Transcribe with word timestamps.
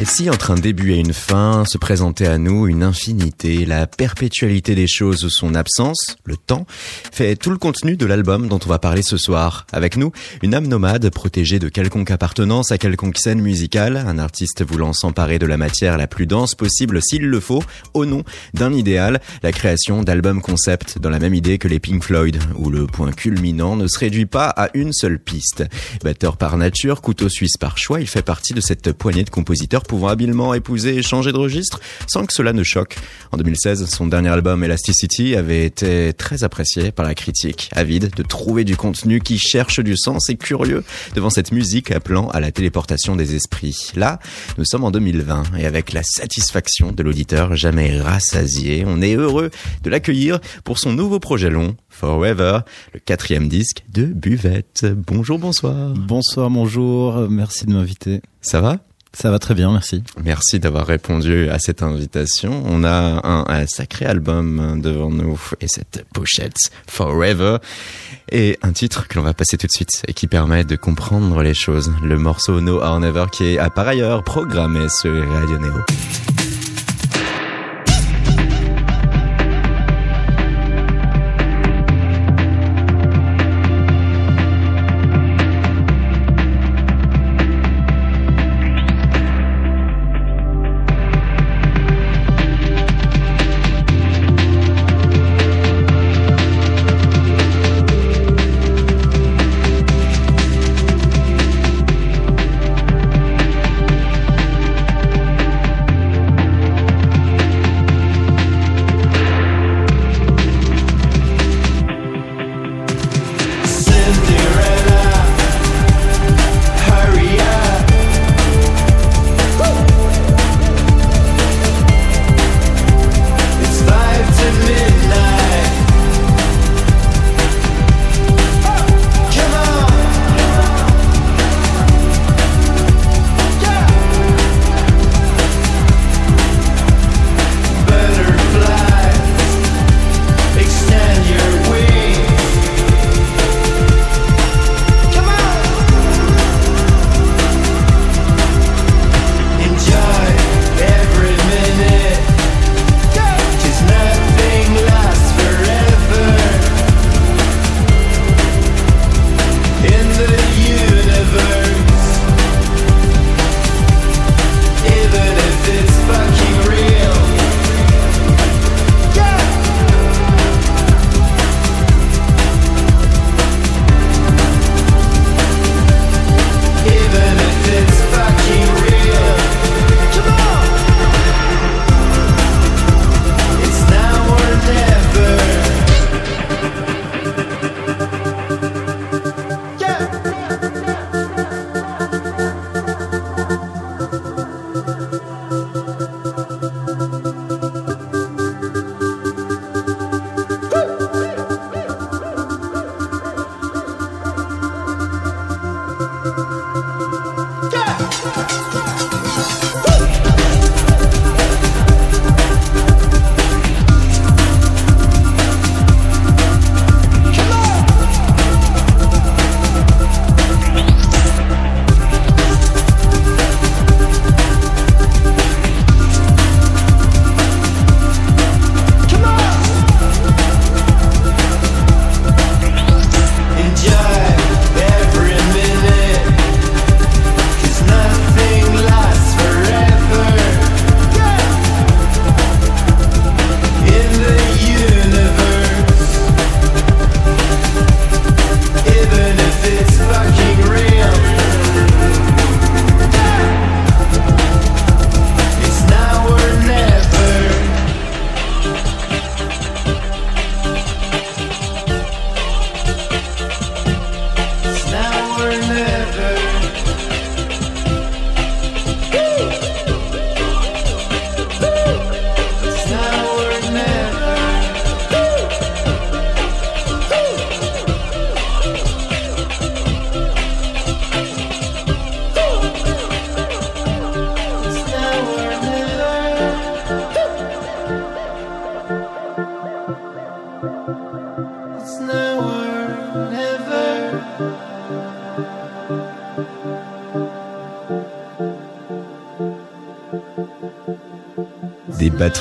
Et 0.00 0.06
si 0.06 0.30
entre 0.30 0.50
un 0.50 0.54
début 0.54 0.94
et 0.94 0.98
une 0.98 1.12
fin 1.12 1.66
se 1.66 1.76
présentait 1.76 2.26
à 2.26 2.38
nous 2.38 2.66
une 2.66 2.82
infinité, 2.82 3.66
la 3.66 3.86
perpétualité 3.86 4.74
des 4.74 4.86
choses 4.86 5.26
ou 5.26 5.28
son 5.28 5.54
absence, 5.54 6.16
le 6.24 6.38
temps, 6.38 6.64
fait 7.12 7.36
tout 7.36 7.50
le 7.50 7.58
contenu 7.58 7.98
de 7.98 8.06
l'album 8.06 8.48
dont 8.48 8.58
on 8.64 8.68
va 8.70 8.78
parler 8.78 9.02
ce 9.02 9.18
soir. 9.18 9.66
Avec 9.72 9.98
nous, 9.98 10.10
une 10.40 10.54
âme 10.54 10.68
nomade 10.68 11.10
protégée 11.10 11.58
de 11.58 11.68
quelconque 11.68 12.10
appartenance 12.10 12.72
à 12.72 12.78
quelconque 12.78 13.18
scène 13.18 13.42
musicale, 13.42 13.98
un 13.98 14.18
artiste 14.18 14.64
voulant 14.64 14.94
s'emparer 14.94 15.38
de 15.38 15.44
la 15.44 15.58
matière 15.58 15.98
la 15.98 16.06
plus 16.06 16.26
dense 16.26 16.54
possible 16.54 17.02
s'il 17.02 17.26
le 17.26 17.38
faut, 17.38 17.62
au 17.92 18.06
nom 18.06 18.24
d'un 18.54 18.72
idéal, 18.72 19.20
la 19.42 19.52
création 19.52 20.02
d'albums 20.02 20.40
concept 20.40 20.98
dans 20.98 21.10
la 21.10 21.18
même 21.18 21.34
idée 21.34 21.58
que 21.58 21.68
les 21.68 21.78
Pink 21.78 22.02
Floyd, 22.04 22.38
où 22.56 22.70
le 22.70 22.86
point 22.86 23.12
culminant 23.12 23.76
ne 23.76 23.86
se 23.86 23.98
réduit 23.98 24.24
pas 24.24 24.48
à 24.48 24.70
une 24.72 24.94
seule 24.94 25.18
piste. 25.18 25.62
Batteur 26.02 26.38
par 26.38 26.56
nature, 26.56 27.02
couteau 27.02 27.28
suisse 27.28 27.58
par 27.58 27.76
choix, 27.76 28.00
il 28.00 28.06
fait 28.06 28.22
partie 28.22 28.54
de 28.54 28.62
cette 28.62 28.92
poignée 28.94 29.24
de 29.24 29.30
compositeurs 29.30 29.82
pouvant 29.90 30.06
habilement 30.06 30.54
épouser 30.54 30.94
et 30.98 31.02
changer 31.02 31.32
de 31.32 31.36
registre 31.36 31.80
sans 32.06 32.24
que 32.24 32.32
cela 32.32 32.52
ne 32.52 32.62
choque. 32.62 32.94
En 33.32 33.36
2016, 33.36 33.86
son 33.86 34.06
dernier 34.06 34.28
album 34.28 34.62
Elasticity 34.62 35.34
avait 35.34 35.64
été 35.64 36.12
très 36.12 36.44
apprécié 36.44 36.92
par 36.92 37.04
la 37.04 37.16
critique, 37.16 37.70
avide 37.74 38.14
de 38.14 38.22
trouver 38.22 38.62
du 38.62 38.76
contenu 38.76 39.18
qui 39.18 39.36
cherche 39.36 39.80
du 39.80 39.96
sens 39.96 40.30
et 40.30 40.36
curieux 40.36 40.84
devant 41.16 41.28
cette 41.28 41.50
musique 41.50 41.90
appelant 41.90 42.28
à 42.28 42.38
la 42.38 42.52
téléportation 42.52 43.16
des 43.16 43.34
esprits. 43.34 43.90
Là, 43.96 44.20
nous 44.58 44.64
sommes 44.64 44.84
en 44.84 44.92
2020 44.92 45.58
et 45.58 45.66
avec 45.66 45.92
la 45.92 46.04
satisfaction 46.04 46.92
de 46.92 47.02
l'auditeur 47.02 47.56
jamais 47.56 48.00
rassasié, 48.00 48.84
on 48.86 49.02
est 49.02 49.16
heureux 49.16 49.50
de 49.82 49.90
l'accueillir 49.90 50.38
pour 50.62 50.78
son 50.78 50.92
nouveau 50.92 51.18
projet 51.18 51.50
long, 51.50 51.74
Forever, 51.88 52.60
le 52.94 53.00
quatrième 53.00 53.48
disque 53.48 53.82
de 53.92 54.04
Buvette. 54.04 54.86
Bonjour, 54.86 55.40
bonsoir. 55.40 55.94
Bonsoir, 55.94 56.48
bonjour, 56.48 57.28
merci 57.28 57.66
de 57.66 57.72
m'inviter. 57.72 58.20
Ça 58.40 58.60
va? 58.60 58.78
Ça 59.12 59.30
va 59.30 59.38
très 59.38 59.54
bien, 59.54 59.72
merci. 59.72 60.02
Merci 60.22 60.60
d'avoir 60.60 60.86
répondu 60.86 61.48
à 61.50 61.58
cette 61.58 61.82
invitation. 61.82 62.62
On 62.66 62.84
a 62.84 63.20
un, 63.26 63.66
sacré 63.66 64.06
album 64.06 64.80
devant 64.80 65.10
nous 65.10 65.38
et 65.60 65.68
cette 65.68 66.04
pochette 66.14 66.70
Forever 66.86 67.58
et 68.30 68.58
un 68.62 68.72
titre 68.72 69.08
que 69.08 69.18
l'on 69.18 69.24
va 69.24 69.34
passer 69.34 69.58
tout 69.58 69.66
de 69.66 69.72
suite 69.72 70.02
et 70.06 70.12
qui 70.12 70.26
permet 70.26 70.64
de 70.64 70.76
comprendre 70.76 71.42
les 71.42 71.54
choses. 71.54 71.92
Le 72.02 72.18
morceau 72.18 72.60
No 72.60 72.80
Or 72.80 73.00
Never 73.00 73.26
qui 73.32 73.44
est 73.44 73.58
à 73.58 73.68
par 73.68 73.88
ailleurs 73.88 74.22
programmé 74.22 74.88
sur 74.88 75.12
Radio 75.28 75.58
Neo. 75.58 76.29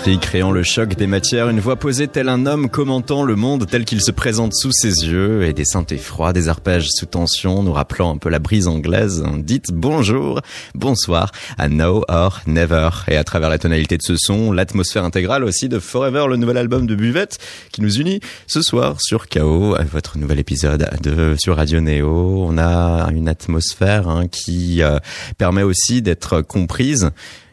Créant 0.02 0.52
le 0.52 0.64
choc 0.64 0.96
des 0.96 1.06
matières, 1.08 1.50
une 1.50 1.60
voix 1.60 1.76
posée 1.76 2.08
tel 2.08 2.30
un 2.30 2.46
homme 2.46 2.70
commentant 2.70 3.24
le 3.24 3.36
monde 3.36 3.68
tel 3.68 3.86
qu'il 3.86 4.02
se 4.02 4.12
présente 4.12 4.56
sous 4.56 4.72
ses 4.72 5.06
yeux, 5.08 5.44
et 5.44 5.54
des 5.54 5.66
synthés 5.66 5.98
froids, 5.98 6.34
des 6.34 6.48
arpèges 6.48 6.88
sous 6.90 7.06
tension, 7.06 7.62
nous 7.62 7.74
rappelant 7.74 8.16
un 8.16 8.18
peu 8.18 8.30
la 8.30 8.40
brise 8.40 8.68
anglaise. 8.68 9.24
Dites 9.38 9.72
bonjour, 9.72 10.42
bonsoir 10.74 11.32
à 11.58 11.70
Now 11.70 12.06
or 12.08 12.42
Never. 12.48 12.90
Et 13.08 13.18
à 13.18 13.24
travers 13.24 13.50
la 13.50 13.60
tonalité 13.60 13.98
de 13.98 14.02
ce 14.02 14.16
son, 14.18 14.52
l'atmosphère 14.52 15.04
intégrale 15.04 15.44
aussi 15.44 15.70
de 15.70 15.80
Forever, 15.80 16.26
le 16.28 16.38
nouvel 16.38 16.58
album 16.58 16.88
de 16.88 16.96
Buvette, 16.96 17.38
qui 17.72 17.82
nous 17.82 17.98
unit 18.00 18.20
ce 18.48 18.62
soir 18.62 18.98
sur 19.00 19.28
KO, 19.28 19.76
votre 19.92 20.18
nouvel 20.18 20.40
épisode 20.40 20.90
de 21.04 21.36
sur 21.38 21.58
Radio 21.58 21.82
Neo. 21.82 22.46
On 22.48 22.58
a 22.58 23.10
une 23.14 23.30
atmosphère 23.30 24.08
hein, 24.08 24.28
qui 24.28 24.82
euh, 24.82 24.98
permet 25.38 25.64
aussi 25.64 26.02
d'être 26.02 26.42
comprise 26.42 27.12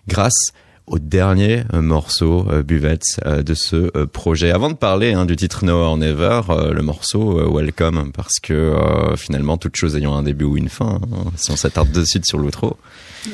grâce 0.09 0.53
au 0.87 0.99
dernier 0.99 1.65
euh, 1.75 1.83
morceau 1.83 2.47
euh, 2.49 2.63
Buvette 2.63 3.21
euh, 3.25 3.43
de 3.43 3.55
ce 3.55 4.05
projet. 4.07 4.51
Avant 4.51 4.71
de 4.71 4.77
parler 4.77 5.13
hein, 5.13 5.27
du 5.27 5.37
titre 5.37 5.65
No 5.65 5.75
or 5.75 5.97
Never, 5.97 6.43
le 6.73 6.83
morceau 6.83 7.53
Welcome, 7.53 8.13
parce 8.13 8.39
que 8.41 8.75
finalement, 9.17 9.57
toute 9.59 9.77
chose 9.77 9.97
ayant 9.97 10.17
un 10.17 10.23
début 10.23 10.45
ou 10.45 10.57
une 10.57 10.69
fin, 10.69 11.01
hein, 11.03 11.31
si 11.37 11.51
on 11.51 11.57
s'attarde 11.57 11.91
de 11.91 12.05
suite 12.05 12.27
sur 12.27 12.39
l'outro. 12.39 12.77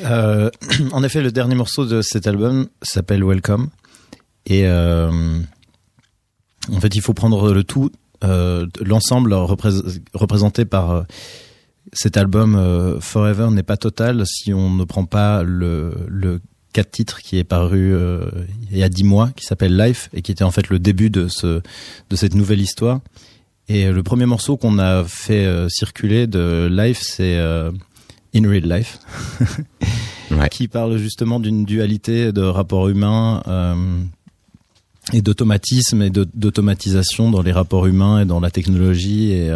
Euh, 0.05 0.51
en 0.93 1.03
effet, 1.03 1.21
le 1.21 1.33
dernier 1.33 1.55
morceau 1.55 1.87
de 1.87 2.03
cet 2.03 2.27
album 2.27 2.69
s'appelle 2.83 3.25
Welcome. 3.25 3.69
Et 4.47 4.67
euh, 4.67 5.39
en 6.73 6.81
fait, 6.81 6.95
il 6.95 7.01
faut 7.01 7.15
prendre 7.15 7.53
le 7.53 7.65
tout, 7.65 7.91
euh, 8.25 8.67
l'ensemble 8.85 9.35
représenté 9.35 10.65
par 10.65 11.05
cet 11.93 12.17
album 12.17 12.99
Forever 13.01 13.49
n'est 13.51 13.63
pas 13.63 13.77
total 13.77 14.25
si 14.27 14.53
on 14.55 14.71
ne 14.71 14.85
prend 14.85 15.05
pas 15.05 15.43
le 15.43 16.41
quatre 16.73 16.91
titres 16.91 17.21
qui 17.21 17.39
est 17.39 17.45
paru 17.45 17.95
euh, 17.95 18.27
il 18.71 18.79
y 18.79 18.83
a 18.83 18.89
dix 18.89 19.05
mois, 19.05 19.31
qui 19.37 19.45
s'appelle 19.45 19.77
Life 19.77 20.09
et 20.13 20.23
qui 20.23 20.33
était 20.33 20.45
en 20.45 20.51
fait 20.51 20.69
le 20.69 20.79
début 20.79 21.11
de 21.11 21.29
ce 21.29 21.61
de 22.11 22.17
cette 22.17 22.35
nouvelle 22.35 22.61
histoire. 22.61 23.01
Et 23.69 23.91
le 23.91 24.03
premier 24.03 24.27
morceau 24.27 24.57
qu'on 24.57 24.79
a 24.79 25.05
fait 25.05 25.47
euh, 25.47 25.69
circuler 25.69 26.27
de 26.27 26.69
Life, 26.71 27.01
c'est 27.03 27.37
euh, 27.37 27.71
In 28.35 28.49
Real 28.49 28.65
Life, 28.65 28.99
ouais. 30.31 30.49
qui 30.49 30.69
parle 30.69 30.97
justement 30.97 31.39
d'une 31.39 31.65
dualité 31.65 32.33
de 32.33 32.43
rapports 32.43 32.89
humains 32.89 33.43
et 35.13 35.21
d'automatisme 35.21 36.03
et 36.03 36.11
d'automatisation 36.11 37.31
dans 37.31 37.43
les 37.43 37.53
rapports 37.53 37.87
humains 37.87 38.21
et 38.21 38.25
dans 38.25 38.41
la 38.41 38.51
technologie 38.51 39.33
et 39.33 39.51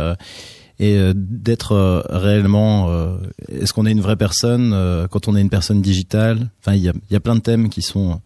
et 0.79 0.97
euh, 0.97 1.13
d'être 1.15 1.73
euh, 1.73 2.03
réellement 2.09 2.91
euh, 2.91 3.17
est-ce 3.49 3.73
qu'on 3.73 3.87
est 3.87 3.93
une 3.93 4.01
vraie 4.01 4.17
personne 4.17 4.75
quand 5.11 5.29
on 5.29 5.37
est 5.37 5.41
une 5.41 5.51
personne 5.51 5.81
digitale? 5.81 6.51
Enfin 6.61 6.75
il 6.75 6.83
y 6.83 6.89
a, 6.89 6.93
y 7.11 7.17
a 7.17 7.21
plein 7.21 7.37
de 7.37 7.41
thèmes 7.41 7.69
qui 7.69 7.83
sont 7.83 8.21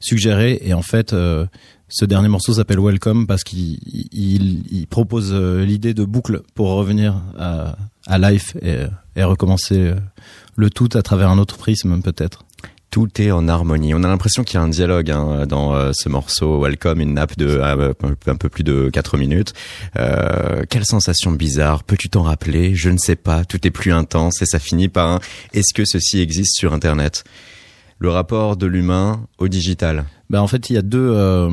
suggérés 0.00 0.60
et 0.62 0.74
en 0.74 0.82
fait 0.82 1.14
ce 1.88 2.04
dernier 2.04 2.28
morceau 2.28 2.54
s'appelle 2.54 2.80
Welcome 2.80 3.26
parce 3.26 3.44
qu'il 3.44 3.78
il, 4.12 4.64
il 4.70 4.86
propose 4.86 5.34
l'idée 5.34 5.94
de 5.94 6.04
boucle 6.04 6.42
pour 6.54 6.68
revenir 6.68 7.20
à, 7.38 7.76
à 8.06 8.18
life 8.18 8.56
et, 8.62 8.84
et 9.16 9.24
recommencer 9.24 9.92
le 10.56 10.70
tout 10.70 10.88
à 10.94 11.02
travers 11.02 11.30
un 11.30 11.38
autre 11.38 11.56
prisme 11.56 12.00
peut-être 12.00 12.45
tout 12.96 13.20
est 13.20 13.30
en 13.30 13.46
harmonie. 13.46 13.92
On 13.92 14.02
a 14.04 14.08
l'impression 14.08 14.42
qu'il 14.42 14.54
y 14.54 14.56
a 14.56 14.62
un 14.62 14.70
dialogue 14.70 15.10
hein, 15.10 15.44
dans 15.46 15.74
euh, 15.74 15.90
ce 15.92 16.08
morceau 16.08 16.62
Welcome, 16.62 17.02
une 17.02 17.12
nappe 17.12 17.36
de 17.36 17.60
un 17.60 18.36
peu 18.36 18.48
plus 18.48 18.64
de 18.64 18.88
4 18.90 19.18
minutes. 19.18 19.52
Euh, 19.98 20.62
quelle 20.70 20.86
sensation 20.86 21.30
bizarre, 21.30 21.84
peux-tu 21.84 22.08
t'en 22.08 22.22
rappeler? 22.22 22.74
Je 22.74 22.88
ne 22.88 22.96
sais 22.96 23.14
pas, 23.14 23.44
tout 23.44 23.66
est 23.66 23.70
plus 23.70 23.92
intense 23.92 24.40
et 24.40 24.46
ça 24.46 24.58
finit 24.58 24.88
par 24.88 25.10
un 25.10 25.20
est-ce 25.52 25.74
que 25.74 25.84
ceci 25.84 26.20
existe 26.20 26.56
sur 26.56 26.72
Internet? 26.72 27.24
Le 27.98 28.08
rapport 28.08 28.56
de 28.56 28.66
l'humain 28.66 29.26
au 29.36 29.48
digital. 29.48 30.06
Ben 30.30 30.40
en 30.40 30.46
fait, 30.46 30.70
il 30.70 30.72
y 30.72 30.78
a 30.78 30.82
deux. 30.82 31.10
Euh, 31.12 31.50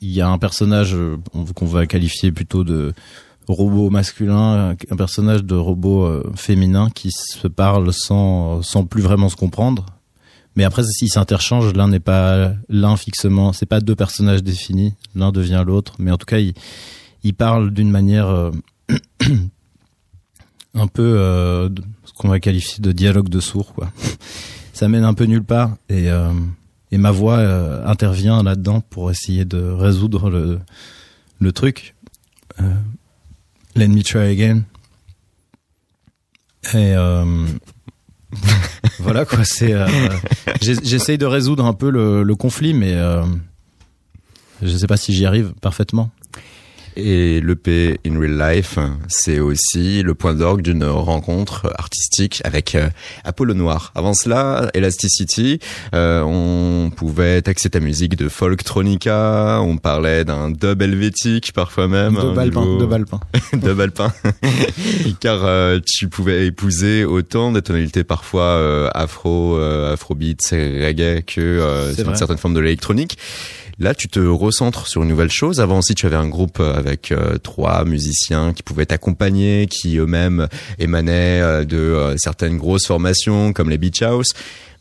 il 0.00 0.12
y 0.12 0.22
a 0.22 0.28
un 0.28 0.38
personnage 0.38 0.96
qu'on 1.54 1.66
va 1.66 1.84
qualifier 1.84 2.32
plutôt 2.32 2.64
de 2.64 2.94
robot 3.48 3.90
masculin, 3.90 4.74
un 4.90 4.96
personnage 4.96 5.44
de 5.44 5.56
robot 5.56 6.22
féminin 6.36 6.88
qui 6.88 7.10
se 7.12 7.48
parle 7.48 7.92
sans 7.92 8.62
sans 8.62 8.86
plus 8.86 9.02
vraiment 9.02 9.28
se 9.28 9.36
comprendre 9.36 9.84
mais 10.56 10.64
après, 10.64 10.82
s'ils 10.84 11.10
s'interchangent, 11.10 11.74
l'un 11.74 11.88
n'est 11.88 12.00
pas 12.00 12.54
l'un 12.70 12.96
fixement. 12.96 13.52
C'est 13.52 13.66
pas 13.66 13.80
deux 13.80 13.94
personnages 13.94 14.42
définis. 14.42 14.94
L'un 15.14 15.30
devient 15.30 15.62
l'autre. 15.66 15.94
Mais 15.98 16.10
en 16.10 16.16
tout 16.16 16.24
cas, 16.24 16.38
ils, 16.38 16.54
ils 17.22 17.34
parlent 17.34 17.70
d'une 17.70 17.90
manière 17.90 18.28
euh, 18.28 18.50
un 20.74 20.86
peu 20.86 21.02
euh, 21.18 21.68
ce 22.04 22.12
qu'on 22.14 22.28
va 22.28 22.40
qualifier 22.40 22.82
de 22.82 22.90
dialogue 22.92 23.28
de 23.28 23.40
sourds. 23.40 23.74
Quoi. 23.74 23.92
Ça 24.72 24.88
mène 24.88 25.04
un 25.04 25.12
peu 25.12 25.24
nulle 25.24 25.44
part. 25.44 25.76
Et, 25.90 26.10
euh, 26.10 26.32
et 26.90 26.96
ma 26.96 27.10
voix 27.10 27.36
euh, 27.36 27.86
intervient 27.86 28.42
là-dedans 28.42 28.80
pour 28.80 29.10
essayer 29.10 29.44
de 29.44 29.60
résoudre 29.60 30.30
le, 30.30 30.58
le 31.38 31.52
truc. 31.52 31.94
Euh, 32.62 32.72
Let 33.74 33.88
me 33.88 34.02
try 34.02 34.30
again. 34.30 34.62
Et 36.72 36.94
voilà 38.98 39.24
quoi, 39.24 39.44
c'est. 39.44 39.72
Euh, 39.72 39.86
J'essaye 40.60 41.18
de 41.18 41.26
résoudre 41.26 41.64
un 41.64 41.72
peu 41.72 41.90
le, 41.90 42.34
conflit, 42.34 42.74
mais 42.74 42.94
euh, 42.94 43.22
je 44.62 44.72
ne 44.72 44.78
sais 44.78 44.86
pas 44.86 44.96
si 44.96 45.12
j'y 45.12 45.26
arrive 45.26 45.52
parfaitement. 45.60 46.10
Et 46.98 47.42
l'EP 47.42 48.00
In 48.06 48.18
Real 48.18 48.38
Life, 48.38 48.78
c'est 49.08 49.38
aussi 49.38 50.02
le 50.02 50.14
point 50.14 50.32
d'orgue 50.32 50.62
d'une 50.62 50.84
rencontre 50.84 51.70
artistique 51.78 52.40
avec 52.42 52.74
euh, 52.74 52.88
Apollo 53.22 53.52
Noir. 53.52 53.92
Avant 53.94 54.14
cela, 54.14 54.70
Elasticity, 54.72 55.58
euh, 55.94 56.22
on 56.22 56.88
pouvait 56.88 57.42
taxer 57.42 57.68
ta 57.68 57.80
musique 57.80 58.16
de 58.16 58.30
folktronica, 58.30 59.60
on 59.60 59.76
parlait 59.76 60.24
d'un 60.24 60.50
dub 60.50 60.80
helvétique 60.80 61.52
parfois 61.52 61.86
même. 61.86 62.14
De 62.14 62.34
balpin, 62.34 62.78
de 62.78 62.86
balpin. 62.86 63.20
de 63.52 63.72
balpin. 63.74 64.10
Car 65.20 65.44
euh, 65.44 65.78
tu 65.84 66.08
pouvais 66.08 66.46
épouser 66.46 67.04
autant 67.04 67.52
des 67.52 67.60
tonalités 67.60 68.04
parfois 68.04 68.90
afro, 68.94 69.58
afrobeat, 69.58 70.40
reggae 70.50 71.22
que 71.26 71.92
certaines 72.14 72.38
formes 72.38 72.54
de 72.54 72.60
l'électronique. 72.60 73.18
Là, 73.78 73.94
tu 73.94 74.08
te 74.08 74.20
recentres 74.20 74.86
sur 74.86 75.02
une 75.02 75.10
nouvelle 75.10 75.30
chose. 75.30 75.60
Avant 75.60 75.78
aussi, 75.78 75.94
tu 75.94 76.06
avais 76.06 76.16
un 76.16 76.28
groupe 76.28 76.60
euh, 76.60 76.74
avec 76.74 77.12
euh, 77.12 77.36
trois 77.36 77.84
musiciens 77.84 78.54
qui 78.54 78.62
pouvaient 78.62 78.86
t'accompagner, 78.86 79.66
qui 79.66 79.98
eux-mêmes 79.98 80.48
émanaient 80.78 81.42
euh, 81.42 81.64
de 81.64 82.14
certaines 82.16 82.56
grosses 82.56 82.86
formations 82.86 83.52
comme 83.52 83.68
les 83.68 83.76
Beach 83.76 84.00
House. 84.00 84.28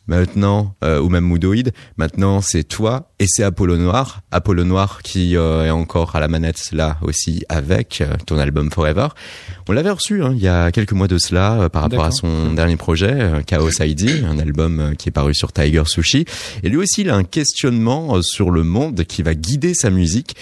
Maintenant, 0.08 0.76
euh, 0.84 1.02
ou 1.02 1.10
même 1.10 1.24
Moodoid, 1.24 1.72
maintenant 1.98 2.40
c'est 2.42 2.64
toi 2.64 3.12
et 3.18 3.26
c'est 3.28 3.44
Apollo 3.44 3.78
Noir. 3.78 4.22
Apollo 4.30 4.64
Noir 4.64 5.02
qui 5.02 5.36
euh, 5.36 5.66
est 5.66 5.72
encore 5.72 6.16
à 6.16 6.20
la 6.20 6.28
manette 6.28 6.72
là 6.72 6.98
aussi 7.02 7.44
avec 7.50 8.02
euh, 8.02 8.14
ton 8.28 8.38
album 8.38 8.70
Forever. 8.70 9.08
On 9.68 9.72
l'avait 9.72 9.90
reçu 9.90 10.24
hein, 10.24 10.34
il 10.36 10.44
y 10.44 10.48
a 10.48 10.72
quelques 10.72 10.92
mois 10.92 11.08
de 11.08 11.18
cela 11.18 11.70
par 11.70 11.82
rapport 11.82 12.04
à 12.04 12.12
son 12.12 12.54
dernier 12.54 12.78
projet, 12.78 13.42
Chaos 13.48 13.82
ID, 13.82 14.24
un 14.26 14.38
album 14.38 14.94
qui 14.96 15.10
est 15.10 15.12
paru 15.12 15.34
sur 15.34 15.52
Tiger 15.52 15.84
Sushi. 15.86 16.26
Et 16.62 16.70
lui 16.70 16.78
aussi, 16.78 17.02
il 17.02 17.10
a 17.10 17.16
un 17.16 17.24
questionnement 17.24 18.22
sur 18.22 18.52
le 18.52 18.64
monde 18.64 19.06
qui 19.06 19.24
va 19.24 19.34
guider 19.34 19.74
sa 19.74 19.90
musique. 19.90 20.36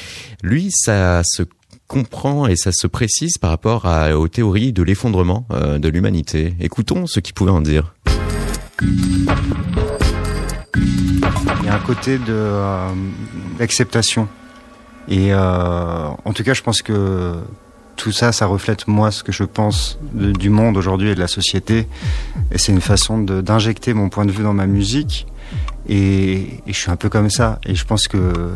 Lui, 0.44 0.70
ça 0.72 1.22
se 1.24 1.44
comprend 1.88 2.48
et 2.48 2.58
ça 2.58 2.72
se 2.74 2.88
précise 2.88 3.38
par 3.38 3.52
rapport 3.52 3.86
à, 3.86 4.18
aux 4.18 4.28
théories 4.28 4.74
de 4.74 4.84
l'effondrement 4.84 5.48
de 5.52 5.88
l'humanité. 5.88 6.56
Écoutons 6.60 7.08
ce 7.08 7.22
qu'il 7.22 7.34
pouvait 7.34 7.52
en 7.52 7.62
dire. 7.62 7.94
Il 8.82 9.28
y 11.66 11.70
a 11.70 11.76
un 11.76 11.80
côté 11.80 12.18
de 12.18 12.24
euh, 12.30 12.90
d'acceptation. 13.58 14.28
Et 15.08 15.34
euh, 15.34 16.08
en 16.26 16.34
tout 16.34 16.44
cas, 16.44 16.54
je 16.54 16.62
pense 16.62 16.82
que 16.82 17.36
tout 17.96 18.12
ça, 18.12 18.32
ça 18.32 18.46
reflète 18.46 18.88
moi 18.88 19.12
ce 19.12 19.24
que 19.24 19.32
je 19.32 19.44
pense 19.44 20.00
du 20.14 20.50
monde 20.50 20.78
aujourd'hui 20.78 21.10
et 21.10 21.16
de 21.16 21.20
la 21.20 21.28
société. 21.28 21.88
Et 22.52 22.58
c'est 22.58 22.72
une 22.72 22.82
façon 22.82 23.20
d'injecter 23.20 23.94
mon 23.94 24.10
point 24.10 24.26
de 24.26 24.32
vue 24.32 24.44
dans 24.44 24.54
ma 24.54 24.66
musique. 24.66 25.28
Et, 25.88 26.62
et, 26.66 26.74
je 26.74 26.78
suis 26.78 26.90
un 26.90 26.96
peu 26.96 27.10
comme 27.10 27.30
ça. 27.30 27.60
Et 27.66 27.76
je 27.76 27.86
pense 27.86 28.08
que 28.08 28.56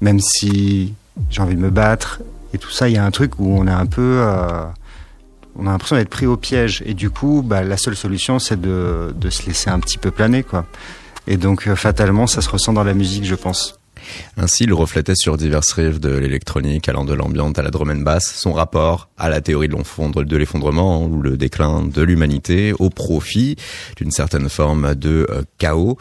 même 0.00 0.18
si 0.20 0.94
j'ai 1.30 1.42
envie 1.42 1.54
de 1.54 1.60
me 1.60 1.70
battre 1.70 2.20
et 2.52 2.58
tout 2.58 2.70
ça, 2.70 2.88
il 2.88 2.94
y 2.94 2.98
a 2.98 3.04
un 3.04 3.10
truc 3.10 3.38
où 3.38 3.58
on 3.58 3.66
est 3.66 3.72
un 3.72 3.86
peu... 3.86 4.20
Euh, 4.20 4.64
on 5.56 5.66
a 5.66 5.70
l'impression 5.70 5.96
d'être 5.96 6.10
pris 6.10 6.26
au 6.26 6.36
piège. 6.36 6.82
Et 6.86 6.94
du 6.94 7.10
coup, 7.10 7.42
bah, 7.44 7.62
la 7.62 7.76
seule 7.76 7.96
solution, 7.96 8.38
c'est 8.38 8.60
de, 8.60 9.14
de, 9.16 9.30
se 9.30 9.46
laisser 9.46 9.70
un 9.70 9.80
petit 9.80 9.98
peu 9.98 10.10
planer, 10.10 10.42
quoi. 10.42 10.66
Et 11.26 11.36
donc, 11.36 11.68
euh, 11.68 11.76
fatalement, 11.76 12.26
ça 12.26 12.40
se 12.40 12.48
ressent 12.50 12.72
dans 12.72 12.84
la 12.84 12.94
musique, 12.94 13.24
je 13.24 13.34
pense. 13.34 13.78
Ainsi, 14.36 14.64
il 14.64 14.72
reflétait 14.72 15.14
sur 15.14 15.36
diverses 15.36 15.72
rives 15.72 16.00
de 16.00 16.10
l'électronique, 16.10 16.88
allant 16.88 17.04
de 17.04 17.14
l'ambiante 17.14 17.58
à 17.58 17.62
la 17.62 17.70
drum 17.70 17.90
and 17.90 18.18
son 18.20 18.52
rapport 18.52 19.08
à 19.18 19.28
la 19.28 19.40
théorie 19.40 19.68
de 19.68 20.36
l'effondrement 20.36 21.04
ou 21.04 21.20
le 21.20 21.36
déclin 21.36 21.82
de 21.82 22.02
l'humanité 22.02 22.72
au 22.78 22.90
profit 22.90 23.56
d'une 23.96 24.10
certaine 24.10 24.48
forme 24.48 24.94
de 24.94 25.26
euh, 25.30 25.42
chaos. 25.58 25.98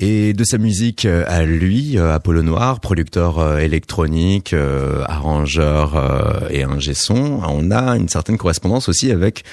Et 0.00 0.32
de 0.32 0.44
sa 0.44 0.58
musique 0.58 1.04
euh, 1.04 1.24
à 1.26 1.44
lui, 1.44 1.98
euh, 1.98 2.14
Apollo 2.14 2.42
Noir, 2.42 2.80
producteur 2.80 3.58
électronique, 3.58 4.54
arrangeur 5.06 6.48
et 6.50 6.62
ingé 6.62 6.94
son, 6.94 7.40
on 7.46 7.70
a 7.70 7.96
une 7.96 8.08
certaine 8.08 8.36
correspondance 8.36 8.88
aussi 8.88 9.10
avec 9.10 9.44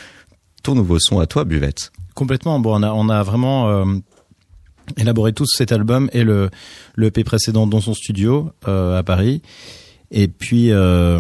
ton 0.64 0.76
nouveau 0.76 1.00
son 1.00 1.20
à 1.20 1.26
toi, 1.26 1.44
Buvette. 1.44 1.92
Complètement. 2.16 2.60
Bon, 2.60 2.80
on 2.80 2.84
a, 2.84 2.92
on 2.92 3.10
a 3.10 3.24
vraiment 3.24 3.86
élaboré 4.98 5.34
tous 5.34 5.48
cet 5.58 5.72
album 5.72 6.10
et 6.14 6.24
le 6.24 6.50
le 6.96 7.08
EP 7.08 7.24
précédent 7.24 7.68
dans 7.68 7.82
son 7.82 7.94
studio 7.94 8.52
euh, 8.68 8.98
à 8.98 9.04
Paris. 9.04 9.42
Et 10.12 10.28
puis 10.28 10.72
euh, 10.72 11.20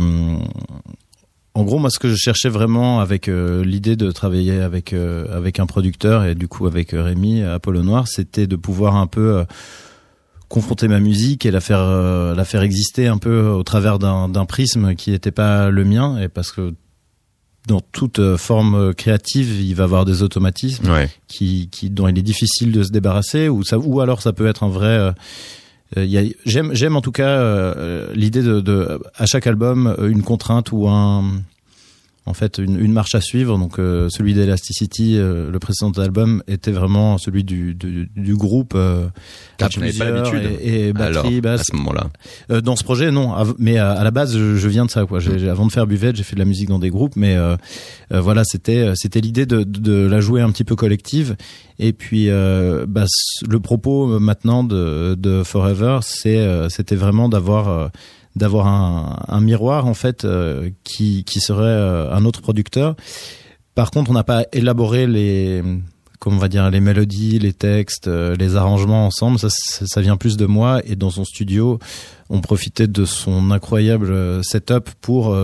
en 1.55 1.63
gros, 1.63 1.77
moi, 1.77 1.89
ce 1.89 2.00
que 2.00 2.10
je 2.10 2.15
cherchais 2.15 2.50
vraiment 2.50 3.00
avec 3.00 3.27
euh, 3.27 3.63
l'idée 3.63 3.96
de 3.96 4.12
travailler 4.12 4.60
avec 4.60 4.93
avec 4.93 5.60
un 5.60 5.65
producteur 5.65 6.25
et 6.25 6.36
du 6.36 6.48
coup 6.48 6.67
avec 6.67 6.91
Rémi 6.91 7.41
Apollo 7.41 7.84
Noir, 7.84 8.08
c'était 8.08 8.48
de 8.48 8.55
pouvoir 8.55 8.96
un 8.96 9.08
peu 9.08 9.46
confronter 10.50 10.88
ma 10.88 11.00
musique 11.00 11.46
et 11.46 11.51
la 11.51 11.62
faire 11.62 11.84
la 12.36 12.46
faire 12.46 12.62
exister 12.62 13.08
un 13.08 13.17
peu 13.17 13.48
au 13.48 13.63
travers 13.63 13.98
d'un 14.00 14.46
prisme 14.46 14.96
qui 14.96 15.12
n'était 15.12 15.32
pas 15.32 15.70
le 15.70 15.84
mien 15.84 16.20
et 16.20 16.27
parce 16.27 16.51
que 16.51 16.74
dans 17.67 17.79
toute 17.79 18.20
euh, 18.20 18.38
forme 18.38 18.75
euh, 18.75 18.93
créative, 18.93 19.62
il 19.62 19.74
va 19.75 19.86
avoir 19.86 20.05
des 20.05 20.22
automatismes 20.22 20.89
qui, 21.27 21.70
qui, 21.72 21.89
dont 21.89 22.08
il 22.08 22.17
est 22.17 22.24
difficile 22.24 22.72
de 22.72 22.84
se 22.84 22.91
débarrasser, 22.91 23.50
ou 23.50 23.63
ça, 23.63 23.77
ou 23.77 24.01
alors 24.01 24.22
ça 24.22 24.34
peut 24.34 24.48
être 24.48 24.63
un 24.63 24.70
vrai. 24.70 25.13
Euh, 25.98 26.25
j'aime, 26.46 26.74
j'aime 26.74 26.96
en 26.96 27.01
tout 27.01 27.12
cas 27.12 27.75
l'idée 28.13 28.41
de, 28.41 28.62
de, 28.62 29.00
à 29.15 29.27
chaque 29.27 29.46
album 29.46 29.96
une 30.01 30.24
contrainte 30.24 30.72
ou 30.72 30.88
un 30.88 31.24
en 32.25 32.33
fait 32.33 32.57
une, 32.57 32.79
une, 32.79 32.93
marche 32.93 33.15
à 33.15 33.21
suivre. 33.21 33.57
Donc 33.57 33.79
euh, 33.79 34.07
celui 34.09 34.33
d'Elasticity, 34.33 35.17
euh, 35.17 35.51
le 35.51 35.59
précédent 35.59 35.91
album, 35.97 36.41
était 36.47 36.71
vraiment 36.71 37.17
celui 37.17 37.43
du, 37.43 37.73
du, 37.73 38.09
du 38.15 38.35
groupe. 38.35 38.73
Euh, 38.75 39.07
ah, 39.61 39.67
tu 39.67 39.79
n'avais 39.79 39.93
pas 39.93 40.09
l'habitude 40.09 40.49
et, 40.61 40.89
et 40.89 40.93
batterie, 40.93 41.41
basse. 41.41 41.61
À 41.61 41.63
ce 41.65 41.75
moment-là. 41.75 42.07
Euh, 42.51 42.61
dans 42.61 42.75
ce 42.75 42.83
projet, 42.83 43.11
non. 43.11 43.33
Mais 43.59 43.77
à, 43.77 44.03
la 44.03 44.11
base, 44.11 44.37
je, 44.37 44.55
je, 44.55 44.67
viens 44.69 44.85
de 44.85 44.91
ça. 44.91 45.05
Quoi. 45.05 45.19
J'ai, 45.19 45.49
avant 45.49 45.65
de 45.65 45.71
faire 45.71 45.85
Buvette, 45.85 46.15
j'ai 46.15 46.23
fait 46.23 46.35
de 46.35 46.39
la 46.39 46.45
musique 46.45 46.69
dans 46.69 46.79
des 46.79 46.89
groupes, 46.89 47.15
mais 47.15 47.37
voilà, 48.09 48.43
c'était 48.45 48.93
c'était 48.95 49.21
l'idée 49.21 49.45
de, 49.45 49.63
de 49.63 50.07
la 50.07 50.21
jouer 50.21 50.41
un 50.41 50.51
petit 50.51 50.63
peu 50.63 50.75
collective. 50.75 51.35
Et 51.79 51.91
puis 51.91 52.29
bah, 52.29 53.05
le 53.47 53.59
propos 53.59 54.19
maintenant 54.19 54.63
de, 54.63 55.15
de 55.15 55.43
Forever, 55.43 55.99
c'est 56.01 56.47
c'était 56.69 56.95
vraiment 56.95 57.27
d'avoir 57.27 57.91
d'avoir 58.35 58.67
un, 58.67 59.41
miroir 59.41 59.85
en 59.85 59.93
fait 59.93 60.25
euh, 60.25 60.69
qui, 60.83 61.23
qui 61.23 61.39
serait 61.39 61.63
euh, 61.63 62.11
un 62.11 62.25
autre 62.25 62.41
producteur. 62.41 62.95
Par 63.75 63.91
contre, 63.91 64.11
on 64.11 64.13
n'a 64.13 64.23
pas 64.23 64.45
élaboré 64.51 65.07
les 65.07 65.63
comment 66.19 66.37
on 66.37 66.39
va 66.39 66.47
dire 66.47 66.69
les 66.71 66.79
mélodies, 66.79 67.37
les 67.37 67.51
textes, 67.51 68.07
euh, 68.07 68.35
les 68.37 68.55
arrangements 68.55 69.05
ensemble. 69.05 69.37
Ça, 69.39 69.49
ça, 69.49 70.01
vient 70.01 70.15
plus 70.15 70.37
de 70.37 70.45
moi 70.45 70.81
et 70.85 70.95
dans 70.95 71.09
son 71.09 71.25
studio, 71.25 71.79
on 72.29 72.39
profitait 72.39 72.87
de 72.87 73.05
son 73.05 73.51
incroyable 73.51 74.43
setup 74.43 74.89
pour 75.01 75.35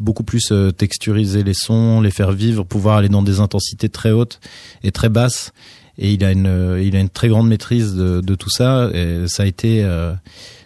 beaucoup 0.00 0.22
plus 0.24 0.52
texturiser 0.76 1.42
les 1.42 1.54
sons, 1.54 2.00
les 2.00 2.10
faire 2.10 2.32
vivre, 2.32 2.64
pouvoir 2.64 2.96
aller 2.96 3.10
dans 3.10 3.22
des 3.22 3.40
intensités 3.40 3.90
très 3.90 4.10
hautes 4.10 4.40
et 4.82 4.92
très 4.92 5.10
basses. 5.10 5.52
Et 5.98 6.12
il 6.12 6.24
a 6.24 6.32
une, 6.32 6.80
il 6.82 6.96
a 6.96 7.00
une 7.00 7.10
très 7.10 7.28
grande 7.28 7.48
maîtrise 7.48 7.94
de, 7.94 8.20
de 8.20 8.34
tout 8.34 8.50
ça. 8.50 8.88
Et 8.94 9.24
ça 9.28 9.42
a 9.42 9.46
été 9.46 9.84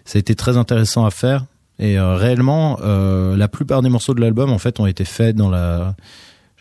ça 0.05 0.19
a 0.19 0.21
été 0.21 0.35
très 0.35 0.57
intéressant 0.57 1.05
à 1.05 1.11
faire. 1.11 1.45
Et 1.79 1.99
euh, 1.99 2.15
réellement, 2.15 2.79
euh, 2.83 3.37
la 3.37 3.49
plupart 3.49 3.83
des 3.83 3.89
morceaux 3.89 4.15
de 4.15 4.21
l'album, 4.21 4.51
en 4.51 4.59
fait, 4.59 4.79
ont 4.79 4.87
été 4.87 5.05
faits 5.05 5.35
dans 5.35 5.49
la, 5.49 5.95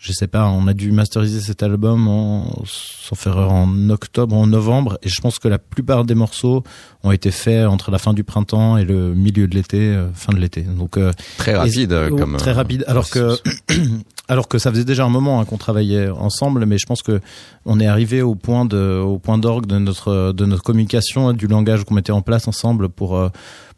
je 0.01 0.13
sais 0.13 0.25
pas, 0.25 0.47
on 0.47 0.65
a 0.65 0.73
dû 0.73 0.91
masteriser 0.91 1.41
cet 1.41 1.61
album 1.61 2.07
en, 2.07 2.63
sans 2.65 3.15
faire 3.15 3.33
erreur, 3.33 3.51
en 3.51 3.89
octobre, 3.91 4.35
en 4.35 4.47
novembre, 4.47 4.97
et 5.03 5.09
je 5.09 5.21
pense 5.21 5.37
que 5.37 5.47
la 5.47 5.59
plupart 5.59 6.05
des 6.05 6.15
morceaux 6.15 6.63
ont 7.03 7.11
été 7.11 7.29
faits 7.29 7.67
entre 7.67 7.91
la 7.91 7.99
fin 7.99 8.13
du 8.13 8.23
printemps 8.23 8.77
et 8.77 8.83
le 8.83 9.13
milieu 9.13 9.47
de 9.47 9.53
l'été, 9.53 9.77
euh, 9.77 10.07
fin 10.15 10.33
de 10.33 10.39
l'été. 10.39 10.63
Donc 10.63 10.97
très 11.37 11.55
rapide, 11.55 12.09
comme 12.17 12.37
très 12.37 12.51
rapide. 12.51 12.83
Alors 12.87 13.11
que 13.11 13.37
alors 14.27 14.47
que 14.47 14.57
ça 14.57 14.71
faisait 14.71 14.85
déjà 14.85 15.05
un 15.05 15.09
moment 15.09 15.39
hein, 15.39 15.45
qu'on 15.45 15.57
travaillait 15.57 16.09
ensemble, 16.09 16.65
mais 16.65 16.79
je 16.79 16.87
pense 16.87 17.03
que 17.03 17.21
on 17.65 17.79
est 17.79 17.87
arrivé 17.87 18.23
au 18.23 18.33
point 18.33 18.65
de, 18.65 18.99
au 18.99 19.19
point 19.19 19.37
d'orgue 19.37 19.67
de 19.67 19.77
notre 19.77 20.31
de 20.31 20.45
notre 20.45 20.63
communication, 20.63 21.31
du 21.33 21.45
langage 21.45 21.83
qu'on 21.83 21.93
mettait 21.93 22.11
en 22.11 22.23
place 22.23 22.47
ensemble 22.47 22.89
pour 22.89 23.29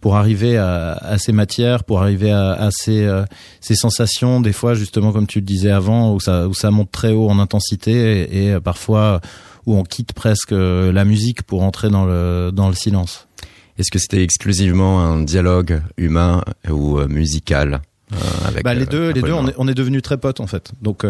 pour 0.03 0.17
arriver 0.17 0.57
à, 0.57 0.91
à, 0.99 1.17
ces 1.17 1.31
matières, 1.31 1.85
pour 1.85 2.01
arriver 2.01 2.29
à, 2.29 2.51
à 2.51 2.71
ces, 2.71 3.05
euh, 3.05 3.23
ces 3.61 3.73
sensations, 3.73 4.41
des 4.41 4.51
fois 4.51 4.73
justement 4.73 5.13
comme 5.13 5.27
tu 5.27 5.39
le 5.39 5.45
disais 5.45 5.71
avant, 5.71 6.13
où 6.13 6.19
ça, 6.19 6.49
où 6.49 6.53
ça 6.53 6.71
monte 6.71 6.91
très 6.91 7.13
haut 7.13 7.29
en 7.29 7.39
intensité 7.39 8.23
et, 8.23 8.47
et 8.49 8.59
parfois 8.59 9.21
où 9.65 9.77
on 9.77 9.83
quitte 9.83 10.11
presque 10.11 10.51
la 10.51 11.05
musique 11.05 11.43
pour 11.43 11.63
entrer 11.63 11.89
dans 11.89 12.03
le, 12.03 12.51
dans 12.53 12.67
le 12.67 12.75
silence. 12.75 13.29
Est-ce 13.77 13.91
que 13.91 13.97
c'était 13.97 14.21
exclusivement 14.21 14.99
un 15.01 15.21
dialogue 15.21 15.81
humain 15.95 16.43
ou 16.69 16.99
euh, 16.99 17.07
musical 17.07 17.79
euh, 18.11 18.17
avec 18.45 18.65
bah, 18.65 18.73
Les 18.73 18.85
deux, 18.85 19.11
les 19.11 19.21
deux 19.21 19.31
on, 19.31 19.47
est, 19.47 19.55
on 19.57 19.69
est 19.69 19.73
devenus 19.73 20.01
très 20.01 20.17
potes 20.17 20.41
en 20.41 20.47
fait. 20.47 20.73
Donc 20.81 21.05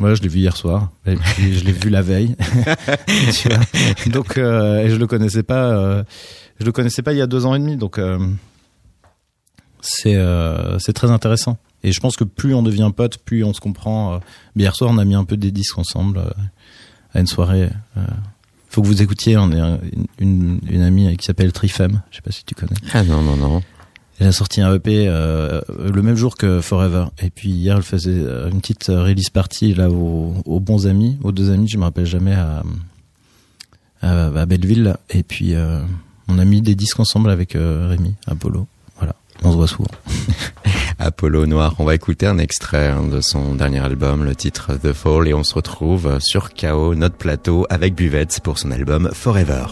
euh, 0.00 0.04
voilà, 0.04 0.14
je 0.14 0.22
l'ai 0.22 0.28
vu 0.28 0.40
hier 0.40 0.56
soir 0.56 0.90
et 1.06 1.16
puis 1.16 1.58
je 1.58 1.64
l'ai 1.64 1.72
vu 1.72 1.90
la 1.90 2.02
veille. 2.02 2.36
Donc 4.06 4.38
euh, 4.38 4.84
et 4.84 4.90
je 4.90 4.96
le 4.96 5.06
connaissais 5.06 5.42
pas 5.42 6.04
je 6.60 6.66
le 6.66 6.72
connaissais 6.72 7.02
pas 7.02 7.12
il 7.12 7.18
y 7.18 7.22
a 7.22 7.26
deux 7.26 7.46
ans 7.46 7.54
et 7.54 7.58
demi, 7.58 7.76
donc 7.76 7.98
euh, 7.98 8.18
c'est 9.80 10.14
euh, 10.14 10.78
c'est 10.78 10.92
très 10.92 11.10
intéressant. 11.10 11.56
Et 11.82 11.92
je 11.92 12.00
pense 12.00 12.16
que 12.16 12.24
plus 12.24 12.54
on 12.54 12.62
devient 12.62 12.90
pote, 12.94 13.16
plus 13.16 13.42
on 13.42 13.54
se 13.54 13.60
comprend. 13.60 14.14
Euh, 14.14 14.18
hier 14.54 14.76
soir, 14.76 14.90
on 14.92 14.98
a 14.98 15.04
mis 15.06 15.14
un 15.14 15.24
peu 15.24 15.38
des 15.38 15.50
disques 15.50 15.78
ensemble 15.78 16.22
à 17.14 17.20
une 17.20 17.26
soirée. 17.26 17.70
faut 18.68 18.82
que 18.82 18.86
vous 18.86 19.00
écoutiez. 19.00 19.38
On 19.38 19.50
est 19.50 19.80
une, 20.18 20.60
une 20.68 20.82
amie 20.82 21.16
qui 21.16 21.24
s'appelle 21.24 21.52
Trifem. 21.52 22.02
Je 22.10 22.16
sais 22.16 22.22
pas 22.22 22.30
si 22.30 22.44
tu 22.44 22.54
connais. 22.54 22.76
Ah 22.92 23.02
non 23.02 23.22
non 23.22 23.36
non. 23.36 23.62
Elle 24.20 24.28
a 24.28 24.32
sorti 24.32 24.60
un 24.60 24.72
EP 24.74 25.06
le 25.06 26.02
même 26.02 26.14
jour 26.14 26.36
que 26.36 26.60
Forever. 26.60 27.06
Et 27.22 27.30
puis 27.30 27.48
hier, 27.48 27.76
elle 27.76 27.82
faisait 27.82 28.20
une 28.50 28.60
petite 28.60 28.86
release 28.88 29.30
party 29.30 29.74
là 29.74 29.88
aux, 29.90 30.60
bons 30.60 30.86
amis, 30.86 31.18
aux 31.24 31.32
deux 31.32 31.50
amis, 31.50 31.68
je 31.68 31.78
me 31.78 31.84
rappelle 31.84 32.06
jamais 32.06 32.36
à, 34.02 34.46
Belleville. 34.46 34.96
Et 35.08 35.22
puis 35.22 35.56
on 36.30 36.38
a 36.38 36.44
mis 36.44 36.62
des 36.62 36.74
disques 36.74 37.00
ensemble 37.00 37.30
avec 37.30 37.56
euh, 37.56 37.88
Rémi, 37.88 38.14
Apollo. 38.26 38.66
Voilà, 38.98 39.14
on 39.42 39.50
se 39.50 39.56
voit 39.56 39.66
souvent. 39.66 39.90
Apollo 40.98 41.46
Noir, 41.46 41.74
on 41.78 41.84
va 41.84 41.94
écouter 41.94 42.26
un 42.26 42.38
extrait 42.38 42.88
hein, 42.88 43.08
de 43.08 43.20
son 43.20 43.54
dernier 43.54 43.80
album, 43.80 44.22
le 44.22 44.36
titre 44.36 44.74
The 44.74 44.92
Fall, 44.92 45.28
et 45.28 45.34
on 45.34 45.42
se 45.42 45.54
retrouve 45.54 46.18
sur 46.20 46.54
KO, 46.54 46.94
notre 46.94 47.16
plateau, 47.16 47.66
avec 47.68 47.94
Buvette 47.94 48.40
pour 48.40 48.58
son 48.58 48.70
album 48.70 49.10
Forever. 49.12 49.64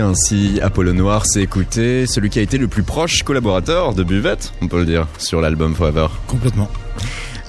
Ainsi 0.00 0.60
Apollo 0.62 0.92
Noir, 0.92 1.26
c'est 1.26 1.42
écouter 1.42 2.06
celui 2.06 2.30
qui 2.30 2.38
a 2.38 2.42
été 2.42 2.58
le 2.58 2.68
plus 2.68 2.82
proche 2.82 3.22
collaborateur 3.22 3.94
de 3.94 4.02
Buvette, 4.02 4.52
on 4.62 4.68
peut 4.68 4.78
le 4.78 4.86
dire, 4.86 5.06
sur 5.18 5.40
l'album 5.40 5.74
Forever. 5.74 6.06
Complètement. 6.26 6.68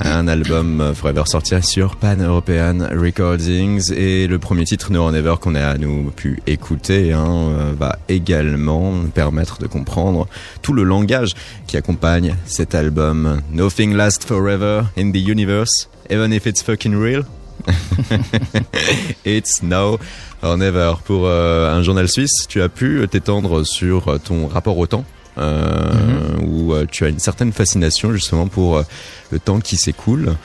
Un 0.02 0.28
album 0.28 0.94
Forever 0.96 1.24
sorti 1.26 1.56
sur 1.62 1.98
Pan 1.98 2.16
European 2.16 2.88
Recordings 2.92 3.92
et 3.94 4.28
le 4.28 4.40
premier 4.40 4.64
titre 4.64 4.92
No 4.92 5.12
Never 5.12 5.36
qu'on 5.42 5.56
a 5.56 5.78
nous 5.78 6.12
pu 6.12 6.42
écouter 6.48 7.12
hein, 7.12 7.74
va 7.78 8.00
également 8.08 8.94
permettre 9.14 9.60
de 9.60 9.68
comprendre 9.68 10.28
tout 10.62 10.74
le 10.74 10.84
langage 10.84 11.34
qui 11.68 11.76
accompagne 11.78 12.36
cet 12.46 12.76
album. 12.76 13.42
Nothing 13.52 13.94
lasts 13.94 14.26
forever 14.26 14.84
in 14.98 15.12
the 15.12 15.18
universe, 15.18 15.90
even 16.10 16.32
if 16.32 16.46
it's 16.48 16.64
fucking 16.64 16.96
real. 16.96 17.24
It's 19.26 19.62
now 19.62 20.00
or 20.42 20.58
never. 20.58 20.94
Pour 21.06 21.26
euh, 21.26 21.74
un 21.74 21.82
journal 21.84 22.08
suisse, 22.08 22.46
tu 22.48 22.62
as 22.62 22.70
pu 22.70 23.06
t'étendre 23.10 23.66
sur 23.66 24.20
ton 24.22 24.48
rapport 24.48 24.78
au 24.78 24.88
temps. 24.88 25.06
Euh, 25.38 25.94
mm-hmm. 25.94 26.46
où 26.48 26.74
euh, 26.74 26.86
tu 26.90 27.06
as 27.06 27.08
une 27.08 27.20
certaine 27.20 27.54
fascination 27.54 28.12
justement 28.12 28.48
pour 28.48 28.84
le 29.32 29.40
temps 29.40 29.62
qui 29.62 29.78
s'écoule 29.78 30.36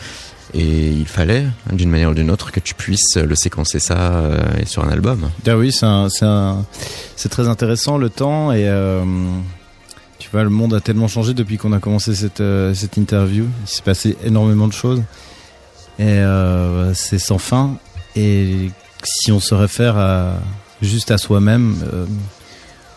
et 0.53 0.89
il 0.89 1.07
fallait 1.07 1.47
d'une 1.73 1.91
manière 1.91 2.11
ou 2.11 2.15
d'une 2.15 2.31
autre 2.31 2.53
que 2.53 2.61
tu 2.61 2.75
puisses 2.75 3.17
le 3.17 3.35
séquencer 3.35 3.81
ça 3.81 4.23
sur 4.67 4.85
un 4.85 4.91
album. 4.91 5.31
Ah 5.49 5.57
oui, 5.57 5.73
c'est 5.73 7.29
très 7.29 7.49
intéressant 7.49 7.99
le 7.99 8.09
temps 8.09 8.53
et 8.53 8.71
tu 10.21 10.29
vois 10.31 10.45
le 10.45 10.51
monde 10.51 10.75
a 10.75 10.81
tellement 10.81 11.09
changé 11.09 11.35
depuis 11.35 11.57
qu'on 11.57 11.73
a 11.73 11.81
commencé 11.81 12.15
cette, 12.15 12.43
cette 12.75 12.97
interview. 12.97 13.47
Il 13.65 13.69
s'est 13.69 13.83
passé 13.83 14.17
énormément 14.23 14.69
de 14.69 14.75
choses 14.75 15.03
et 15.99 16.23
c'est 16.95 17.19
sans 17.19 17.39
fin 17.39 17.77
et 18.17 18.71
si 19.05 19.33
on 19.33 19.41
se 19.41 19.55
réfère 19.55 19.97
juste 20.85 21.11
à 21.11 21.19
soi-même, 21.19 21.77
euh, 21.93 22.07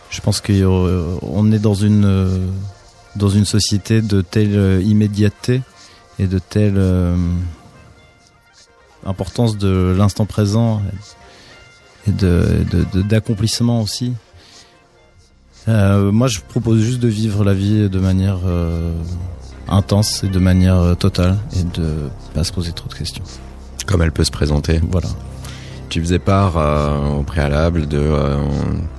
je 0.09 0.21
pense 0.21 0.41
qu'on 0.41 1.51
est 1.51 1.59
dans 1.59 1.73
une, 1.73 2.05
euh, 2.05 2.47
dans 3.15 3.29
une 3.29 3.45
société 3.45 4.01
de 4.01 4.21
telle 4.21 4.55
euh, 4.55 4.81
immédiateté 4.81 5.61
et 6.19 6.27
de 6.27 6.39
telle 6.39 6.81
importance 9.05 9.55
de 9.57 9.93
l'instant 9.95 10.25
présent 10.25 10.81
et 12.07 12.11
d'accomplissement 12.11 13.83
aussi. 13.83 14.13
moi, 15.67 16.27
je 16.27 16.39
propose 16.39 16.81
juste 16.81 16.99
de 16.99 17.07
vivre 17.07 17.43
la 17.43 17.53
vie 17.53 17.87
de 17.87 17.99
manière 17.99 18.39
intense 19.69 20.23
et 20.23 20.27
de 20.27 20.39
manière 20.39 20.95
totale 20.97 21.37
et 21.59 21.63
de 21.63 22.09
pas 22.33 22.43
se 22.43 22.51
poser 22.51 22.71
trop 22.71 22.89
de 22.89 22.93
questions. 22.93 23.23
Comme 23.85 24.01
elle 24.01 24.11
peut 24.11 24.23
se 24.23 24.31
présenter. 24.31 24.79
Voilà. 24.91 25.07
Tu 25.89 26.01
faisais 26.01 26.19
part 26.19 26.57
euh, 26.57 27.19
au 27.19 27.23
préalable 27.23 27.87
de 27.87 27.97
euh, 27.97 28.37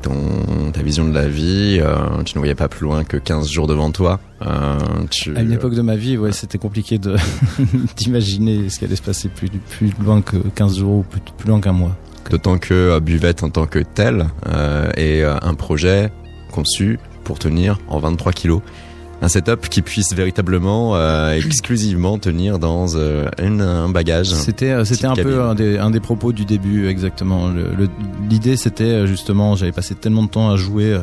ton, 0.01 0.73
ta 0.73 0.83
vision 0.83 1.07
de 1.07 1.13
la 1.13 1.29
vie. 1.29 1.79
Euh, 1.83 2.23
tu 2.25 2.35
ne 2.37 2.41
voyais 2.41 2.55
pas 2.55 2.69
plus 2.69 2.85
loin 2.85 3.05
que 3.05 3.19
15 3.19 3.49
jours 3.49 3.67
devant 3.67 3.91
toi. 3.91 4.21
Tu... 5.11 5.37
À 5.37 5.43
une 5.43 5.53
époque 5.53 5.75
de 5.75 5.83
ma 5.83 5.97
vie, 5.97 6.17
ouais, 6.17 6.33
c'était 6.33 6.59
compliqué 6.59 6.99
d'imaginer 7.97 8.71
ce 8.71 8.79
qui 8.79 8.87
allait 8.87 8.97
se 8.97 9.03
passer 9.03 9.29
plus, 9.29 9.51
plus 9.51 9.93
loin 10.03 10.23
que 10.23 10.37
15 10.37 10.79
jours 10.79 10.99
ou 10.99 11.03
plus, 11.03 11.21
plus 11.21 11.49
loin 11.49 11.61
qu'un 11.61 11.73
mois. 11.73 11.95
D'autant 12.31 12.59
que 12.59 12.99
Buvette 13.01 13.43
en 13.43 13.51
tant 13.51 13.67
que 13.67 13.81
tel 13.81 14.27
est 14.97 15.23
un 15.23 15.55
projet 15.55 16.11
conçu 16.53 16.99
pour 17.25 17.39
tenir 17.39 17.79
en 17.89 17.99
23 17.99 18.33
kilos 18.33 18.61
un 19.21 19.29
setup 19.29 19.69
qui 19.69 19.83
puisse 19.83 20.13
véritablement 20.15 20.95
euh, 20.95 21.33
exclusivement 21.45 22.19
tenir 22.19 22.59
dans 22.59 22.97
euh, 22.97 23.27
un 23.39 23.89
bagage. 23.89 24.29
C'était 24.29 24.71
euh, 24.71 24.85
c'était 24.85 25.07
un 25.07 25.15
peu 25.15 25.43
un 25.43 25.55
des, 25.55 25.79
un 25.79 25.91
des 25.91 26.01
propos 26.01 26.33
du 26.33 26.45
début 26.45 26.89
exactement. 26.89 27.51
L'idée 28.29 28.57
c'était 28.57 29.07
justement 29.07 29.57
j'avais 29.57 29.73
passé 29.73 29.95
tellement 29.95 30.23
de 30.23 30.29
temps 30.29 30.51
à 30.51 30.57
jouer 30.57 30.99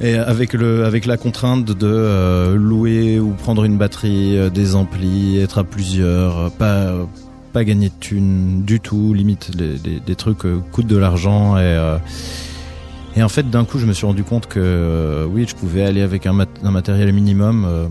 et 0.00 0.14
avec 0.14 0.54
le 0.54 0.84
avec 0.84 1.06
la 1.06 1.16
contrainte 1.16 1.66
de 1.66 2.54
louer 2.54 3.20
ou 3.20 3.30
prendre 3.30 3.64
une 3.64 3.76
batterie, 3.76 4.50
des 4.50 4.74
amplis, 4.74 5.38
être 5.38 5.58
à 5.58 5.64
plusieurs, 5.64 6.50
pas 6.52 6.92
pas 7.52 7.64
gagner 7.64 7.90
de 7.90 7.94
thunes 8.00 8.62
du 8.62 8.80
tout, 8.80 9.12
limite 9.12 9.54
des, 9.54 10.00
des 10.00 10.14
trucs 10.16 10.46
coûtent 10.72 10.86
de 10.86 10.96
l'argent 10.96 11.58
et 11.58 11.98
et 13.16 13.22
en 13.22 13.28
fait, 13.28 13.48
d'un 13.50 13.64
coup, 13.64 13.78
je 13.78 13.86
me 13.86 13.92
suis 13.92 14.06
rendu 14.06 14.24
compte 14.24 14.46
que 14.46 14.58
euh, 14.60 15.26
oui, 15.26 15.44
je 15.46 15.54
pouvais 15.54 15.82
aller 15.82 16.00
avec 16.00 16.26
un, 16.26 16.32
matériel 16.32 17.12
minimum 17.12 17.64
euh, 17.66 17.86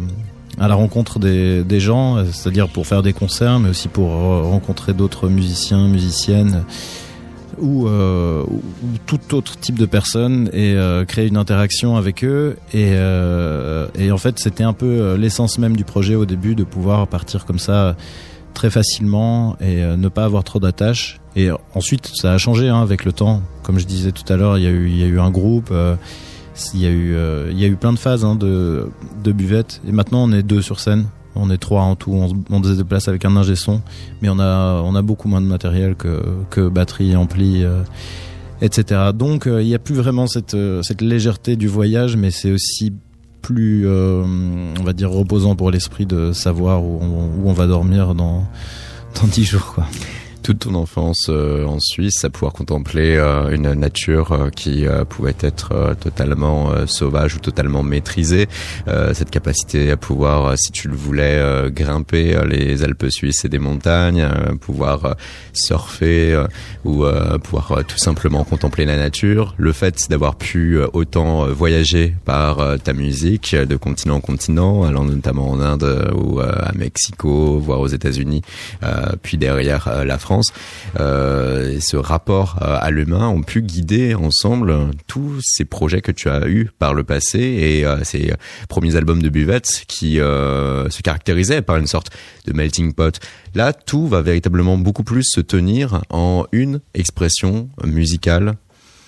à 0.60 0.68
la 0.68 0.76
rencontre 0.76 1.20
des, 1.20 1.80
gens, 1.80 2.24
c'est-à-dire 2.26 2.68
pour 2.70 2.88
faire 2.88 3.04
des 3.04 3.14
concerts, 3.14 3.60
mais 3.60 3.70
aussi 3.70 3.88
pour 3.88 4.10
rencontrer 4.10 4.94
d'autres 4.94 5.30
musiciens, 5.30 5.88
musiciennes 5.88 6.64
ou, 7.60 7.88
euh, 7.88 8.44
ou, 8.44 8.62
tout 9.06 9.36
autre 9.36 9.58
type 9.58 9.78
de 9.78 9.86
personnes 9.86 10.50
et 10.54 10.76
créer 11.08 11.28
une 11.28 11.38
interaction 11.38 11.98
avec 11.98 12.24
eux. 12.24 12.58
Et 12.74 12.92
en 14.12 14.18
fait, 14.18 14.40
c'était 14.40 14.64
un 14.64 14.74
peu 14.74 15.16
l'essence 15.16 15.58
même 15.58 15.78
du 15.78 15.84
projet 15.84 16.16
au 16.16 16.26
début, 16.26 16.56
de 16.56 16.64
pouvoir 16.64 17.08
partir 17.08 17.46
comme 17.46 17.60
ça 17.60 17.96
très 18.54 18.70
facilement 18.70 19.58
et 19.60 19.82
ne 19.82 20.08
pas 20.10 20.26
avoir 20.26 20.44
trop 20.44 20.60
d'attaches 20.60 21.22
et 21.36 21.50
ensuite, 21.76 22.12
ça 22.14 22.34
a 22.34 22.38
changé 22.38 22.68
hein, 22.70 22.82
avec 22.82 23.06
le 23.06 23.14
temps. 23.14 23.42
Comme 23.64 23.80
je 23.80 23.86
disais 23.86 24.12
tout 24.12 24.32
à 24.32 24.36
l'heure, 24.36 24.58
il 24.58 24.64
y 24.64 24.68
a 24.68 24.70
eu, 24.70 24.90
il 24.90 24.98
y 24.98 25.04
a 25.04 25.08
eu 25.08 25.20
un 25.20 25.32
groupe, 25.32 25.70
euh, 25.72 25.96
il 26.74 26.82
y 26.82 26.86
a 26.86 26.90
eu, 26.90 27.16
euh, 27.16 27.50
il 27.52 27.60
y 27.60 27.64
a 27.64 27.68
eu 27.68 27.76
plein 27.76 27.94
de 27.94 28.00
phases 28.00 28.26
hein, 28.26 28.36
de, 28.36 28.90
de 29.24 29.32
buvette. 29.32 29.82
Et 29.88 29.92
maintenant, 29.92 30.24
on 30.24 30.32
est 30.32 30.44
deux 30.44 30.62
sur 30.62 30.80
scène. 30.80 31.06
On 31.36 31.50
est 31.50 31.58
trois 31.58 31.84
en 31.84 31.96
tout. 31.96 32.12
On, 32.12 32.30
on 32.50 32.62
se 32.62 32.74
déplace 32.74 33.08
avec 33.08 33.24
un 33.24 33.38
ingé 33.38 33.56
son, 33.56 33.82
mais 34.22 34.28
on 34.28 34.40
a, 34.40 34.82
on 34.84 34.96
a 34.96 35.02
beaucoup 35.02 35.30
moins 35.30 35.40
de 35.40 35.46
matériel 35.46 35.96
que, 35.96 36.22
que 36.50 36.68
batterie, 36.68 37.16
ampli, 37.16 37.64
euh, 37.64 37.84
etc. 38.62 39.12
Donc, 39.16 39.46
il 39.46 39.66
n'y 39.66 39.76
a 39.76 39.80
plus 39.80 39.96
vraiment 39.96 40.28
cette, 40.28 40.58
cette 40.82 41.00
légèreté 41.00 41.56
du 41.56 41.70
voyage, 41.70 42.18
mais 42.18 42.32
c'est 42.32 42.52
aussi 42.52 42.92
plus, 43.42 43.88
on 43.88 44.84
va 44.84 44.94
dire, 44.94 45.12
reposant 45.12 45.56
pour 45.56 45.72
l'esprit 45.72 46.06
de 46.06 46.32
savoir 46.34 46.84
où 46.84 47.00
on, 47.46 47.54
va 47.54 47.68
dormir 47.68 48.16
dans 48.16 48.46
dans 49.20 49.28
dix 49.28 49.44
jours, 49.44 49.74
quoi 49.76 49.88
toute 50.42 50.60
ton 50.60 50.76
enfance 50.76 51.28
euh, 51.30 51.66
en 51.66 51.80
Suisse 51.80 52.24
à 52.26 52.30
pouvoir 52.30 52.54
contempler 52.54 53.16
euh, 53.16 53.50
une 53.52 53.74
nature 53.74 54.32
euh, 54.32 54.50
qui 54.50 54.86
pouvait 55.10 55.36
être 55.40 55.96
totalement 56.00 56.72
sauvage 56.88 57.36
ou 57.36 57.40
totalement 57.40 57.84
maîtrisée. 57.84 58.48
cette 59.14 59.30
capacité 59.30 59.92
à 59.92 59.98
pouvoir, 59.98 60.58
si 60.58 60.72
tu 60.72 60.88
le 60.88 60.96
voulais, 60.96 61.70
grimper 61.72 62.40
les 62.48 62.84
Alpes 62.84 63.10
suisses 63.10 63.46
et 63.46 63.50
des 63.50 63.60
montagnes, 63.60 64.28
pouvoir 64.60 65.16
surfer 65.54 66.44
ou 66.86 67.06
pouvoir 67.44 67.84
tout 67.88 67.98
simplement 67.98 68.44
contempler 68.44 68.86
la 68.86 68.98
nature. 68.98 69.56
Le 69.58 69.72
fait 69.72 70.08
d'avoir 70.10 70.36
pu 70.36 70.80
autant 70.94 71.48
voyager 71.48 72.16
par 72.26 72.80
ta 72.80 72.94
musique 72.94 73.56
de 73.56 73.76
continent 73.76 74.16
en 74.16 74.22
continent, 74.22 74.84
allant 74.84 75.06
notamment 75.06 75.50
en 75.50 75.60
Inde 75.60 76.12
ou 76.16 76.40
à 76.40 76.72
Mexico, 76.76 77.60
voire 77.60 77.80
aux 77.80 77.88
États-Unis, 77.88 78.42
puis 79.22 79.38
derrière 79.38 80.04
la 80.06 80.18
France 80.18 80.31
euh, 81.00 81.80
ce 81.80 81.98
rapport 81.98 82.58
euh, 82.62 82.78
à 82.80 82.92
l'humain 82.92 83.28
ont 83.28 83.44
pu 83.44 83.62
guider 83.62 84.16
ensemble 84.16 84.92
tous 85.08 85.40
ces 85.44 85.66
projets 85.66 86.02
que 86.02 86.12
tu 86.12 86.30
as 86.30 86.48
eus 86.48 86.70
par 86.80 86.94
le 86.94 87.04
passé 87.04 87.40
et 87.40 87.86
euh, 87.86 88.04
ces 88.04 88.34
premiers 88.70 88.96
albums 88.96 89.22
de 89.22 89.30
Buvette 89.30 89.84
qui 89.88 90.16
se 90.16 91.02
caractérisaient 91.02 91.62
par 91.62 91.78
une 91.78 91.88
sorte 91.88 92.10
de 92.46 92.54
melting 92.54 92.94
pot. 92.94 93.20
Là, 93.56 93.74
tout 93.74 94.08
va 94.08 94.22
véritablement 94.22 94.78
beaucoup 94.78 95.04
plus 95.04 95.24
se 95.24 95.42
tenir 95.42 96.02
en 96.10 96.46
une 96.52 96.82
expression 96.94 97.70
musicale 97.84 98.56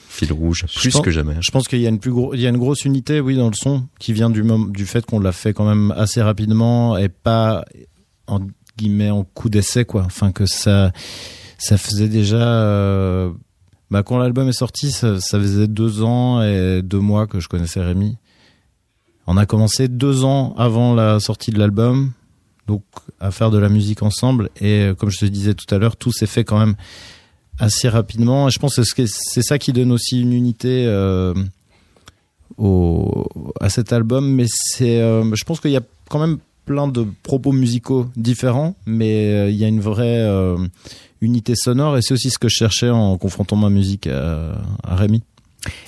fil 0.09 0.31
rouge 0.31 0.65
plus 0.75 0.99
que 0.99 1.09
jamais. 1.09 1.36
Je 1.41 1.49
pense 1.49 1.67
qu'il 1.67 1.81
y 1.81 1.88
a 1.88 1.89
une 1.89 1.99
plus 1.99 2.12
gros, 2.12 2.36
il 2.36 2.41
y 2.41 2.45
a 2.45 2.49
une 2.49 2.57
grosse 2.57 2.86
unité, 2.86 3.19
oui, 3.19 3.36
dans 3.36 3.47
le 3.47 3.55
son 3.55 3.88
qui 3.99 4.13
vient 4.13 4.29
du 4.29 4.43
du 4.69 4.86
fait 4.86 5.05
qu'on 5.05 5.19
l'a 5.19 5.31
fait 5.31 5.53
quand 5.53 5.67
même 5.67 5.91
assez 5.97 6.21
rapidement 6.21 6.97
et 6.97 7.09
pas 7.09 7.65
en 8.27 8.39
guillemets 8.77 9.09
en 9.09 9.23
coup 9.23 9.49
d'essai 9.49 9.86
quoi. 9.86 10.03
Enfin 10.05 10.31
que 10.31 10.45
ça 10.45 10.91
ça 11.57 11.77
faisait 11.77 12.09
déjà 12.09 12.38
euh, 12.38 13.31
bah 13.91 14.03
quand 14.03 14.17
l'album 14.17 14.47
est 14.49 14.53
sorti 14.53 14.91
ça, 14.91 15.17
faisait 15.19 15.67
deux 15.67 16.03
ans 16.03 16.41
et 16.41 16.81
deux 16.83 16.99
mois 16.99 17.27
que 17.27 17.39
je 17.39 17.47
connaissais 17.47 17.81
Rémi. 17.81 18.17
On 19.27 19.38
a 19.38 19.45
commencé 19.45 19.88
deux 19.88 20.25
ans 20.25 20.53
avant 20.57 20.93
la 20.93 21.19
sortie 21.19 21.51
de 21.51 21.59
l'album 21.59 22.12
donc 22.67 22.83
à 23.19 23.31
faire 23.31 23.51
de 23.51 23.57
la 23.57 23.69
musique 23.69 24.03
ensemble. 24.03 24.49
Et 24.59 24.81
euh, 24.81 24.95
comme 24.95 25.09
je 25.09 25.19
te 25.19 25.25
disais 25.25 25.53
tout 25.53 25.73
à 25.73 25.77
l'heure 25.77 25.95
tout 25.95 26.12
s'est 26.12 26.27
fait 26.27 26.43
quand 26.43 26.59
même 26.59 26.75
assez 27.59 27.88
rapidement. 27.88 28.47
Et 28.47 28.51
je 28.51 28.59
pense 28.59 28.75
que 28.75 29.05
c'est 29.05 29.43
ça 29.43 29.59
qui 29.59 29.73
donne 29.73 29.91
aussi 29.91 30.21
une 30.21 30.33
unité 30.33 30.86
euh, 30.88 31.33
au, 32.57 33.27
à 33.62 33.69
cet 33.69 33.93
album. 33.93 34.27
Mais 34.33 34.45
c'est 34.47 34.99
je 34.99 35.43
pense 35.43 35.59
qu'il 35.59 35.71
y 35.71 35.77
a 35.77 35.83
quand 36.09 36.19
même 36.19 36.39
plein 36.65 36.88
de 36.88 37.06
propos 37.23 37.52
musicaux 37.52 38.08
différents, 38.15 38.76
mais 38.86 39.32
euh, 39.34 39.49
il 39.49 39.56
y 39.56 39.65
a 39.65 39.67
une 39.67 39.82
vraie 39.82 40.21
euh, 40.21 40.58
unité 41.21 41.56
sonore 41.56 41.97
et 41.97 42.02
c'est 42.02 42.13
aussi 42.13 42.30
ce 42.30 42.38
que 42.38 42.49
je 42.49 42.56
cherchais 42.56 42.89
en 42.89 43.17
confrontant 43.17 43.56
ma 43.56 43.69
musique 43.69 44.08
à, 44.08 44.56
Rémi. 44.84 45.23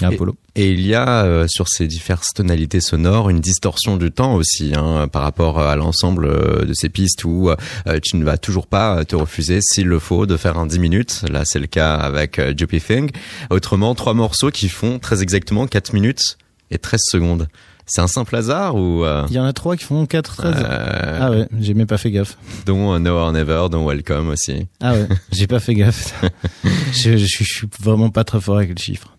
Et 0.02 0.06
Apollo. 0.06 0.36
Et 0.56 0.72
il 0.72 0.82
y 0.82 0.96
a 0.96 1.26
euh, 1.26 1.48
sur 1.50 1.68
ces 1.68 1.86
diverses 1.86 2.30
tonalités 2.34 2.80
sonores 2.80 3.30
une 3.30 3.42
distorsion 3.42 3.98
du 3.98 4.10
temps 4.10 4.36
aussi 4.36 4.72
hein, 4.74 5.10
par 5.10 5.22
rapport 5.22 5.60
à 5.60 5.76
l'ensemble 5.76 6.28
euh, 6.28 6.64
de 6.64 6.74
ces 6.74 6.88
pistes 6.88 7.26
où 7.26 7.50
euh, 7.50 8.00
tu 8.02 8.16
ne 8.16 8.24
vas 8.24 8.38
toujours 8.38 8.68
pas 8.68 9.04
te 9.04 9.18
refuser 9.18 9.60
s'il 9.62 9.88
le 9.88 10.00
faut 10.00 10.26
de 10.26 10.38
faire 10.38 10.58
un 10.58 10.66
10 10.66 10.80
minutes. 10.80 11.26
Là 11.30 11.44
c'est 11.44 11.60
le 11.60 11.68
cas 11.68 11.96
avec 11.96 12.40
Juppie 12.58 12.80
Thing. 12.80 13.12
Autrement 13.50 13.96
trois 13.96 14.14
morceaux 14.14 14.50
qui 14.50 14.70
font 14.70 14.98
très 14.98 15.22
exactement 15.22 15.68
4 15.68 15.94
minutes 15.94 16.38
et 16.72 16.78
13 16.78 17.02
secondes. 17.04 17.48
C'est 17.88 18.02
un 18.02 18.08
simple 18.08 18.36
hasard 18.36 18.76
ou 18.76 19.04
euh, 19.06 19.26
Il 19.30 19.36
y 19.36 19.40
en 19.40 19.46
a 19.46 19.54
trois 19.54 19.76
qui 19.76 19.84
font 19.84 20.06
4 20.06 20.36
13. 20.38 20.56
euh, 20.58 21.20
Ah 21.22 21.32
ouais, 21.32 21.48
j'ai 21.60 21.74
même 21.76 21.86
pas 21.88 21.98
fait 21.98 22.12
gaffe. 22.12 22.38
dont 22.66 22.94
euh, 22.94 23.00
No 23.00 23.12
or 23.12 23.32
Never, 23.32 23.68
dont 23.70 23.88
Welcome 23.88 24.30
aussi. 24.30 24.68
Ah 24.82 24.94
ouais, 24.94 25.08
j'ai 25.32 25.46
pas 25.48 25.60
fait 25.60 25.76
gaffe. 25.76 26.20
je, 26.94 27.18
je, 27.18 27.20
je 27.26 27.44
suis 27.44 27.68
vraiment 27.80 28.10
pas 28.10 28.24
très 28.24 28.42
fort 28.42 28.58
avec 28.58 28.70
les 28.70 28.84
chiffres. 28.84 29.16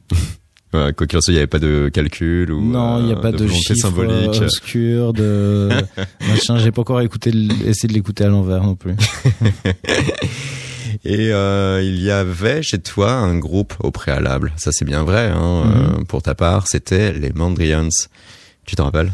Ouais, 0.74 0.92
quoi 0.92 1.06
qu'il 1.06 1.16
en 1.16 1.20
soit, 1.20 1.30
il 1.32 1.36
n'y 1.36 1.38
avait 1.38 1.46
pas 1.46 1.60
de 1.60 1.88
calcul 1.94 2.50
ou 2.50 2.60
non, 2.60 3.00
il 3.00 3.08
y 3.08 3.12
a 3.12 3.16
pas 3.16 3.30
de, 3.30 3.38
volonté 3.44 3.54
chiffres 3.56 3.80
symbolique. 3.80 4.42
obscurs, 4.42 5.12
de 5.12 5.68
machin. 6.28 6.58
J'ai 6.58 6.72
pas 6.72 6.80
encore 6.80 7.00
écouté, 7.00 7.30
essayé 7.64 7.88
de 7.88 7.94
l'écouter 7.94 8.24
à 8.24 8.28
l'envers 8.28 8.64
non 8.64 8.74
plus. 8.74 8.96
Et 11.04 11.30
euh, 11.32 11.82
il 11.84 12.02
y 12.02 12.10
avait 12.10 12.62
chez 12.62 12.78
toi 12.78 13.12
un 13.12 13.38
groupe 13.38 13.74
au 13.80 13.90
préalable. 13.90 14.52
Ça 14.56 14.70
c'est 14.72 14.84
bien 14.84 15.04
vrai 15.04 15.30
hein, 15.32 15.64
Mhm. 15.64 15.72
euh, 16.00 16.04
pour 16.08 16.22
ta 16.22 16.34
part. 16.34 16.66
C'était 16.66 17.12
les 17.12 17.32
Mandrians. 17.32 17.88
Tu 18.66 18.76
t'en 18.76 18.84
rappelles 18.84 19.12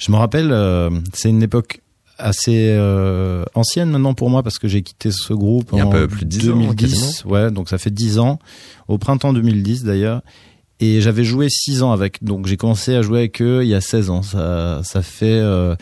Je 0.00 0.10
me 0.10 0.16
rappelle, 0.16 0.50
euh, 0.52 0.90
c'est 1.12 1.28
une 1.28 1.42
époque 1.42 1.80
assez 2.18 2.70
euh, 2.70 3.44
ancienne 3.54 3.90
maintenant 3.90 4.14
pour 4.14 4.30
moi 4.30 4.42
parce 4.42 4.58
que 4.58 4.68
j'ai 4.68 4.82
quitté 4.82 5.10
ce 5.10 5.34
groupe 5.34 5.68
Il 5.72 5.78
y 5.78 5.80
a 5.80 5.84
un 5.84 5.90
peu 5.90 6.08
plus 6.08 6.24
de 6.24 6.30
10 6.30 6.50
ans, 6.50 6.56
2010. 6.56 7.24
ouais, 7.26 7.50
donc 7.50 7.68
ça 7.68 7.76
fait 7.76 7.90
10 7.90 8.18
ans, 8.18 8.38
au 8.88 8.96
printemps 8.98 9.32
2010 9.32 9.84
d'ailleurs. 9.84 10.22
Et 10.80 11.00
j'avais 11.00 11.24
joué 11.24 11.48
6 11.48 11.82
ans 11.82 11.92
avec, 11.92 12.22
donc 12.24 12.46
j'ai 12.46 12.56
commencé 12.56 12.94
à 12.94 13.02
jouer 13.02 13.18
avec 13.20 13.40
eux 13.42 13.62
il 13.64 13.68
y 13.68 13.74
a 13.74 13.80
16 13.80 14.10
ans. 14.10 14.22
Ça, 14.22 14.80
ça 14.82 15.02
fait 15.02 15.26
euh, 15.26 15.74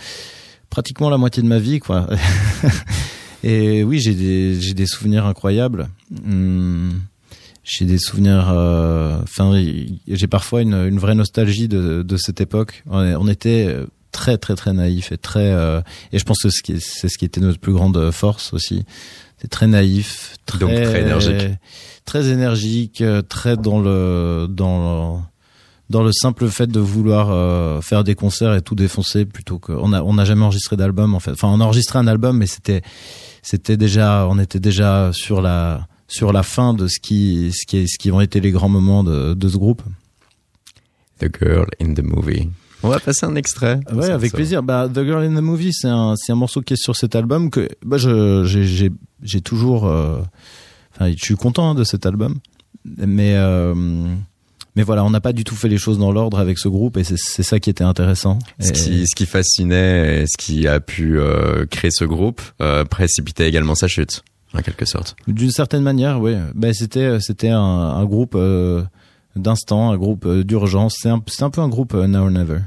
pratiquement 0.71 1.11
la 1.11 1.19
moitié 1.19 1.43
de 1.43 1.49
ma 1.49 1.59
vie, 1.59 1.79
quoi. 1.81 2.09
Et 3.45 3.85
oui, 3.85 4.01
j'ai 4.01 4.15
des, 4.15 4.59
j'ai 4.61 4.73
des 4.75 4.87
souvenirs 4.87 5.27
incroyables. 5.27 5.89
Hum, 6.27 7.01
j'ai 7.65 7.85
des 7.87 7.99
souvenirs. 7.99 8.51
euh, 8.53 9.19
Enfin, 9.23 9.61
j'ai 10.07 10.27
parfois 10.29 10.63
une, 10.63 10.75
une 10.75 10.99
vraie 10.99 11.15
nostalgie 11.15 11.67
de, 11.69 12.03
de 12.03 12.17
cette 12.17 12.41
époque. 12.41 12.85
On, 12.89 12.99
on 13.01 13.27
était 13.29 13.67
euh, 13.69 13.87
très 14.13 14.39
très 14.39 14.55
très 14.55 14.73
naïf 14.73 15.11
et 15.13 15.19
très. 15.19 15.51
euh, 15.53 15.81
et 16.13 16.19
je 16.19 16.25
pense 16.25 16.43
que 16.43 16.51
c'est 16.51 17.09
ce 17.09 17.19
qui 17.19 17.25
était 17.25 17.41
notre 17.41 17.59
plus 17.59 17.73
grande 17.73 18.11
force 18.11 18.53
aussi. 18.53 18.85
C'est 19.39 19.49
très 19.49 19.67
naïf, 19.67 20.37
très, 20.47 20.59
Donc 20.61 20.71
très 20.71 21.01
énergique. 21.01 21.49
très 22.05 22.29
énergique, 22.29 23.03
très 23.29 23.57
dans 23.57 23.81
le 23.81 24.47
dans 24.49 25.17
le, 25.19 25.21
dans 25.91 26.03
le 26.03 26.13
simple 26.13 26.49
fait 26.49 26.67
de 26.67 26.81
vouloir 26.81 27.29
euh, 27.31 27.81
faire 27.83 28.05
des 28.05 28.15
concerts 28.15 28.55
et 28.55 28.63
tout 28.63 28.75
défoncer 28.75 29.25
plutôt 29.27 29.59
que 29.59 29.73
on 29.73 29.93
a 29.93 30.03
on 30.03 30.15
n'a 30.15 30.25
jamais 30.25 30.45
enregistré 30.45 30.77
d'album 30.77 31.15
en 31.15 31.21
fait. 31.21 31.33
Enfin, 31.33 31.49
on 31.49 31.61
a 31.61 31.65
enregistré 31.65 31.99
un 31.99 32.07
album, 32.07 32.39
mais 32.39 32.47
c'était 32.47 32.83
c'était 33.43 33.77
déjà 33.77 34.27
on 34.31 34.39
était 34.39 34.61
déjà 34.61 35.11
sur 35.13 35.43
la 35.43 35.87
sur 36.09 36.33
la 36.33 36.43
fin 36.43 36.75
de 36.75 36.87
ce 36.87 36.99
qui 37.01 37.51
ce 37.53 37.67
qui 37.67 37.89
ce 37.89 37.99
qui 37.99 38.11
ont 38.13 38.21
été 38.21 38.41
les 38.41 38.51
grands 38.51 38.69
moments 38.69 39.05
de, 39.05 39.35
de 39.35 39.49
ce 39.49 39.57
groupe. 39.57 39.83
The 41.21 41.29
Girl 41.41 41.67
in 41.81 41.95
the 41.95 42.03
Movie. 42.03 42.49
On 42.83 42.89
va 42.89 42.99
passer 43.01 43.25
un 43.25 43.35
extrait. 43.37 43.81
Ouais, 43.93 44.07
Ça, 44.09 44.15
avec 44.15 44.31
ça. 44.33 44.37
plaisir. 44.37 44.63
Bah, 44.63 44.89
The 44.93 45.05
Girl 45.05 45.23
in 45.25 45.35
the 45.35 45.43
Movie, 45.43 45.73
c'est 45.73 45.89
un, 45.89 46.15
c'est 46.17 46.33
un 46.33 46.37
morceau 46.37 46.61
qui 46.61 46.75
est 46.75 46.83
sur 46.83 46.97
cet 46.97 47.15
album 47.17 47.49
que, 47.51 47.69
bah, 47.85 47.97
je, 47.97 48.45
j'ai, 48.45 48.65
j'ai, 48.65 48.91
j'ai 49.23 49.41
toujours, 49.41 49.87
euh, 49.87 50.21
enfin, 50.95 51.11
je 51.11 51.25
suis 51.25 51.37
content 51.37 51.71
hein, 51.71 51.75
de 51.75 51.83
cet 51.85 52.05
album, 52.05 52.41
mais, 52.85 53.37
euh, 53.37 53.75
mais 54.77 54.83
voilà, 54.83 55.03
on 55.05 55.09
n'a 55.11 55.23
pas 55.23 55.33
du 55.33 55.45
tout 55.45 55.55
fait 55.55 55.69
les 55.69 55.79
choses 55.79 55.99
dans 55.99 56.13
l'ordre 56.13 56.39
avec 56.39 56.59
ce 56.59 56.69
groupe 56.69 56.99
et 56.99 57.05
c'est, 57.05 57.17
c'est 57.17 57.43
ça 57.45 57.59
qui 57.59 57.71
était 57.71 57.85
intéressant. 57.85 58.39
Ce 58.61 58.69
Et- 58.69 58.73
qui, 58.73 59.07
ce 59.07 59.15
qui 59.15 59.25
fascinait 59.25 60.23
et 60.23 60.27
ce 60.27 60.37
qui 60.37 60.69
a 60.69 60.79
pu 60.81 61.19
euh, 61.19 61.65
créer 61.65 61.91
ce 61.93 62.05
groupe 62.05 62.43
euh, 62.61 62.85
précipitait 62.85 63.49
également 63.49 63.75
sa 63.77 63.89
chute, 63.89 64.25
en 64.57 64.63
quelque 64.63 64.85
sorte. 64.85 65.17
D'une 65.27 65.51
certaine 65.51 65.83
manière, 65.83 66.21
oui. 66.21 66.35
Ben 66.55 66.73
c'était 66.73 67.19
c'était 67.21 67.49
un, 67.51 67.59
un 67.61 68.05
groupe 68.05 68.35
euh, 68.37 68.83
d'instant, 69.37 69.91
un 69.91 69.97
groupe 69.97 70.27
euh, 70.27 70.45
d'urgence. 70.45 70.97
C'est 71.01 71.09
un, 71.09 71.21
c'est 71.27 71.43
un 71.43 71.51
peu 71.51 71.61
un 71.61 71.69
groupe 71.69 71.95
euh, 71.95 72.07
now 72.07 72.25
or 72.25 72.31
never. 72.31 72.59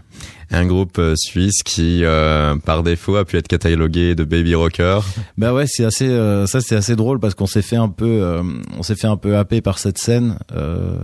Un 0.50 0.66
groupe 0.66 0.98
euh, 1.00 1.14
suisse 1.18 1.62
qui, 1.64 2.04
euh, 2.06 2.56
par 2.58 2.82
défaut, 2.84 3.18
a 3.18 3.26
pu 3.26 3.36
être 3.38 3.48
catalogué 3.50 4.16
de 4.16 4.24
baby 4.24 4.56
rocker. 4.56 5.00
Bah 5.38 5.54
ouais, 5.54 5.66
c'est 5.68 5.84
assez 5.86 6.08
euh, 6.08 6.46
ça 6.48 6.62
c'est 6.62 6.76
assez 6.76 6.96
drôle 6.96 7.20
parce 7.20 7.36
qu'on 7.36 7.48
s'est 7.48 7.62
fait 7.62 7.76
un 7.76 7.90
peu 7.90 8.06
euh, 8.22 8.44
on 8.78 8.84
s'est 8.84 8.96
fait 8.96 9.08
un 9.08 9.18
peu 9.18 9.38
happer 9.38 9.62
par 9.62 9.78
cette 9.80 9.98
scène. 9.98 10.38
euh, 10.54 10.98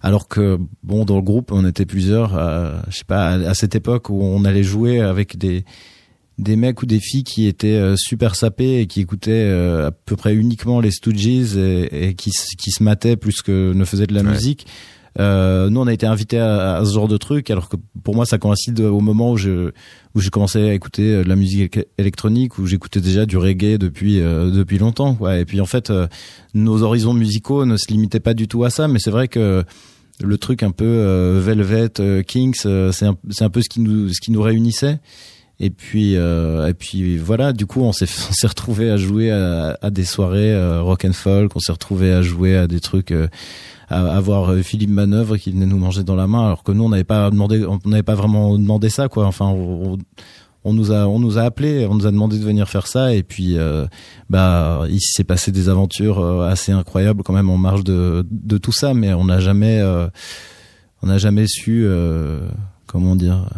alors 0.00 0.28
que 0.28 0.58
bon 0.84 1.04
dans 1.04 1.16
le 1.16 1.22
groupe 1.22 1.50
on 1.52 1.66
était 1.66 1.84
plusieurs, 1.86 2.36
euh, 2.36 2.78
je 2.88 2.98
sais 2.98 3.04
pas 3.04 3.30
à, 3.30 3.32
à 3.50 3.54
cette 3.54 3.74
époque 3.74 4.10
où 4.10 4.22
on 4.22 4.44
allait 4.44 4.62
jouer 4.62 5.00
avec 5.00 5.36
des 5.38 5.64
des 6.38 6.56
mecs 6.56 6.82
ou 6.82 6.86
des 6.86 7.00
filles 7.00 7.24
qui 7.24 7.46
étaient 7.46 7.68
euh, 7.74 7.94
super 7.96 8.34
sapés 8.36 8.80
et 8.80 8.86
qui 8.86 9.00
écoutaient 9.00 9.32
euh, 9.32 9.88
à 9.88 9.90
peu 9.90 10.14
près 10.16 10.34
uniquement 10.34 10.80
les 10.80 10.90
Stooges 10.92 11.26
et, 11.56 12.08
et 12.10 12.14
qui, 12.14 12.30
qui 12.58 12.70
se 12.70 12.82
mataient 12.82 13.16
plus 13.16 13.42
que 13.42 13.72
ne 13.72 13.84
faisaient 13.84 14.06
de 14.06 14.14
la 14.14 14.22
Ouais. 14.22 14.30
musique. 14.30 14.66
Euh, 15.18 15.68
nous, 15.68 15.80
on 15.80 15.88
a 15.88 15.92
été 15.92 16.06
invités 16.06 16.38
à, 16.38 16.76
à 16.76 16.84
ce 16.84 16.94
genre 16.94 17.08
de 17.08 17.16
truc, 17.16 17.50
alors 17.50 17.68
que 17.68 17.76
pour 18.04 18.14
moi, 18.14 18.24
ça 18.24 18.38
coïncide 18.38 18.78
au 18.80 19.00
moment 19.00 19.32
où 19.32 19.36
je 19.36 19.70
où 20.14 20.20
j'ai 20.20 20.30
commencé 20.30 20.60
à 20.68 20.74
écouter 20.74 21.02
euh, 21.12 21.24
de 21.24 21.28
la 21.28 21.34
musique 21.34 21.76
éle- 21.76 21.86
électronique, 21.98 22.56
où 22.58 22.66
j'écoutais 22.66 23.00
déjà 23.00 23.26
du 23.26 23.36
reggae 23.36 23.78
depuis 23.78 24.20
euh, 24.20 24.50
depuis 24.52 24.78
longtemps. 24.78 25.16
Ouais. 25.18 25.40
Et 25.40 25.44
puis 25.44 25.60
en 25.60 25.66
fait, 25.66 25.90
euh, 25.90 26.06
nos 26.54 26.82
horizons 26.84 27.14
musicaux 27.14 27.64
ne 27.64 27.76
se 27.76 27.88
limitaient 27.88 28.20
pas 28.20 28.34
du 28.34 28.46
tout 28.46 28.62
à 28.62 28.70
ça, 28.70 28.86
mais 28.86 29.00
c'est 29.00 29.10
vrai 29.10 29.26
que 29.26 29.64
le 30.22 30.38
truc 30.38 30.62
un 30.62 30.70
peu 30.70 30.84
euh, 30.84 31.40
Velvet, 31.44 32.22
Kings, 32.24 32.54
euh, 32.66 32.92
c'est 32.92 33.06
un, 33.06 33.16
c'est 33.30 33.44
un 33.44 33.50
peu 33.50 33.60
ce 33.60 33.68
qui 33.68 33.80
nous 33.80 34.10
ce 34.12 34.20
qui 34.20 34.30
nous 34.30 34.42
réunissait. 34.42 35.00
Et 35.60 35.70
puis 35.70 36.14
euh, 36.16 36.68
et 36.68 36.74
puis 36.74 37.16
voilà, 37.18 37.52
du 37.52 37.66
coup, 37.66 37.80
on 37.82 37.92
s'est 37.92 38.06
on 38.30 38.32
s'est 38.32 38.46
retrouvé 38.46 38.90
à 38.90 38.96
jouer 38.96 39.30
à, 39.32 39.76
à 39.82 39.90
des 39.90 40.04
soirées 40.04 40.54
euh, 40.54 40.82
rock 40.82 41.04
and 41.04 41.12
folk, 41.12 41.50
on 41.56 41.58
s'est 41.60 41.72
retrouvé 41.72 42.12
à 42.12 42.22
jouer 42.22 42.56
à 42.56 42.66
des 42.68 42.78
trucs 42.80 43.10
euh, 43.10 43.26
à 43.88 44.14
avoir 44.16 44.50
euh, 44.52 44.62
Philippe 44.62 44.90
Manœuvre 44.90 45.36
qui 45.36 45.50
venait 45.50 45.66
nous 45.66 45.78
manger 45.78 46.04
dans 46.04 46.14
la 46.14 46.26
main 46.28 46.46
alors 46.46 46.62
que 46.62 46.70
nous 46.72 46.84
on 46.84 46.90
n'avait 46.90 47.04
pas 47.04 47.30
demandé 47.30 47.64
on 47.66 47.80
n'avait 47.88 48.02
pas 48.04 48.14
vraiment 48.14 48.56
demandé 48.56 48.88
ça 48.88 49.08
quoi. 49.08 49.26
Enfin 49.26 49.46
on, 49.46 49.94
on- 49.94 49.98
on 50.64 50.74
nous 50.74 50.92
a 50.92 51.06
on 51.06 51.18
nous 51.20 51.38
a 51.38 51.42
appelé 51.42 51.86
on 51.88 51.94
nous 51.94 52.06
a 52.06 52.10
demandé 52.10 52.36
de 52.38 52.44
venir 52.44 52.68
faire 52.68 52.86
ça. 52.86 53.14
Et 53.14 53.22
puis 53.22 53.56
euh, 53.56 53.86
bah 54.30 54.82
il 54.90 55.00
s'est 55.00 55.24
passé 55.24 55.50
des 55.50 55.68
aventures 55.68 56.18
euh, 56.20 56.48
assez 56.48 56.72
incroyables 56.72 57.22
quand 57.24 57.32
même 57.32 57.48
en 57.50 57.56
marge 57.56 57.82
de 57.84 58.24
de 58.30 58.58
tout 58.58 58.72
ça. 58.72 58.92
Mais 58.94 59.12
on 59.14 59.24
n'a 59.24 59.40
jamais 59.40 59.78
euh, 59.80 60.08
on 61.02 61.06
n'a 61.06 61.16
jamais 61.18 61.46
su 61.48 61.84
euh, 61.86 62.40
comment 62.86 63.16
dire 63.16 63.48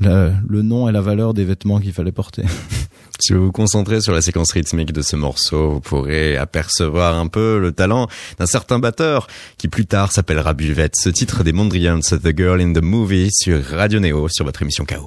la- 0.00 0.32
le 0.48 0.62
nom 0.62 0.88
et 0.88 0.92
la 0.92 1.00
valeur 1.00 1.34
des 1.34 1.44
vêtements 1.44 1.80
qu'il 1.80 1.92
fallait 1.92 2.12
porter 2.12 2.42
Si 3.20 3.32
vous 3.34 3.44
vous 3.46 3.52
concentrez 3.52 4.00
sur 4.00 4.12
la 4.12 4.20
séquence 4.22 4.50
rythmique 4.52 4.92
de 4.92 5.00
ce 5.02 5.14
morceau, 5.14 5.70
vous 5.74 5.80
pourrez 5.80 6.36
apercevoir 6.36 7.14
un 7.16 7.28
peu 7.28 7.60
le 7.60 7.70
talent 7.70 8.08
d'un 8.38 8.46
certain 8.46 8.80
batteur 8.80 9.28
qui 9.58 9.68
plus 9.68 9.86
tard 9.86 10.10
s'appellera 10.10 10.54
Buvette. 10.54 10.96
Ce 10.96 11.08
titre 11.08 11.44
des 11.44 11.52
Mondrians, 11.52 12.00
The 12.00 12.36
Girl 12.36 12.60
in 12.60 12.72
the 12.72 12.82
Movie 12.82 13.28
sur 13.30 13.62
Radio 13.64 14.00
Neo, 14.00 14.28
sur 14.28 14.44
votre 14.44 14.62
émission 14.62 14.84
KO. 14.84 15.06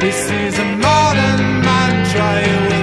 This 0.00 0.30
is 0.30 0.56
a 0.60 0.64
modern 0.64 1.60
man 1.60 2.06
trying. 2.14 2.77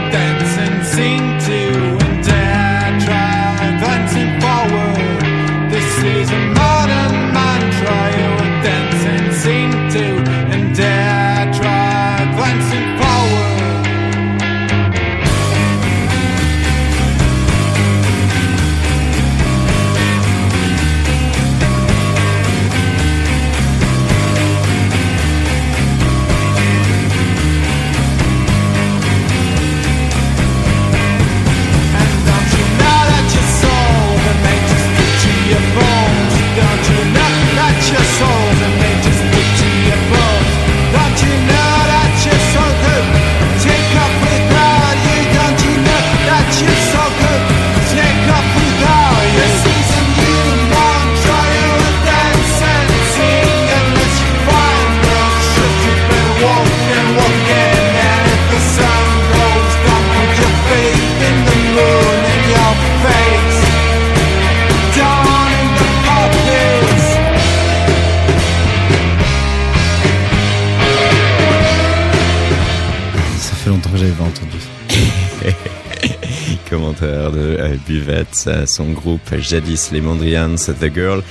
Son 78.65 78.91
groupe 78.91 79.35
jadis 79.39 79.91
les 79.91 80.01
Mondrians, 80.01 80.55
The 80.55 80.93
Girl 80.93 81.23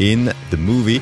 in 0.00 0.26
the 0.50 0.58
Movie. 0.58 1.00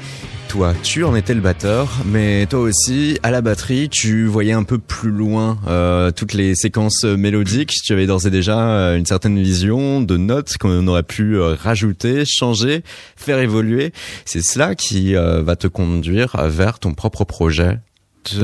Toi, 0.48 0.74
tu 0.82 1.02
en 1.04 1.14
étais 1.16 1.34
le 1.34 1.40
batteur, 1.40 1.90
mais 2.04 2.46
toi 2.46 2.60
aussi, 2.60 3.18
à 3.22 3.30
la 3.30 3.40
batterie, 3.40 3.88
tu 3.88 4.26
voyais 4.26 4.52
un 4.52 4.62
peu 4.62 4.78
plus 4.78 5.10
loin 5.10 5.58
euh, 5.66 6.12
toutes 6.12 6.34
les 6.34 6.54
séquences 6.54 7.04
mélodiques. 7.04 7.72
Tu 7.84 7.92
avais 7.92 8.06
d'ores 8.06 8.26
et 8.26 8.30
déjà 8.30 8.58
euh, 8.58 8.96
une 8.96 9.06
certaine 9.06 9.38
vision 9.42 10.00
de 10.00 10.16
notes 10.16 10.56
qu'on 10.58 10.86
aurait 10.86 11.02
pu 11.02 11.36
euh, 11.36 11.54
rajouter, 11.54 12.24
changer, 12.24 12.84
faire 13.16 13.38
évoluer. 13.40 13.92
C'est 14.24 14.42
cela 14.42 14.74
qui 14.74 15.14
va 15.14 15.56
te 15.56 15.66
conduire 15.66 16.36
vers 16.48 16.78
ton 16.78 16.94
propre 16.94 17.24
projet. 17.24 17.80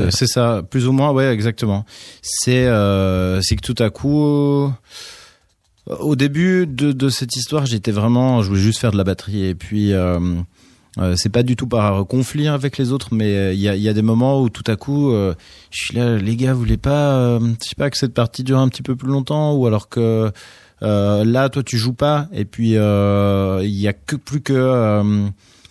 C'est 0.09 0.27
ça, 0.27 0.61
plus 0.69 0.87
ou 0.87 0.91
moins, 0.91 1.11
ouais, 1.11 1.33
exactement. 1.33 1.85
C'est 2.21 2.65
que 2.65 3.61
tout 3.61 3.81
à 3.81 3.89
coup 3.89 4.71
au 5.87 6.15
début 6.15 6.65
de, 6.65 6.91
de 6.91 7.09
cette 7.09 7.35
histoire, 7.35 7.65
j'étais 7.65 7.91
vraiment, 7.91 8.41
je 8.41 8.49
voulais 8.49 8.61
juste 8.61 8.79
faire 8.79 8.91
de 8.91 8.97
la 8.97 9.03
batterie 9.03 9.45
et 9.45 9.55
puis 9.55 9.91
euh, 9.93 10.19
euh, 10.99 11.15
c'est 11.17 11.29
pas 11.29 11.43
du 11.43 11.55
tout 11.55 11.67
par 11.67 12.05
conflit 12.07 12.47
avec 12.47 12.77
les 12.77 12.91
autres, 12.91 13.09
mais 13.11 13.35
euh, 13.35 13.53
il 13.53 13.59
y 13.59 13.89
a, 13.89 13.93
des 13.93 14.01
moments 14.01 14.41
où 14.41 14.49
tout 14.49 14.63
à 14.67 14.75
coup, 14.75 15.11
je 15.11 15.35
suis 15.71 15.95
là, 15.95 16.17
les 16.17 16.35
gars, 16.35 16.53
vous 16.53 16.59
voulez 16.59 16.77
pas, 16.77 17.37
je 17.39 17.67
sais 17.67 17.75
pas 17.75 17.89
que 17.89 17.97
cette 17.97 18.13
partie 18.13 18.43
dure 18.43 18.59
un 18.59 18.69
petit 18.69 18.81
peu 18.81 18.95
plus 18.95 19.09
longtemps 19.09 19.53
ou 19.55 19.67
alors 19.67 19.89
que 19.89 20.31
là, 20.81 21.49
toi, 21.49 21.63
tu 21.63 21.77
joues 21.77 21.93
pas 21.93 22.27
et 22.31 22.45
puis 22.45 22.71
il 22.71 23.79
y 23.79 23.87
a 23.87 23.93
que 23.93 24.15
plus 24.15 24.41
que 24.41 24.53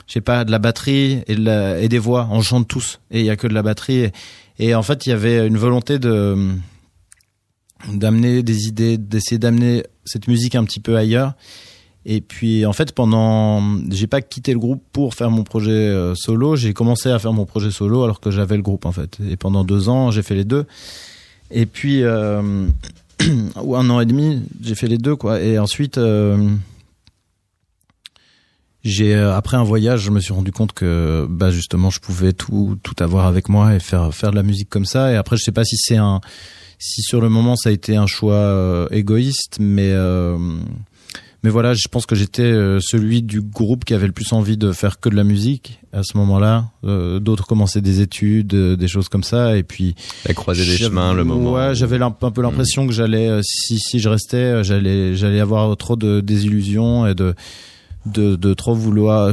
je 0.07 0.13
sais 0.13 0.21
pas 0.21 0.45
de 0.45 0.51
la 0.51 0.59
batterie 0.59 1.23
et 1.27 1.89
des 1.89 1.99
voix, 1.99 2.29
on 2.31 2.43
chante 2.43 2.69
tous 2.69 3.01
et 3.11 3.21
il 3.21 3.27
y 3.27 3.31
a 3.31 3.37
que 3.37 3.47
de 3.47 3.55
la 3.55 3.63
batterie 3.63 4.01
et, 4.01 4.13
et 4.59 4.75
en 4.75 4.83
fait, 4.83 5.07
il 5.07 5.11
y 5.11 5.13
avait 5.13 5.47
une 5.47 5.57
volonté 5.57 5.99
de 5.99 6.55
d'amener 7.93 8.43
des 8.43 8.67
idées, 8.67 8.99
d'essayer 8.99 9.39
d'amener 9.39 9.85
cette 10.05 10.29
musique 10.29 10.55
un 10.55 10.65
petit 10.65 10.81
peu 10.81 10.97
ailleurs. 10.97 11.35
Et 12.05 12.21
puis 12.21 12.67
en 12.67 12.73
fait 12.73 12.93
pendant, 12.93 13.63
j'ai 13.91 14.09
pas 14.09 14.21
quitté 14.21 14.53
le 14.53 14.59
groupe 14.59 14.83
pour 14.93 15.15
faire 15.15 15.31
mon 15.31 15.45
projet 15.45 15.71
euh, 15.71 16.15
solo. 16.15 16.57
J'ai 16.57 16.75
commencé 16.75 17.11
à 17.11 17.19
faire 17.19 17.33
mon 17.33 17.47
projet 17.47 17.71
solo 17.71 18.03
alors 18.03 18.21
que 18.21 18.31
j'avais 18.31 18.57
le 18.57 18.63
groupe 18.63 18.87
en 18.87 18.93
fait. 18.93 19.19
Et 19.29 19.37
pendant 19.37 19.65
deux 19.65 19.89
ans 19.89 20.11
j'ai 20.11 20.23
fait 20.23 20.35
les 20.35 20.45
deux. 20.45 20.67
Et 21.51 21.67
puis 21.67 22.03
euh, 22.03 22.67
ou 23.63 23.77
un 23.77 23.89
an 23.89 24.01
et 24.01 24.07
demi 24.07 24.43
j'ai 24.61 24.75
fait 24.75 24.89
les 24.89 24.99
deux 24.99 25.15
quoi. 25.15 25.41
Et 25.41 25.61
ensuite 25.61 25.97
euh, 25.97 26.51
j'ai 28.83 29.15
après 29.15 29.57
un 29.57 29.63
voyage 29.63 30.01
je 30.01 30.11
me 30.11 30.19
suis 30.19 30.33
rendu 30.33 30.51
compte 30.51 30.73
que 30.73 31.25
bah 31.31 31.53
justement 31.53 31.91
je 31.91 32.01
pouvais 32.01 32.33
tout 32.33 32.77
tout 32.83 32.97
avoir 32.99 33.27
avec 33.27 33.49
moi 33.49 33.77
et 33.77 33.79
faire 33.79 34.13
faire 34.13 34.33
de 34.33 34.37
la 34.37 34.43
musique 34.43 34.69
comme 34.69 34.87
ça. 34.87 35.13
Et 35.13 35.17
après 35.17 35.37
je 35.37 35.45
sais 35.45 35.53
pas 35.53 35.65
si 35.65 35.77
c'est 35.77 35.99
un 35.99 36.21
si 36.83 37.01
sur 37.03 37.21
le 37.21 37.29
moment 37.29 37.55
ça 37.55 37.69
a 37.69 37.73
été 37.73 37.97
un 37.97 38.07
choix 38.07 38.35
euh, 38.35 38.89
égoïste, 38.91 39.59
mais 39.61 39.91
euh, 39.93 40.37
mais 41.45 41.51
voilà, 41.51 41.75
je 41.75 41.87
pense 41.89 42.07
que 42.07 42.17
j'étais 42.17 42.43
euh, 42.43 42.81
celui 42.81 43.23
du 43.23 43.41
groupe 43.41 43.85
qui 43.85 43.95
avait 43.95 44.07
le 44.07 44.13
plus 44.13 44.33
envie 44.33 44.57
de 44.57 44.73
faire 44.73 44.99
que 44.99 45.09
de 45.09 45.15
la 45.15 45.23
musique 45.23 45.81
à 45.93 46.03
ce 46.03 46.17
moment-là. 46.17 46.71
D'autres 46.83 47.47
commençaient 47.47 47.81
des 47.81 48.01
études, 48.01 48.55
des 48.55 48.89
choses 48.89 49.09
comme 49.09 49.23
ça, 49.23 49.57
et 49.57 49.63
puis 49.63 49.95
la 50.27 50.35
croisée 50.35 50.65
des 50.65 50.77
chemins, 50.77 51.15
le 51.15 51.25
moment. 51.25 51.53
Ouais, 51.53 51.75
j'avais 51.75 52.01
un, 52.03 52.11
peu 52.11 52.29
hmm. 52.29 52.45
l'impression 52.45 52.87
que 52.87 52.93
j'allais, 52.93 53.41
si 53.43 53.79
si 53.79 54.01
je 54.01 54.09
restais, 54.09 54.65
j'allais 54.65 55.15
j'allais 55.15 55.41
avoir 55.41 55.77
trop 55.77 55.97
de 55.97 56.21
désillusions 56.21 57.07
et 57.07 57.15
de 57.15 57.35
de, 58.07 58.35
de 58.35 58.55
trop 58.55 58.75
vouloir 58.75 59.33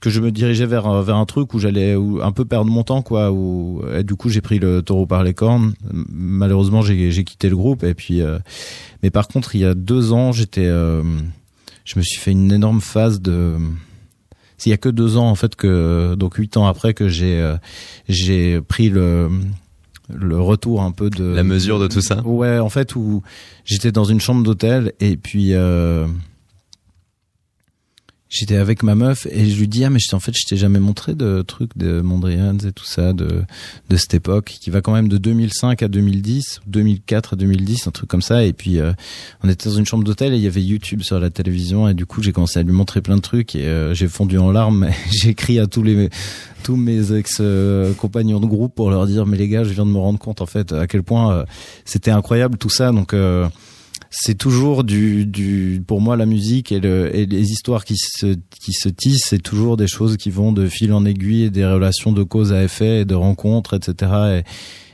que 0.00 0.10
je 0.10 0.20
me 0.20 0.30
dirigeais 0.30 0.66
vers 0.66 1.02
vers 1.02 1.16
un 1.16 1.26
truc 1.26 1.54
où 1.54 1.58
j'allais 1.58 1.96
un 2.22 2.32
peu 2.32 2.44
perdre 2.44 2.70
mon 2.70 2.82
temps 2.82 3.02
quoi 3.02 3.32
où 3.32 3.82
et 3.94 4.04
du 4.04 4.14
coup 4.14 4.28
j'ai 4.28 4.40
pris 4.40 4.58
le 4.58 4.82
taureau 4.82 5.06
par 5.06 5.24
les 5.24 5.34
cornes. 5.34 5.74
Malheureusement 5.92 6.82
j'ai 6.82 7.10
j'ai 7.10 7.24
quitté 7.24 7.48
le 7.48 7.56
groupe 7.56 7.84
et 7.84 7.94
puis 7.94 8.20
euh, 8.20 8.38
mais 9.02 9.10
par 9.10 9.28
contre 9.28 9.54
il 9.54 9.60
y 9.60 9.64
a 9.64 9.74
deux 9.74 10.12
ans 10.12 10.32
j'étais 10.32 10.66
euh, 10.66 11.02
je 11.84 11.98
me 11.98 12.02
suis 12.04 12.20
fait 12.20 12.32
une 12.32 12.52
énorme 12.52 12.80
phase 12.80 13.20
de 13.20 13.56
il 14.66 14.70
y 14.70 14.72
a 14.72 14.76
que 14.76 14.88
deux 14.88 15.16
ans 15.16 15.28
en 15.28 15.34
fait 15.34 15.56
que 15.56 16.14
donc 16.16 16.34
huit 16.34 16.56
ans 16.56 16.66
après 16.66 16.94
que 16.94 17.08
j'ai 17.08 17.40
euh, 17.40 17.56
j'ai 18.08 18.60
pris 18.60 18.90
le 18.90 19.28
le 20.10 20.40
retour 20.40 20.82
un 20.82 20.90
peu 20.90 21.10
de 21.10 21.24
la 21.24 21.44
mesure 21.44 21.78
de 21.78 21.86
tout 21.86 22.00
ça. 22.00 22.22
Ouais 22.22 22.58
en 22.58 22.68
fait 22.68 22.96
où 22.96 23.22
j'étais 23.64 23.92
dans 23.92 24.04
une 24.04 24.20
chambre 24.20 24.42
d'hôtel 24.42 24.92
et 25.00 25.16
puis 25.16 25.52
j'étais 28.30 28.56
avec 28.56 28.82
ma 28.82 28.94
meuf 28.94 29.26
et 29.30 29.48
je 29.48 29.58
lui 29.58 29.68
dis 29.68 29.84
ah 29.84 29.90
mais 29.90 30.00
en 30.12 30.20
fait 30.20 30.32
je 30.36 30.46
t'ai 30.46 30.56
jamais 30.56 30.78
montré 30.78 31.14
de 31.14 31.42
trucs 31.42 31.76
de 31.76 32.00
Mondrian 32.00 32.58
et 32.58 32.72
tout 32.72 32.84
ça 32.84 33.12
de 33.12 33.42
de 33.88 33.96
cette 33.96 34.14
époque 34.14 34.56
qui 34.60 34.70
va 34.70 34.80
quand 34.80 34.92
même 34.92 35.08
de 35.08 35.18
2005 35.18 35.82
à 35.82 35.88
2010 35.88 36.60
2004 36.66 37.34
à 37.34 37.36
2010 37.36 37.86
un 37.86 37.90
truc 37.90 38.08
comme 38.08 38.22
ça. 38.22 38.44
Et 38.44 38.52
puis 38.52 38.78
euh, 38.78 38.92
on 39.42 39.48
était 39.48 39.68
dans 39.68 39.76
une 39.76 39.86
chambre 39.86 40.04
d'hôtel 40.04 40.32
et 40.32 40.36
il 40.36 40.42
y 40.42 40.46
avait 40.46 40.62
YouTube 40.62 41.02
sur 41.02 41.18
la 41.18 41.30
télévision. 41.30 41.88
Et 41.88 41.94
du 41.94 42.06
coup 42.06 42.22
j'ai 42.22 42.32
commencé 42.32 42.58
à 42.58 42.62
lui 42.62 42.72
montrer 42.72 43.00
plein 43.00 43.16
de 43.16 43.22
trucs 43.22 43.54
et 43.54 43.66
euh, 43.66 43.94
j'ai 43.94 44.08
fondu 44.08 44.38
en 44.38 44.50
larmes 44.50 44.88
j'ai 45.10 45.30
écrit 45.30 45.58
à 45.58 45.66
tous 45.66 45.82
les 45.82 46.10
tous 46.62 46.76
mes 46.76 47.12
ex 47.12 47.40
compagnons 47.96 48.40
de 48.40 48.46
groupe 48.46 48.74
pour 48.74 48.90
leur 48.90 49.06
dire 49.06 49.26
mais 49.26 49.36
les 49.36 49.48
gars 49.48 49.64
je 49.64 49.70
viens 49.70 49.86
de 49.86 49.90
me 49.90 49.98
rendre 49.98 50.18
compte 50.18 50.40
en 50.40 50.46
fait 50.46 50.72
à 50.72 50.86
quel 50.86 51.02
point 51.02 51.32
euh, 51.32 51.44
c'était 51.84 52.10
incroyable 52.10 52.58
tout 52.58 52.70
ça. 52.70 52.92
Donc 52.92 53.14
c'est 54.10 54.36
toujours 54.36 54.84
du, 54.84 55.26
du, 55.26 55.82
pour 55.86 56.00
moi, 56.00 56.16
la 56.16 56.26
musique 56.26 56.72
et, 56.72 56.80
le, 56.80 57.14
et 57.14 57.26
les 57.26 57.50
histoires 57.50 57.84
qui 57.84 57.96
se, 57.96 58.36
qui 58.62 58.72
se 58.72 58.88
tissent, 58.88 59.26
c'est 59.26 59.42
toujours 59.42 59.76
des 59.76 59.86
choses 59.86 60.16
qui 60.16 60.30
vont 60.30 60.52
de 60.52 60.66
fil 60.68 60.92
en 60.92 61.04
aiguille 61.04 61.44
et 61.44 61.50
des 61.50 61.66
relations 61.66 62.12
de 62.12 62.22
cause 62.22 62.52
à 62.52 62.62
effet 62.62 63.00
et 63.00 63.04
de 63.04 63.14
rencontres, 63.14 63.74
etc. 63.74 64.42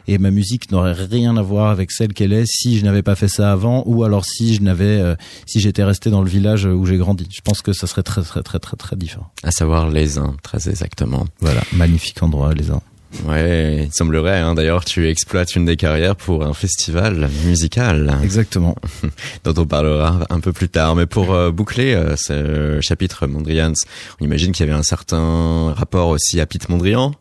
Et, 0.06 0.12
et 0.14 0.18
ma 0.18 0.30
musique 0.30 0.70
n'aurait 0.70 0.92
rien 0.92 1.36
à 1.36 1.42
voir 1.42 1.70
avec 1.70 1.90
celle 1.90 2.12
qu'elle 2.12 2.32
est 2.32 2.46
si 2.46 2.78
je 2.78 2.84
n'avais 2.84 3.02
pas 3.02 3.14
fait 3.14 3.28
ça 3.28 3.52
avant 3.52 3.84
ou 3.86 4.04
alors 4.04 4.24
si 4.24 4.54
je 4.54 4.62
n'avais 4.62 5.00
euh, 5.00 5.14
si 5.46 5.60
j'étais 5.60 5.84
resté 5.84 6.10
dans 6.10 6.22
le 6.22 6.28
village 6.28 6.66
où 6.66 6.84
j'ai 6.84 6.96
grandi. 6.96 7.26
Je 7.30 7.40
pense 7.40 7.62
que 7.62 7.72
ça 7.72 7.86
serait 7.86 8.02
très 8.02 8.22
très 8.22 8.42
très 8.42 8.58
très 8.58 8.76
très 8.76 8.96
différent. 8.96 9.30
À 9.42 9.50
savoir 9.50 9.88
les 9.88 10.18
uns, 10.18 10.36
très 10.42 10.68
exactement. 10.68 11.24
Voilà, 11.40 11.62
magnifique 11.72 12.22
endroit 12.22 12.52
les 12.52 12.70
uns. 12.70 12.82
Ouais, 13.26 13.84
il 13.86 13.92
semblerait. 13.92 14.40
Hein, 14.40 14.54
D'ailleurs, 14.54 14.84
tu 14.84 15.08
exploites 15.08 15.54
une 15.54 15.64
des 15.64 15.76
carrières 15.76 16.16
pour 16.16 16.44
un 16.44 16.54
festival 16.54 17.28
musical. 17.44 18.18
Exactement. 18.22 18.76
dont 19.44 19.54
on 19.56 19.66
parlera 19.66 20.20
un 20.30 20.40
peu 20.40 20.52
plus 20.52 20.68
tard. 20.68 20.94
Mais 20.96 21.06
pour 21.06 21.32
euh, 21.32 21.50
boucler 21.50 21.94
euh, 21.94 22.16
ce 22.16 22.80
chapitre 22.80 23.26
Mondrians, 23.26 23.72
on 24.20 24.24
imagine 24.24 24.52
qu'il 24.52 24.66
y 24.66 24.68
avait 24.68 24.78
un 24.78 24.82
certain 24.82 25.72
rapport 25.72 26.08
aussi 26.08 26.40
à 26.40 26.46
Pete 26.46 26.68
Mondrian? 26.68 27.12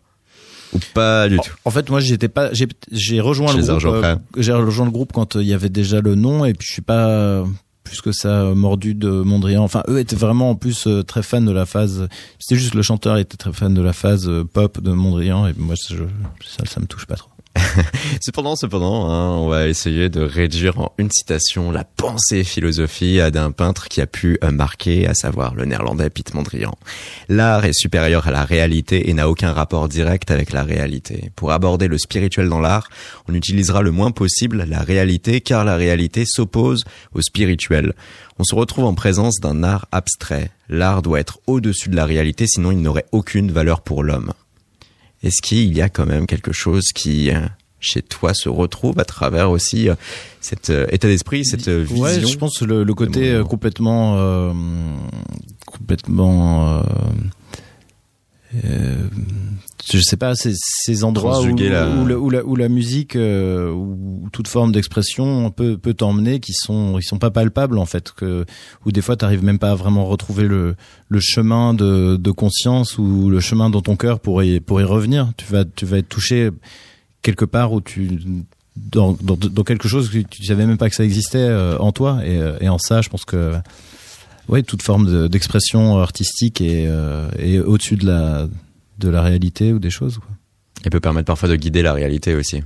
Ou 0.74 0.80
pas 0.94 1.30
du 1.30 1.38
tout? 1.38 1.52
En 1.66 1.72
fait, 1.72 1.90
moi, 1.90 2.00
j'étais 2.00 2.28
pas, 2.28 2.50
j'ai 2.92 3.20
rejoint 3.20 3.54
le 3.54 3.64
groupe. 3.64 4.04
Euh, 4.04 4.16
j'ai 4.38 4.54
rejoint 4.54 4.86
le 4.86 4.92
groupe 4.92 5.12
quand 5.14 5.36
il 5.36 5.44
y 5.46 5.54
avait 5.54 5.70
déjà 5.70 6.02
le 6.02 6.16
nom, 6.16 6.46
et 6.46 6.54
puis 6.54 6.68
je 6.68 6.74
suis 6.74 6.82
pas 6.82 7.44
plus 7.94 8.02
que 8.02 8.12
ça 8.12 8.56
mordu 8.56 8.96
de 8.96 9.10
Mondrian. 9.10 9.64
Enfin, 9.64 9.84
eux 9.88 10.00
étaient 10.00 10.16
vraiment 10.16 10.50
en 10.50 10.56
plus 10.56 10.88
euh, 10.88 11.04
très 11.04 11.22
fans 11.22 11.42
de 11.42 11.52
la 11.52 11.68
phase. 11.68 12.08
C'était 12.40 12.60
juste 12.60 12.74
le 12.74 12.82
chanteur 12.82 13.18
était 13.18 13.38
très 13.38 13.54
fan 13.54 13.72
de 13.72 13.82
la 13.84 13.94
phase 13.94 14.28
euh, 14.28 14.44
pop 14.44 14.82
de 14.82 14.92
Mondrian 14.92 15.46
et 15.48 15.54
moi 15.56 15.76
ça, 15.76 16.66
ça 16.66 16.80
me 16.80 16.88
touche 16.88 17.06
pas 17.06 17.16
trop. 17.16 17.33
cependant, 18.22 18.56
cependant, 18.56 19.10
hein, 19.10 19.30
on 19.38 19.48
va 19.48 19.68
essayer 19.68 20.10
de 20.10 20.22
réduire 20.22 20.80
en 20.80 20.94
une 20.98 21.12
citation 21.12 21.72
la 21.72 21.84
pensée 21.84 22.44
philosophie 22.44 23.20
d'un 23.32 23.52
peintre 23.52 23.88
qui 23.88 24.02
a 24.02 24.08
pu 24.08 24.38
euh, 24.44 24.52
marquer, 24.52 25.08
à 25.08 25.14
savoir 25.14 25.54
le 25.56 25.66
néerlandais 25.66 26.10
Piet 26.10 26.34
Mondrian. 26.34 26.74
L'art 27.30 27.66
est 27.66 27.74
supérieur 27.74 28.28
à 28.28 28.32
la 28.32 28.44
réalité 28.44 29.10
et 29.10 29.14
n'a 29.14 29.30
aucun 29.30 29.54
rapport 29.54 29.88
direct 29.88 30.32
avec 30.32 30.52
la 30.52 30.64
réalité. 30.64 31.32
Pour 31.36 31.52
aborder 31.52 31.88
le 31.88 31.98
spirituel 31.98 32.50
dans 32.50 32.60
l'art, 32.60 32.90
on 33.28 33.34
utilisera 33.34 33.82
le 33.82 33.92
moins 33.92 34.12
possible 34.12 34.66
la 34.68 34.82
réalité 34.82 35.42
car 35.42 35.64
la 35.64 35.76
réalité 35.76 36.26
s'oppose 36.26 36.84
au 37.14 37.22
spirituel. 37.22 37.94
On 38.40 38.44
se 38.44 38.56
retrouve 38.56 38.86
en 38.86 38.96
présence 38.96 39.40
d'un 39.40 39.64
art 39.64 39.88
abstrait. 39.92 40.50
L'art 40.70 41.02
doit 41.02 41.20
être 41.20 41.40
au-dessus 41.46 41.90
de 41.90 41.96
la 41.96 42.06
réalité 42.06 42.48
sinon 42.48 42.72
il 42.72 42.82
n'aurait 42.82 43.06
aucune 43.12 43.52
valeur 43.52 43.82
pour 43.82 44.04
l'homme. 44.04 44.34
Est-ce 45.24 45.42
qu'il 45.42 45.76
y 45.76 45.82
a 45.82 45.90
quand 45.90 46.06
même 46.06 46.28
quelque 46.28 46.52
chose 46.52 46.92
qui 46.94 47.32
euh, 47.32 47.40
chez 47.80 48.02
toi 48.02 48.34
se 48.34 48.50
retrouve 48.50 49.00
à 49.00 49.06
travers 49.06 49.50
aussi 49.52 49.90
euh, 49.90 49.96
cet 50.42 50.70
euh, 50.70 50.86
état 50.92 51.08
d'esprit, 51.08 51.46
cette 51.46 51.70
vision 51.70 52.04
Ouais, 52.04 52.20
je 52.20 52.38
pense 52.38 52.62
le, 52.62 52.84
le 52.84 52.94
côté 52.94 53.42
complètement 53.50 54.18
euh, 54.18 54.54
complètement 55.66 56.78
euh, 56.78 56.84
je 59.92 60.00
sais 60.00 60.18
pas 60.18 60.36
ces, 60.36 60.54
ces 60.56 61.04
endroits 61.04 61.42
où, 61.42 61.56
la... 61.58 61.90
où, 61.90 62.06
la, 62.06 62.18
où, 62.18 62.30
la, 62.30 62.46
où 62.46 62.56
la 62.56 62.70
musique 62.70 63.16
euh, 63.16 63.72
ou 63.72 64.30
toute 64.32 64.48
forme 64.48 64.72
d'expression 64.72 65.52
peut 65.52 65.78
peut 65.78 65.94
t'emmener 65.94 66.40
qui 66.40 66.54
sont 66.54 66.98
ils 67.00 67.04
sont 67.04 67.20
pas 67.20 67.32
palpables 67.32 67.78
en 67.78 67.86
fait 67.86 68.12
que 68.12 68.46
où 68.86 68.92
des 68.92 69.02
fois 69.02 69.18
t'arrives 69.18 69.44
même 69.44 69.60
pas 69.60 69.72
à 69.72 69.76
vraiment 69.76 70.06
retrouver 70.06 70.44
le 70.44 70.76
le 71.10 71.20
chemin 71.20 71.74
de 71.74 72.16
de 72.16 72.32
conscience 72.32 72.98
ou 72.98 73.30
le 73.30 73.40
chemin 73.40 73.70
dans 73.70 73.82
ton 73.82 73.96
cœur 73.96 74.20
pour 74.20 74.44
y 74.44 74.60
pour 74.60 74.80
y 74.80 74.84
revenir. 74.84 75.32
Tu 75.38 75.46
vas 75.52 75.66
tu 75.66 75.86
vas 75.86 75.98
être 75.98 76.10
touché 76.10 76.50
quelque 77.22 77.46
part 77.46 77.74
où 77.74 77.82
tu 77.82 78.20
dans, 78.76 79.14
dans, 79.22 79.36
dans 79.36 79.64
quelque 79.64 79.88
chose 79.88 80.10
que 80.10 80.20
tu 80.20 80.46
savais 80.46 80.66
même 80.66 80.78
pas 80.78 80.90
que 80.90 80.96
ça 80.96 81.04
existait 81.04 81.38
euh, 81.40 81.78
en 81.80 81.92
toi. 81.92 82.20
Et, 82.26 82.40
et 82.62 82.70
en 82.70 82.78
ça 82.78 83.02
je 83.02 83.10
pense 83.10 83.26
que 83.26 83.54
ouais, 84.50 84.64
toute 84.64 84.82
forme 84.82 85.28
d'expression 85.28 85.98
artistique 85.98 86.62
et, 86.62 86.86
euh, 86.88 87.30
et 87.38 87.60
au-dessus 87.60 87.96
de 87.96 88.06
la, 88.06 88.48
de 89.00 89.10
la 89.10 89.22
réalité 89.22 89.74
ou 89.74 89.80
des 89.80 89.90
choses. 89.90 90.18
Quoi. 90.18 90.30
Et 90.86 90.90
peut 90.90 91.00
permettre 91.00 91.28
parfois 91.28 91.50
de 91.50 91.56
guider 91.56 91.82
la 91.82 91.94
réalité 91.94 92.36
aussi. 92.36 92.62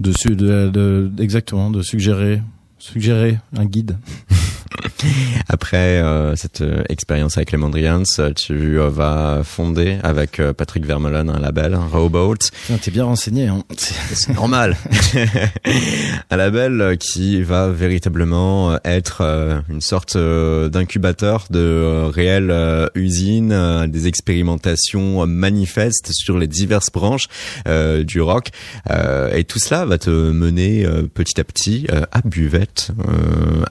De, 0.00 0.12
de, 0.34 0.68
de, 0.68 1.10
exactement, 1.18 1.70
de 1.70 1.82
suggérer, 1.82 2.42
suggérer 2.78 3.38
un 3.56 3.64
guide. 3.64 3.98
Après 5.48 6.00
euh, 6.00 6.36
cette 6.36 6.60
euh, 6.60 6.82
expérience 6.88 7.36
avec 7.36 7.52
les 7.52 7.58
Mondrians, 7.58 8.02
tu 8.34 8.78
euh, 8.78 8.88
vas 8.88 9.42
fonder 9.44 9.98
avec 10.02 10.40
euh, 10.40 10.52
Patrick 10.52 10.84
Vermeulen 10.84 11.30
un 11.30 11.38
label, 11.38 11.74
un 11.74 11.86
Rowboat. 11.86 12.36
T'es 12.82 12.90
bien 12.90 13.04
renseigné, 13.04 13.46
hein 13.46 13.62
c'est 13.76 14.34
normal. 14.34 14.76
un 16.30 16.36
label 16.36 16.96
qui 16.98 17.42
va 17.42 17.70
véritablement 17.70 18.78
être 18.84 19.22
une 19.68 19.80
sorte 19.80 20.16
d'incubateur 20.16 21.46
de 21.50 22.04
réelles 22.12 22.88
usines, 22.94 23.86
des 23.86 24.06
expérimentations 24.06 25.26
manifestes 25.26 26.10
sur 26.12 26.38
les 26.38 26.46
diverses 26.46 26.90
branches 26.90 27.28
du 27.66 28.20
rock. 28.20 28.50
et 28.88 29.44
tout 29.44 29.58
cela 29.58 29.84
va 29.84 29.98
te 29.98 30.10
mener 30.10 30.86
petit 31.14 31.40
à 31.40 31.44
petit 31.44 31.86
à 31.90 32.20
Buvette, 32.24 32.90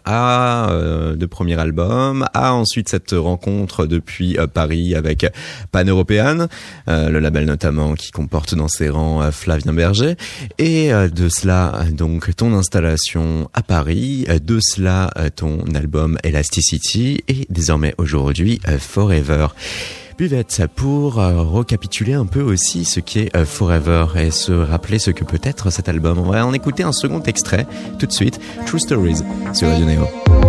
à 0.05 0.69
de 0.87 1.25
premier 1.25 1.59
album, 1.59 2.25
a 2.33 2.53
ensuite 2.53 2.89
cette 2.89 3.11
rencontre 3.11 3.85
depuis 3.85 4.37
euh, 4.37 4.47
Paris 4.47 4.95
avec 4.95 5.25
Pan 5.71 5.83
Européen, 5.83 6.47
euh, 6.87 7.09
le 7.09 7.19
label 7.19 7.45
notamment 7.45 7.93
qui 7.93 8.11
comporte 8.11 8.55
dans 8.55 8.67
ses 8.67 8.89
rangs 8.89 9.21
euh, 9.21 9.31
Flavien 9.31 9.73
Berger, 9.73 10.15
et 10.57 10.89
de 10.91 11.29
cela 11.29 11.85
donc 11.91 12.35
ton 12.35 12.53
installation 12.53 13.49
à 13.53 13.61
Paris, 13.61 14.25
de 14.43 14.59
cela 14.61 15.11
ton 15.35 15.59
album 15.75 16.17
Elasticity 16.23 17.23
et 17.27 17.45
désormais 17.49 17.93
aujourd'hui 17.97 18.59
Forever. 18.79 19.47
Buvette 20.17 20.63
pour 20.75 21.15
recapituler 21.15 22.13
un 22.13 22.25
peu 22.25 22.41
aussi 22.41 22.85
ce 22.85 22.99
qui 22.99 23.19
est 23.19 23.45
Forever 23.45 24.07
et 24.15 24.31
se 24.31 24.51
rappeler 24.51 24.99
ce 24.99 25.11
que 25.11 25.23
peut 25.23 25.41
être 25.43 25.69
cet 25.69 25.89
album. 25.89 26.17
On 26.17 26.31
va 26.31 26.45
en 26.45 26.53
écouter 26.53 26.83
un 26.83 26.93
second 26.93 27.21
extrait 27.23 27.67
tout 27.99 28.07
de 28.07 28.11
suite, 28.11 28.39
True 28.65 28.79
Stories 28.79 29.21
sur 29.53 29.67
Radio 29.69 29.85
Neo. 29.85 30.46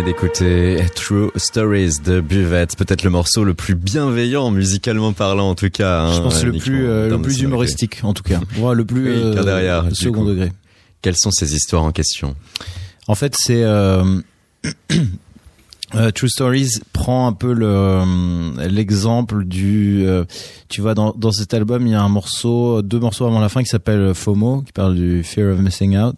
D'écouter 0.00 0.82
True 0.94 1.30
Stories 1.36 1.98
de 2.02 2.22
Buvette, 2.22 2.76
peut-être 2.76 3.02
le 3.02 3.10
morceau 3.10 3.44
le 3.44 3.52
plus 3.52 3.74
bienveillant 3.74 4.50
musicalement 4.50 5.12
parlant 5.12 5.50
en 5.50 5.54
tout 5.54 5.68
cas. 5.68 6.00
Hein, 6.00 6.12
je 6.14 6.20
pense 6.20 6.42
le 6.44 6.52
plus 6.52 6.86
euh, 6.86 7.10
le 7.10 7.20
plus 7.20 7.42
humoristique 7.42 8.00
en 8.02 8.14
tout 8.14 8.22
cas. 8.22 8.40
Ouais, 8.58 8.74
le 8.74 8.86
plus 8.86 9.08
euh, 9.08 9.42
derrière, 9.42 9.84
second 9.92 10.24
degré. 10.24 10.50
Quelles 11.02 11.16
sont 11.16 11.30
ces 11.30 11.54
histoires 11.54 11.82
en 11.82 11.92
question 11.92 12.34
En 13.06 13.14
fait, 13.14 13.34
c'est 13.36 13.62
euh, 13.64 14.20
True 16.14 16.28
Stories 16.28 16.70
prend 16.94 17.26
un 17.26 17.34
peu 17.34 17.52
le 17.52 18.02
l'exemple 18.66 19.44
du 19.44 20.06
tu 20.70 20.80
vois 20.80 20.94
dans 20.94 21.12
dans 21.12 21.32
cet 21.32 21.52
album 21.52 21.86
il 21.86 21.92
y 21.92 21.94
a 21.94 22.02
un 22.02 22.08
morceau 22.08 22.80
deux 22.80 22.98
morceaux 22.98 23.26
avant 23.26 23.40
la 23.40 23.50
fin 23.50 23.62
qui 23.62 23.68
s'appelle 23.68 24.14
FOMO 24.14 24.62
qui 24.62 24.72
parle 24.72 24.94
du 24.94 25.22
fear 25.22 25.52
of 25.52 25.60
missing 25.60 25.98
out 25.98 26.16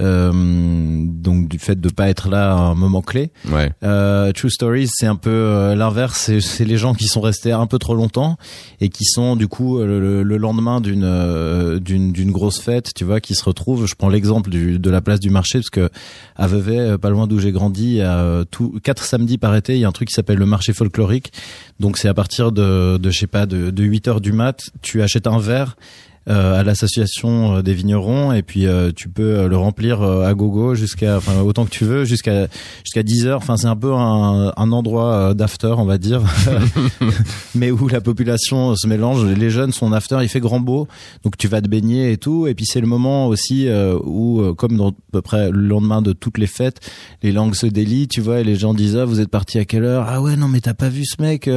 donc 0.00 1.48
du 1.48 1.58
fait 1.58 1.80
de 1.80 1.88
pas 1.88 2.08
être 2.08 2.28
là 2.28 2.52
à 2.52 2.56
un 2.56 2.74
moment 2.74 3.02
clé. 3.02 3.30
Ouais. 3.50 3.72
Euh, 3.82 4.32
True 4.32 4.50
Stories, 4.50 4.88
c'est 4.90 5.06
un 5.06 5.16
peu 5.16 5.30
euh, 5.30 5.74
l'inverse. 5.74 6.30
C'est 6.40 6.64
les 6.64 6.76
gens 6.76 6.94
qui 6.94 7.06
sont 7.06 7.20
restés 7.20 7.52
un 7.52 7.66
peu 7.66 7.78
trop 7.78 7.94
longtemps 7.94 8.38
et 8.80 8.88
qui 8.88 9.04
sont 9.04 9.36
du 9.36 9.48
coup 9.48 9.78
le, 9.78 10.22
lendemain 10.22 10.80
d'une 10.80 11.78
d'une 11.78 12.12
d'une 12.12 12.32
grosse 12.32 12.60
fête, 12.60 12.94
tu 12.94 13.04
vois, 13.04 13.20
qui 13.20 13.34
se 13.34 13.44
retrouvent. 13.44 13.86
Je 13.86 13.94
prends 13.94 14.08
l'exemple 14.08 14.50
de 14.50 14.90
la 14.90 15.00
place 15.00 15.20
du 15.20 15.30
marché 15.30 15.58
parce 15.58 15.70
que 15.70 15.90
à 16.36 16.46
Vevey, 16.46 16.96
pas 16.98 17.10
loin 17.10 17.26
d'où 17.26 17.38
j'ai 17.38 17.52
grandi, 17.52 18.00
à 18.00 18.44
tout 18.50 18.80
quatre 18.82 19.04
samedis 19.04 19.38
par 19.38 19.54
été, 19.54 19.74
il 19.74 19.80
y 19.80 19.84
a 19.84 19.88
un 19.88 19.92
truc 19.92 20.08
qui 20.08 20.14
s'appelle 20.14 20.38
le 20.38 20.46
marché 20.46 20.72
folklorique. 20.72 21.32
Donc 21.78 21.98
c'est 21.98 22.08
à 22.08 22.14
partir 22.14 22.52
de, 22.52 22.98
de 22.98 23.10
je 23.10 23.18
sais 23.18 23.26
pas 23.26 23.46
de, 23.46 23.70
de 23.70 23.84
8 23.84 24.08
heures 24.08 24.20
du 24.20 24.32
mat, 24.32 24.70
tu 24.82 25.02
achètes 25.02 25.26
un 25.26 25.38
verre 25.38 25.50
euh, 25.60 26.09
à 26.26 26.62
l'association 26.62 27.56
euh, 27.56 27.62
des 27.62 27.74
vignerons. 27.74 28.32
Et 28.32 28.42
puis 28.42 28.66
euh, 28.66 28.92
tu 28.94 29.08
peux 29.08 29.48
le 29.48 29.56
remplir 29.56 30.02
à 30.02 30.32
gogo 30.34 30.74
jusqu'à 30.74 31.16
enfin 31.16 31.40
autant 31.40 31.64
que 31.64 31.70
tu 31.70 31.84
veux 31.84 32.04
jusqu'à 32.04 32.48
jusqu'à 32.84 33.02
10 33.02 33.26
heures. 33.26 33.38
Enfin 33.38 33.56
c'est 33.56 33.66
un 33.66 33.76
peu 33.76 33.92
un, 33.94 34.52
un 34.56 34.72
endroit 34.72 35.34
d'after 35.34 35.74
on 35.76 35.84
va 35.84 35.98
dire. 35.98 36.22
Mais 37.54 37.70
où 37.70 37.88
la 37.88 38.00
population 38.00 38.76
se 38.76 38.86
mélange 38.86 39.24
les 39.24 39.50
jeunes 39.50 39.72
sont 39.72 39.92
after 39.92 40.18
il 40.22 40.28
fait 40.28 40.40
grand 40.40 40.60
beau. 40.60 40.88
Donc 41.24 41.36
tu 41.36 41.48
vas 41.48 41.60
te 41.60 41.68
baigner 41.68 42.12
et 42.12 42.16
tout. 42.16 42.46
Et 42.46 42.54
puis 42.54 42.66
c'est 42.66 42.80
le 42.80 42.86
moment 42.86 43.26
aussi 43.26 43.68
où 44.04 44.54
comme 44.54 44.76
dans 44.76 44.90
à 44.90 44.94
peu 45.12 45.22
près 45.22 45.50
le 45.50 45.66
lendemain 45.66 46.02
de 46.02 46.12
toutes 46.12 46.38
les 46.38 46.46
fêtes 46.46 46.80
les 47.22 47.32
langues 47.32 47.54
se 47.54 47.66
délient 47.66 48.08
tu 48.08 48.20
vois 48.20 48.40
et 48.40 48.44
les 48.44 48.56
gens 48.56 48.74
disent 48.74 48.96
ah 48.96 49.04
vous 49.04 49.20
êtes 49.20 49.30
parti 49.30 49.58
à 49.58 49.64
quelle 49.64 49.84
heure? 49.84 50.06
Ah 50.08 50.20
ouais 50.20 50.36
non 50.36 50.48
mais 50.48 50.60
t'as 50.60 50.74
pas 50.74 50.88
vu 50.88 51.04
ce 51.04 51.20
mec 51.20 51.50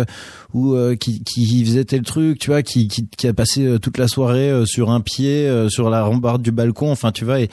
ou 0.54 0.76
qui 1.00 1.24
qui 1.24 1.66
faisait 1.66 1.86
tel 1.86 2.04
truc 2.04 2.40
tu 2.40 2.50
vois 2.50 2.64
qui 2.64 2.88
qui, 2.88 3.08
qui 3.08 3.28
a 3.28 3.34
passé 3.34 3.78
toute 3.82 3.98
la 3.98 4.08
soirée 4.08 4.53
euh, 4.54 4.66
sur 4.66 4.92
un 4.92 5.02
pied 5.02 5.48
euh, 5.48 5.70
sur 5.70 5.90
la 5.90 6.04
rambarde 6.04 6.42
du 6.42 6.52
balcon 6.52 6.92
enfin 6.92 7.12
tu 7.12 7.26
vois 7.26 7.42
et 7.42 7.50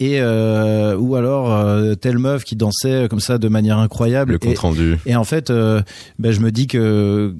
et 0.00 0.20
euh, 0.20 0.96
ou 0.96 1.14
alors 1.14 1.96
telle 1.98 2.18
meuf 2.18 2.42
qui 2.42 2.56
dansait 2.56 3.06
comme 3.08 3.20
ça 3.20 3.38
de 3.38 3.46
manière 3.48 3.78
incroyable. 3.78 4.32
Le 4.32 4.38
compte 4.38 4.58
rendu. 4.58 4.98
et, 5.06 5.14
en 5.14 5.22
fait 5.22 5.52
ben 5.52 6.32
je 6.32 6.40
me 6.40 6.50
dis 6.50 6.66
que 6.66 7.36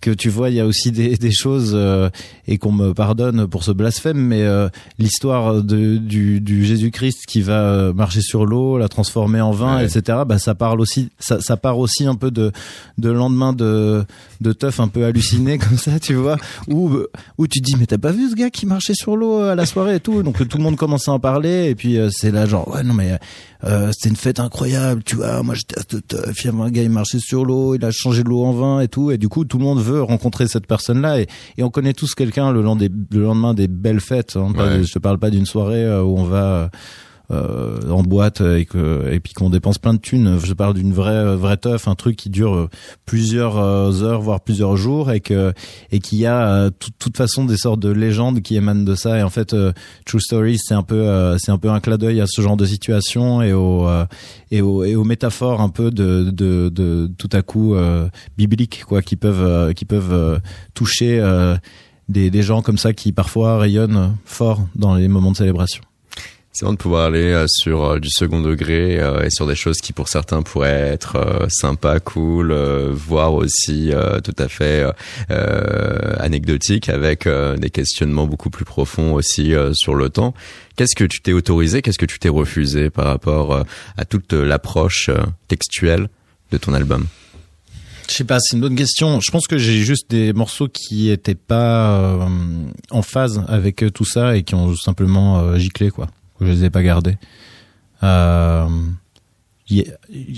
que 0.00 0.10
tu 0.10 0.28
vois, 0.28 0.50
il 0.50 0.56
y 0.56 0.60
a 0.60 0.66
aussi 0.66 0.92
des, 0.92 1.16
des 1.16 1.32
choses 1.32 1.72
euh, 1.74 2.10
et 2.46 2.58
qu'on 2.58 2.72
me 2.72 2.92
pardonne 2.92 3.46
pour 3.46 3.64
ce 3.64 3.70
blasphème, 3.70 4.18
mais 4.18 4.42
euh, 4.42 4.68
l'histoire 4.98 5.62
du, 5.62 6.40
du 6.40 6.64
Jésus-Christ 6.64 7.24
qui 7.26 7.42
va 7.42 7.60
euh, 7.60 7.92
marcher 7.92 8.20
sur 8.20 8.46
l'eau, 8.46 8.78
la 8.78 8.88
transformer 8.88 9.40
en 9.40 9.52
vin, 9.52 9.80
etc. 9.80 10.20
Bah 10.26 10.38
ça 10.38 10.54
parle 10.54 10.80
aussi, 10.80 11.10
ça, 11.18 11.40
ça 11.40 11.56
part 11.56 11.78
aussi 11.78 12.06
un 12.06 12.14
peu 12.14 12.30
de 12.30 12.52
de 12.98 13.10
lendemain 13.10 13.52
de 13.52 14.04
de 14.40 14.52
teuf 14.52 14.80
un 14.80 14.88
peu 14.88 15.04
halluciné 15.04 15.58
comme 15.68 15.78
ça, 15.78 15.98
tu 15.98 16.14
vois, 16.14 16.36
où 16.68 16.90
où 17.38 17.46
tu 17.46 17.60
dis 17.60 17.74
mais 17.78 17.86
t'as 17.86 17.98
pas 17.98 18.12
vu 18.12 18.30
ce 18.30 18.34
gars 18.34 18.50
qui 18.50 18.66
marchait 18.66 18.94
sur 18.94 19.16
l'eau 19.16 19.40
à 19.40 19.54
la 19.54 19.66
soirée 19.66 19.96
et 19.96 20.00
tout, 20.00 20.22
donc 20.22 20.46
tout 20.48 20.58
le 20.58 20.62
monde 20.62 20.76
commence 20.76 21.08
à 21.08 21.12
en 21.12 21.20
parler 21.20 21.68
et 21.70 21.74
puis 21.74 21.98
c'est 22.10 22.30
là 22.30 22.46
genre 22.46 22.68
ouais 22.68 22.82
non 22.82 22.94
mais 22.94 23.18
c'était 23.92 24.08
une 24.08 24.16
fête 24.16 24.40
incroyable, 24.40 25.02
tu 25.02 25.16
vois. 25.16 25.42
Moi, 25.42 25.54
j'étais 25.54 25.76
à 26.48 26.50
un 26.50 26.70
gars, 26.70 26.82
il 26.82 26.90
marchait 26.90 27.18
sur 27.18 27.44
l'eau, 27.44 27.74
il 27.74 27.84
a 27.84 27.90
changé 27.90 28.22
de 28.22 28.28
l'eau 28.28 28.44
en 28.44 28.52
vin 28.52 28.80
et 28.80 28.88
tout. 28.88 29.10
Et 29.10 29.18
du 29.18 29.28
coup, 29.28 29.44
tout 29.44 29.58
le 29.58 29.64
monde 29.64 29.80
veut 29.88 30.02
rencontrer 30.02 30.46
cette 30.46 30.66
personne-là. 30.66 31.20
Et, 31.20 31.26
et 31.56 31.62
on 31.62 31.70
connaît 31.70 31.94
tous 31.94 32.14
quelqu'un 32.14 32.52
le, 32.52 32.62
le, 32.62 33.20
lendemain 33.22 33.54
des 33.54 33.68
belles 33.68 34.00
fêtes. 34.00 34.36
Hein. 34.36 34.52
je 34.56 34.92
te 34.92 34.98
parle 34.98 35.18
pas 35.18 35.30
d'une 35.30 35.46
soirée 35.46 35.84
euh, 35.84 36.02
où 36.02 36.18
on 36.18 36.24
va 36.24 36.70
euh, 37.30 37.78
en 37.90 38.02
boîte 38.02 38.40
et 38.40 38.64
que 38.64 39.06
et 39.12 39.20
puis 39.20 39.34
qu'on 39.34 39.50
dépense 39.50 39.76
plein 39.76 39.92
de 39.92 39.98
thunes. 39.98 40.38
Je 40.42 40.54
parle 40.54 40.72
d'une 40.72 40.94
vraie 40.94 41.36
vraie 41.36 41.58
teuf, 41.58 41.86
un 41.86 41.94
truc 41.94 42.16
qui 42.16 42.30
dure 42.30 42.54
euh, 42.54 42.70
plusieurs 43.04 43.58
euh, 43.58 44.02
heures 44.02 44.22
voire 44.22 44.40
plusieurs 44.40 44.78
jours 44.78 45.12
et 45.12 45.20
que 45.20 45.52
et 45.92 45.98
qui 45.98 46.24
a 46.24 46.70
toute 46.70 46.94
toute 46.98 47.18
façon 47.18 47.44
des 47.44 47.58
sortes 47.58 47.80
de 47.80 47.90
légendes 47.90 48.40
qui 48.40 48.56
émanent 48.56 48.82
de 48.82 48.94
ça. 48.94 49.18
Et 49.18 49.22
en 49.22 49.28
fait, 49.28 49.54
True 50.06 50.20
Story, 50.20 50.56
c'est 50.58 50.72
un 50.72 50.82
peu 50.82 51.36
c'est 51.38 51.50
un 51.50 51.58
peu 51.58 51.68
un 51.68 51.80
clin 51.80 51.98
d'œil 51.98 52.22
à 52.22 52.26
ce 52.26 52.40
genre 52.40 52.56
de 52.56 52.64
situation 52.64 53.42
et 53.42 53.52
au 53.52 53.86
et 54.50 54.62
aux, 54.62 54.84
et 54.84 54.96
aux 54.96 55.04
métaphores 55.04 55.60
un 55.60 55.68
peu 55.68 55.90
de 55.90 56.30
de, 56.30 56.70
de 56.70 57.10
tout 57.18 57.28
à 57.32 57.42
coup 57.42 57.74
bibliques 58.38 58.84
quoi 58.86 59.02
qui 59.02 59.16
peuvent 59.16 59.74
qui 59.74 59.84
peuvent 59.84 60.40
toucher 60.72 61.22
des, 62.08 62.30
des 62.30 62.42
gens 62.42 62.62
comme 62.62 62.78
ça 62.78 62.94
qui 62.94 63.12
parfois 63.12 63.58
rayonnent 63.58 64.16
fort 64.24 64.62
dans 64.74 64.94
les 64.94 65.08
moments 65.08 65.32
de 65.32 65.36
célébration. 65.36 65.82
Bon 66.62 66.72
de 66.72 66.76
pouvoir 66.76 67.06
aller 67.06 67.32
euh, 67.32 67.46
sur 67.46 67.84
euh, 67.84 67.98
du 68.00 68.08
second 68.10 68.40
degré 68.40 68.98
euh, 68.98 69.24
et 69.24 69.30
sur 69.30 69.46
des 69.46 69.54
choses 69.54 69.78
qui 69.78 69.92
pour 69.92 70.08
certains 70.08 70.42
pourraient 70.42 70.88
être 70.88 71.46
sympas, 71.50 72.00
cool, 72.00 72.52
voire 72.92 73.34
aussi 73.34 73.92
tout 74.24 74.34
à 74.38 74.48
fait 74.48 74.84
anecdotiques 76.18 76.88
avec 76.88 77.28
des 77.28 77.70
questionnements 77.70 78.26
beaucoup 78.26 78.50
plus 78.50 78.64
profonds 78.64 79.14
aussi 79.14 79.52
sur 79.72 79.94
le 79.94 80.08
temps. 80.08 80.34
Qu'est-ce 80.76 80.94
que 80.96 81.04
tu 81.04 81.20
t'es 81.20 81.32
autorisé, 81.32 81.82
qu'est-ce 81.82 81.98
que 81.98 82.06
tu 82.06 82.18
t'es 82.18 82.28
refusé 82.28 82.90
par 82.90 83.06
rapport 83.06 83.64
à 83.96 84.04
toute 84.04 84.32
l'approche 84.32 85.10
textuelle 85.48 86.08
de 86.50 86.58
ton 86.58 86.72
album? 86.74 87.06
Je 88.08 88.14
sais 88.14 88.24
pas, 88.24 88.40
c'est 88.40 88.56
une 88.56 88.62
bonne 88.62 88.76
question. 88.76 89.20
Je 89.20 89.30
pense 89.30 89.46
que 89.46 89.58
j'ai 89.58 89.82
juste 89.82 90.10
des 90.10 90.32
morceaux 90.32 90.68
qui 90.68 91.10
étaient 91.10 91.34
pas 91.34 92.28
en 92.90 93.02
phase 93.02 93.44
avec 93.48 93.84
tout 93.92 94.06
ça 94.06 94.36
et 94.36 94.42
qui 94.42 94.54
ont 94.54 94.74
simplement 94.76 95.56
giclé 95.56 95.90
quoi 95.90 96.08
je 96.40 96.46
les 96.46 96.64
ai 96.64 96.70
pas 96.70 96.82
gardés. 96.82 97.16
Euh, 98.02 98.68
il 99.70 99.84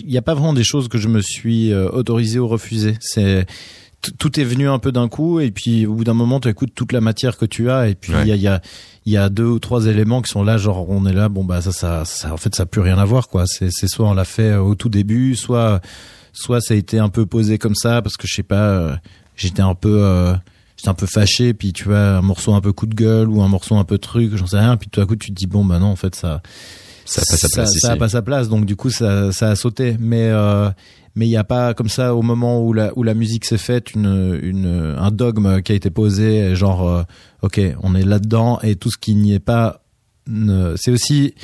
n'y 0.07 0.19
a, 0.19 0.23
pas 0.23 0.35
vraiment 0.35 0.53
des 0.53 0.65
choses 0.65 0.89
que 0.89 0.99
je 0.99 1.09
me 1.09 1.21
suis 1.21 1.73
euh, 1.73 1.89
autorisé 1.89 2.39
ou 2.41 2.49
refusé. 2.49 2.97
C'est 3.01 3.47
tout 4.19 4.41
est 4.41 4.45
venu 4.45 4.69
un 4.69 4.79
peu 4.79 4.93
d'un 4.93 5.09
coup 5.09 5.41
et 5.41 5.51
puis 5.51 5.85
au 5.85 5.93
bout 5.93 6.05
d'un 6.05 6.15
moment 6.15 6.41
tu 6.41 6.49
écoutes 6.49 6.75
toute 6.75 6.93
la 6.93 7.03
matière 7.03 7.37
que 7.37 7.45
tu 7.45 7.71
as 7.71 7.89
et 7.89 7.95
puis 7.95 8.15
il 8.23 8.29
y, 8.29 8.33
a, 8.33 8.37
y, 8.37 8.49
a, 8.49 8.63
y 9.05 9.17
a 9.19 9.29
deux 9.29 9.45
ou 9.45 9.59
trois 9.59 9.85
éléments 9.85 10.23
qui 10.23 10.31
sont 10.31 10.43
là 10.43 10.57
genre 10.57 10.89
on 10.89 11.05
est 11.05 11.13
là 11.13 11.29
bon 11.29 11.45
bah 11.45 11.61
ça 11.61 11.71
ça, 11.71 12.07
ça 12.07 12.33
en 12.33 12.39
fait 12.39 12.55
ça 12.55 12.63
a 12.63 12.67
plus 12.67 12.81
rien 12.81 12.97
à 12.97 13.05
voir 13.05 13.29
quoi 13.29 13.45
c'est 13.47 13.69
c'est 13.71 13.89
soit 13.89 14.09
on 14.09 14.15
l'a 14.15 14.25
fait 14.25 14.57
au 14.57 14.75
tout 14.75 14.89
début 14.89 15.37
soit 15.37 15.83
soit 16.33 16.63
ça 16.63 16.73
a 16.73 16.79
été 16.79 16.99
un 16.99 17.11
peu 17.11 17.27
posé 17.27 17.59
comme 17.59 17.75
ça 17.75 18.01
parce 18.01 18.17
que 18.17 18.27
je 18.27 18.37
sais 18.37 18.43
pas 18.43 18.71
euh, 18.71 18.97
j'étais 19.37 19.61
un 19.61 19.75
peu 19.75 20.33
j'étais 20.81 20.89
un 20.89 20.95
peu 20.95 21.07
fâché 21.07 21.53
puis 21.53 21.75
tu 21.75 21.85
vois 21.85 22.17
un 22.17 22.23
morceau 22.23 22.55
un 22.55 22.63
peu 22.63 22.73
coup 22.73 22.87
de 22.87 22.95
gueule 22.95 23.29
ou 23.29 23.43
un 23.43 23.49
morceau 23.49 23.77
un 23.77 23.85
peu 23.85 23.99
truc 23.99 24.35
j'en 24.37 24.47
sais 24.47 24.59
rien 24.59 24.79
puis 24.79 24.89
tout 24.89 25.01
à 25.01 25.07
coup 25.07 25.17
tu 25.17 25.31
te 25.31 25.35
dis 25.35 25.47
bon 25.47 25.63
bah 25.63 25.79
non 25.79 25.89
en 25.89 25.97
fait 25.97 26.15
ça 26.15 26.41
ça 27.05 27.21
a 27.21 27.25
pas 27.25 27.37
sa 27.37 27.49
place 27.49 27.71
ça, 27.79 27.93
a 27.93 27.97
pas 27.97 28.09
sa 28.09 28.23
place 28.23 28.49
donc 28.49 28.65
du 28.65 28.77
coup 28.77 28.91
ça 28.91 29.33
ça 29.33 29.51
a 29.51 29.57
sauté. 29.57 29.97
Mais 29.99 30.29
euh, 30.31 30.71
mais 31.17 31.27
il 31.27 31.31
n'y 31.31 31.37
a 31.37 31.45
pas 31.45 31.75
comme 31.75 31.89
ça 31.89 32.15
au 32.15 32.23
moment 32.23 32.65
où 32.65 32.73
la 32.73 32.97
où 32.97 33.03
la 33.03 33.15
musique 33.15 33.45
s'est 33.45 33.59
faite 33.59 33.95
une 33.95 34.39
une 34.43 34.97
un 34.97 35.11
dogme 35.11 35.61
qui 35.63 35.73
a 35.73 35.75
été 35.75 35.91
posé 35.91 36.55
genre 36.55 36.89
euh, 36.89 37.03
ok 37.43 37.61
on 37.83 37.95
est 37.95 38.05
là 38.05 38.19
dedans 38.19 38.61
et 38.63 38.77
tout 38.77 38.91
ce 38.91 38.99
qui 38.99 39.15
n'y 39.15 39.35
est 39.35 39.41
pas 39.41 39.83
c'est 40.77 40.93
aussi 40.93 41.35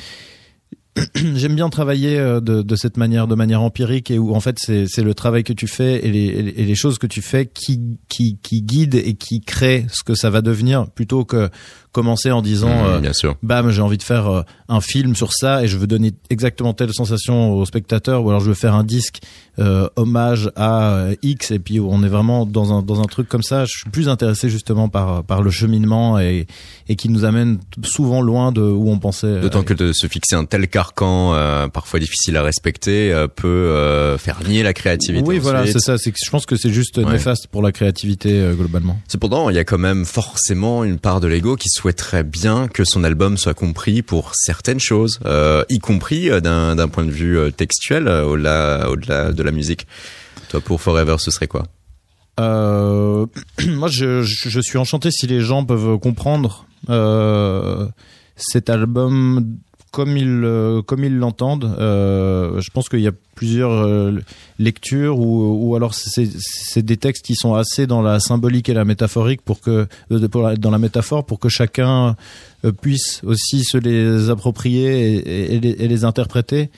j'aime 1.35 1.55
bien 1.55 1.69
travailler 1.69 2.17
euh, 2.17 2.39
de, 2.39 2.75
cette 2.75 2.97
manière, 2.97 3.27
de 3.27 3.35
manière 3.35 3.61
empirique 3.61 4.11
et 4.11 4.17
où 4.17 4.33
en 4.33 4.39
fait 4.39 4.57
c'est 4.59 5.03
le 5.03 5.13
travail 5.13 5.43
que 5.43 5.53
tu 5.53 5.67
fais 5.67 6.05
et 6.05 6.11
les, 6.11 6.25
et 6.25 6.65
les 6.65 6.75
choses 6.75 6.97
que 6.97 7.07
tu 7.07 7.21
fais 7.21 7.45
qui, 7.45 7.99
qui, 8.09 8.37
qui 8.41 8.61
guident 8.61 8.95
et 8.95 9.15
qui 9.15 9.41
créent 9.41 9.85
ce 9.91 10.03
que 10.03 10.15
ça 10.15 10.29
va 10.29 10.41
devenir 10.41 10.89
plutôt 10.89 11.25
que 11.25 11.49
commencer 11.97 12.29
en 12.29 12.43
disant 12.43 12.69
mmh, 12.69 12.85
euh, 12.85 12.99
bien 12.99 13.13
sûr. 13.13 13.35
bam 13.41 13.71
j'ai 13.71 13.81
envie 13.81 13.97
de 13.97 14.03
faire 14.03 14.27
euh, 14.27 14.41
un 14.69 14.81
film 14.81 15.15
sur 15.15 15.33
ça 15.33 15.63
et 15.63 15.67
je 15.67 15.79
veux 15.79 15.87
donner 15.87 16.13
exactement 16.29 16.73
telle 16.73 16.93
sensation 16.93 17.53
au 17.53 17.65
spectateur 17.65 18.23
ou 18.23 18.29
alors 18.29 18.39
je 18.39 18.49
veux 18.49 18.53
faire 18.53 18.75
un 18.75 18.83
disque 18.83 19.19
euh, 19.57 19.89
hommage 19.95 20.51
à 20.55 21.07
X 21.23 21.49
et 21.49 21.57
puis 21.57 21.79
on 21.79 22.03
est 22.03 22.07
vraiment 22.07 22.45
dans 22.45 22.71
un 22.71 22.83
dans 22.83 23.01
un 23.01 23.05
truc 23.05 23.27
comme 23.27 23.41
ça. 23.41 23.65
Je 23.65 23.71
suis 23.79 23.89
plus 23.89 24.09
intéressé 24.09 24.47
justement 24.51 24.89
par 24.89 25.23
par 25.23 25.41
le 25.41 25.49
cheminement 25.49 26.19
et 26.19 26.45
et 26.87 26.95
qui 26.95 27.09
nous 27.09 27.25
amène 27.25 27.57
souvent 27.83 28.21
loin 28.21 28.51
de 28.51 28.61
où 28.61 28.91
on 28.91 28.99
pensait 28.99 29.39
d'autant 29.39 29.63
que 29.63 29.73
de 29.73 29.91
se 29.91 30.05
fixer 30.05 30.35
un 30.35 30.45
tel 30.45 30.67
carcan 30.67 31.33
parfois 31.73 31.99
difficile 31.99 32.37
à 32.37 32.43
respecter 32.43 33.25
peut 33.35 34.15
faire 34.19 34.41
nier 34.47 34.61
la 34.61 34.73
créativité 34.73 35.27
oui 35.27 35.39
voilà 35.39 35.65
c'est 35.65 35.79
ça. 35.79 35.97
C'est 35.97 36.13
je 36.15 36.29
pense 36.29 36.45
que 36.45 36.55
c'est 36.55 36.69
juste 36.69 36.99
néfaste 36.99 37.47
pour 37.47 37.63
la 37.63 37.71
créativité 37.71 38.51
globalement. 38.55 38.99
Cependant 39.07 39.49
il 39.49 39.55
y 39.55 39.59
a 39.59 39.63
quand 39.63 39.79
même 39.79 40.05
forcément 40.05 40.83
une 40.83 40.99
part 40.99 41.21
de 41.21 41.27
l'ego 41.27 41.55
qui 41.55 41.69
soit 41.69 41.86
très 41.93 42.23
bien 42.23 42.67
que 42.67 42.83
son 42.85 43.03
album 43.03 43.37
soit 43.37 43.53
compris 43.53 44.01
pour 44.01 44.33
certaines 44.35 44.79
choses, 44.79 45.19
euh, 45.25 45.63
y 45.69 45.79
compris 45.79 46.29
euh, 46.29 46.39
d'un 46.39 46.87
point 46.87 47.05
de 47.05 47.11
vue 47.11 47.37
euh, 47.37 47.51
textuel, 47.51 48.07
au-delà 48.07 48.89
au 48.89 48.95
-delà 48.95 49.33
de 49.33 49.43
la 49.43 49.51
musique. 49.51 49.87
Toi, 50.49 50.61
pour 50.61 50.81
Forever, 50.81 51.15
ce 51.19 51.31
serait 51.31 51.47
quoi? 51.47 51.63
Moi, 52.39 53.87
je, 53.89 54.21
je, 54.21 54.59
suis 54.59 54.77
enchanté 54.77 55.09
si 55.09 55.25
les 55.25 55.41
gens 55.41 55.65
peuvent 55.65 55.97
comprendre 55.97 56.65
cet 58.35 58.69
album 58.69 59.57
comme 59.97 60.15
ils 60.15 60.41
euh, 60.43 60.83
comme 60.83 61.03
ils 61.03 61.17
l'entendent. 61.17 61.75
Euh, 61.79 62.61
je 62.61 62.69
pense 62.69 62.87
qu'il 62.87 62.99
y 63.01 63.07
a 63.07 63.11
plusieurs 63.33 63.71
euh, 63.71 64.11
lectures 64.59 65.17
ou, 65.19 65.67
ou 65.67 65.75
alors 65.75 65.93
c'est 65.95 66.83
des 66.83 66.97
textes 66.97 67.25
qui 67.25 67.33
sont 67.35 67.55
assez 67.55 67.87
dans 67.87 68.03
la 68.03 68.19
symbolique 68.19 68.69
et 68.69 68.75
la 68.75 68.85
métaphorique 68.85 69.41
pour 69.41 69.59
que 69.59 69.87
pour 70.31 70.43
la- 70.43 70.55
dans 70.55 70.69
la 70.69 70.77
métaphore 70.77 71.25
pour 71.25 71.39
que 71.39 71.49
chacun 71.49 72.15
puisse 72.81 73.21
aussi 73.23 73.63
se 73.63 73.77
les 73.79 74.29
approprier 74.29 75.15
et, 75.15 75.55
et 75.55 75.59
les, 75.59 75.69
et 75.83 75.87
les 75.87 76.03
interpréter. 76.05 76.69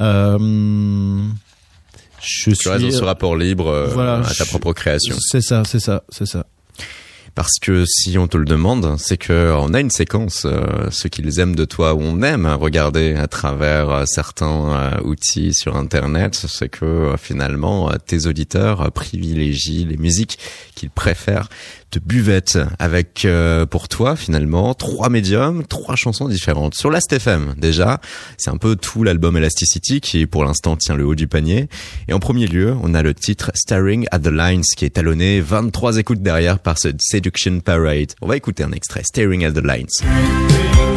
Euh, 0.00 0.38
je 2.20 2.50
Tu 2.50 2.54
suis 2.54 2.68
restes 2.70 2.84
dans 2.84 2.90
ce 2.92 3.04
rapport 3.04 3.34
libre 3.36 3.88
Voilà, 3.92 4.18
à 4.20 4.22
ta 4.22 4.44
je- 4.44 4.50
propre 4.50 4.72
création. 4.72 5.16
c'est 5.18 5.40
ça, 5.40 5.62
c'est 5.64 5.80
ça, 5.80 6.04
c'est 6.10 6.26
ça. 6.26 6.46
Parce 7.36 7.58
que 7.60 7.84
si 7.84 8.16
on 8.16 8.28
te 8.28 8.38
le 8.38 8.46
demande, 8.46 8.96
c'est 8.98 9.18
que 9.18 9.52
on 9.58 9.74
a 9.74 9.80
une 9.80 9.90
séquence, 9.90 10.46
euh, 10.46 10.88
ce 10.90 11.06
qu'ils 11.06 11.38
aiment 11.38 11.54
de 11.54 11.66
toi, 11.66 11.92
ou 11.92 12.00
on 12.00 12.22
aime 12.22 12.46
regarder 12.46 13.14
à 13.14 13.26
travers 13.26 13.90
euh, 13.90 14.04
certains 14.06 14.72
euh, 14.72 15.00
outils 15.04 15.52
sur 15.52 15.76
Internet, 15.76 16.34
c'est 16.34 16.70
que 16.70 17.14
finalement 17.18 17.92
tes 18.06 18.26
auditeurs 18.26 18.90
privilégient 18.90 19.84
les 19.84 19.98
musiques 19.98 20.38
qu'ils 20.74 20.88
préfèrent 20.88 21.50
de 21.92 22.00
buvette, 22.00 22.58
avec 22.78 23.24
euh, 23.24 23.66
pour 23.66 23.88
toi 23.88 24.16
finalement 24.16 24.74
trois 24.74 25.08
médiums, 25.08 25.64
trois 25.64 25.96
chansons 25.96 26.28
différentes. 26.28 26.74
Sur 26.74 26.90
Last 26.90 27.12
FM 27.12 27.54
déjà, 27.56 28.00
c'est 28.36 28.50
un 28.50 28.56
peu 28.56 28.76
tout 28.76 29.02
l'album 29.02 29.36
Elasticity 29.36 30.00
qui 30.00 30.26
pour 30.26 30.44
l'instant 30.44 30.76
tient 30.76 30.94
le 30.94 31.06
haut 31.06 31.14
du 31.14 31.28
panier. 31.28 31.68
Et 32.08 32.12
en 32.12 32.18
premier 32.18 32.46
lieu, 32.46 32.74
on 32.82 32.94
a 32.94 33.02
le 33.02 33.14
titre 33.14 33.50
Staring 33.54 34.06
at 34.10 34.20
the 34.20 34.28
Lines 34.28 34.64
qui 34.76 34.84
est 34.84 34.90
talonné 34.90 35.40
23 35.40 35.98
écoutes 35.98 36.22
derrière 36.22 36.58
par 36.58 36.78
ce 36.78 36.88
Seduction 36.98 37.60
Parade. 37.60 38.12
On 38.20 38.26
va 38.26 38.36
écouter 38.36 38.62
un 38.62 38.72
extrait, 38.72 39.02
Staring 39.04 39.44
at 39.44 39.52
the 39.52 39.64
Lines. 39.64 40.95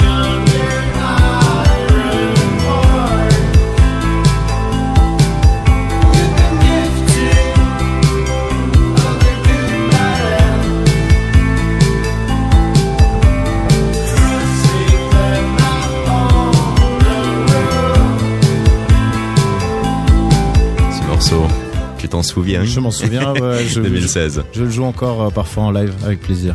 T'en 22.20 22.24
souviens 22.24 22.66
Je 22.66 22.82
m'en 22.82 22.92
souviens. 22.92 23.34
ouais, 23.34 23.66
je, 23.66 23.80
2016. 23.80 24.44
je 24.52 24.64
le 24.64 24.70
joue 24.70 24.84
encore 24.84 25.22
euh, 25.24 25.30
parfois 25.30 25.64
en 25.64 25.72
live 25.72 25.94
avec 26.04 26.20
plaisir. 26.20 26.54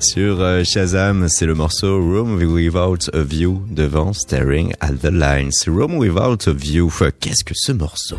Sur 0.00 0.40
euh, 0.40 0.64
Shazam, 0.64 1.28
c'est 1.28 1.46
le 1.46 1.54
morceau 1.54 1.98
Room 1.98 2.34
Without 2.34 3.08
a 3.14 3.22
View 3.22 3.62
devant 3.70 4.12
Staring 4.12 4.74
at 4.80 4.92
the 5.00 5.10
Lines. 5.10 5.52
Room 5.66 5.96
Without 5.96 6.46
a 6.46 6.52
View, 6.52 6.90
qu'est-ce 7.20 7.42
que 7.42 7.54
ce 7.54 7.72
morceau? 7.72 8.18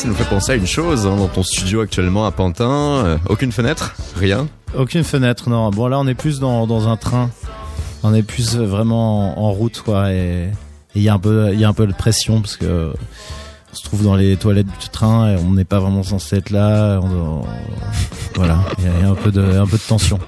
Ça, 0.00 0.08
nous 0.08 0.14
fait 0.14 0.24
penser 0.24 0.52
à 0.52 0.54
une 0.54 0.66
chose, 0.66 1.06
hein, 1.06 1.14
dans 1.14 1.28
ton 1.28 1.42
studio 1.42 1.82
actuellement 1.82 2.24
à 2.24 2.30
Pantin, 2.30 3.04
euh, 3.04 3.18
aucune 3.28 3.52
fenêtre, 3.52 3.94
rien. 4.16 4.48
Aucune 4.74 5.04
fenêtre, 5.04 5.50
non. 5.50 5.68
Bon 5.68 5.88
là, 5.88 5.98
on 5.98 6.06
est 6.06 6.14
plus 6.14 6.40
dans, 6.40 6.66
dans 6.66 6.88
un 6.88 6.96
train. 6.96 7.28
On 8.02 8.14
est 8.14 8.22
plus 8.22 8.56
vraiment 8.56 9.38
en, 9.38 9.52
route, 9.52 9.82
quoi. 9.82 10.10
Et 10.10 10.48
il 10.94 11.02
y 11.02 11.04
y 11.04 11.08
a 11.10 11.12
un 11.12 11.18
peu 11.18 11.86
de 11.86 11.92
pression 11.92 12.40
parce 12.40 12.56
que 12.56 12.94
on 13.72 13.76
se 13.76 13.82
trouve 13.84 14.02
dans 14.04 14.16
les 14.16 14.36
toilettes 14.36 14.66
du 14.80 14.88
train 14.88 15.32
et 15.32 15.36
on 15.36 15.52
n'est 15.52 15.64
pas 15.64 15.78
vraiment 15.80 16.02
censé 16.02 16.36
être 16.36 16.50
là. 16.50 17.00
Voilà, 18.36 18.60
il 18.78 18.84
y, 18.84 18.86
a- 19.04 19.10
un 19.10 19.14
peu 19.16 19.32
de, 19.32 19.40
un 19.42 19.66
peu 19.66 19.76
de 19.76 19.82
tension. 19.82 20.18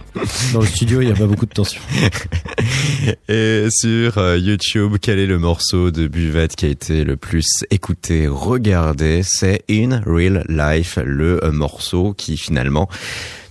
Dans 0.53 0.61
le 0.61 0.67
studio, 0.67 1.01
il 1.01 1.09
y 1.09 1.13
a 1.13 1.15
pas 1.15 1.27
beaucoup 1.27 1.47
de 1.47 1.53
tension. 1.53 1.81
Et 3.29 3.69
sur 3.71 4.19
euh, 4.19 4.37
YouTube, 4.39 4.97
quel 5.01 5.19
est 5.21 5.27
le 5.27 5.39
morceau 5.39 5.91
de 5.93 6.09
Buvette 6.09 6.57
qui 6.57 6.67
a 6.67 6.69
été 6.69 7.05
le 7.05 7.17
plus 7.17 7.47
écouté, 7.71 8.27
regardé? 8.29 9.23
C'est 9.25 9.63
In 9.71 10.03
Real 10.05 10.45
Life, 10.49 10.99
le 11.03 11.43
euh, 11.45 11.53
morceau 11.53 12.13
qui 12.13 12.37
finalement 12.37 12.89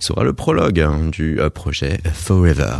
sera 0.00 0.22
le 0.22 0.34
prologue 0.34 0.80
hein, 0.80 1.08
du 1.10 1.40
euh, 1.40 1.48
projet 1.48 1.98
Forever. 2.12 2.74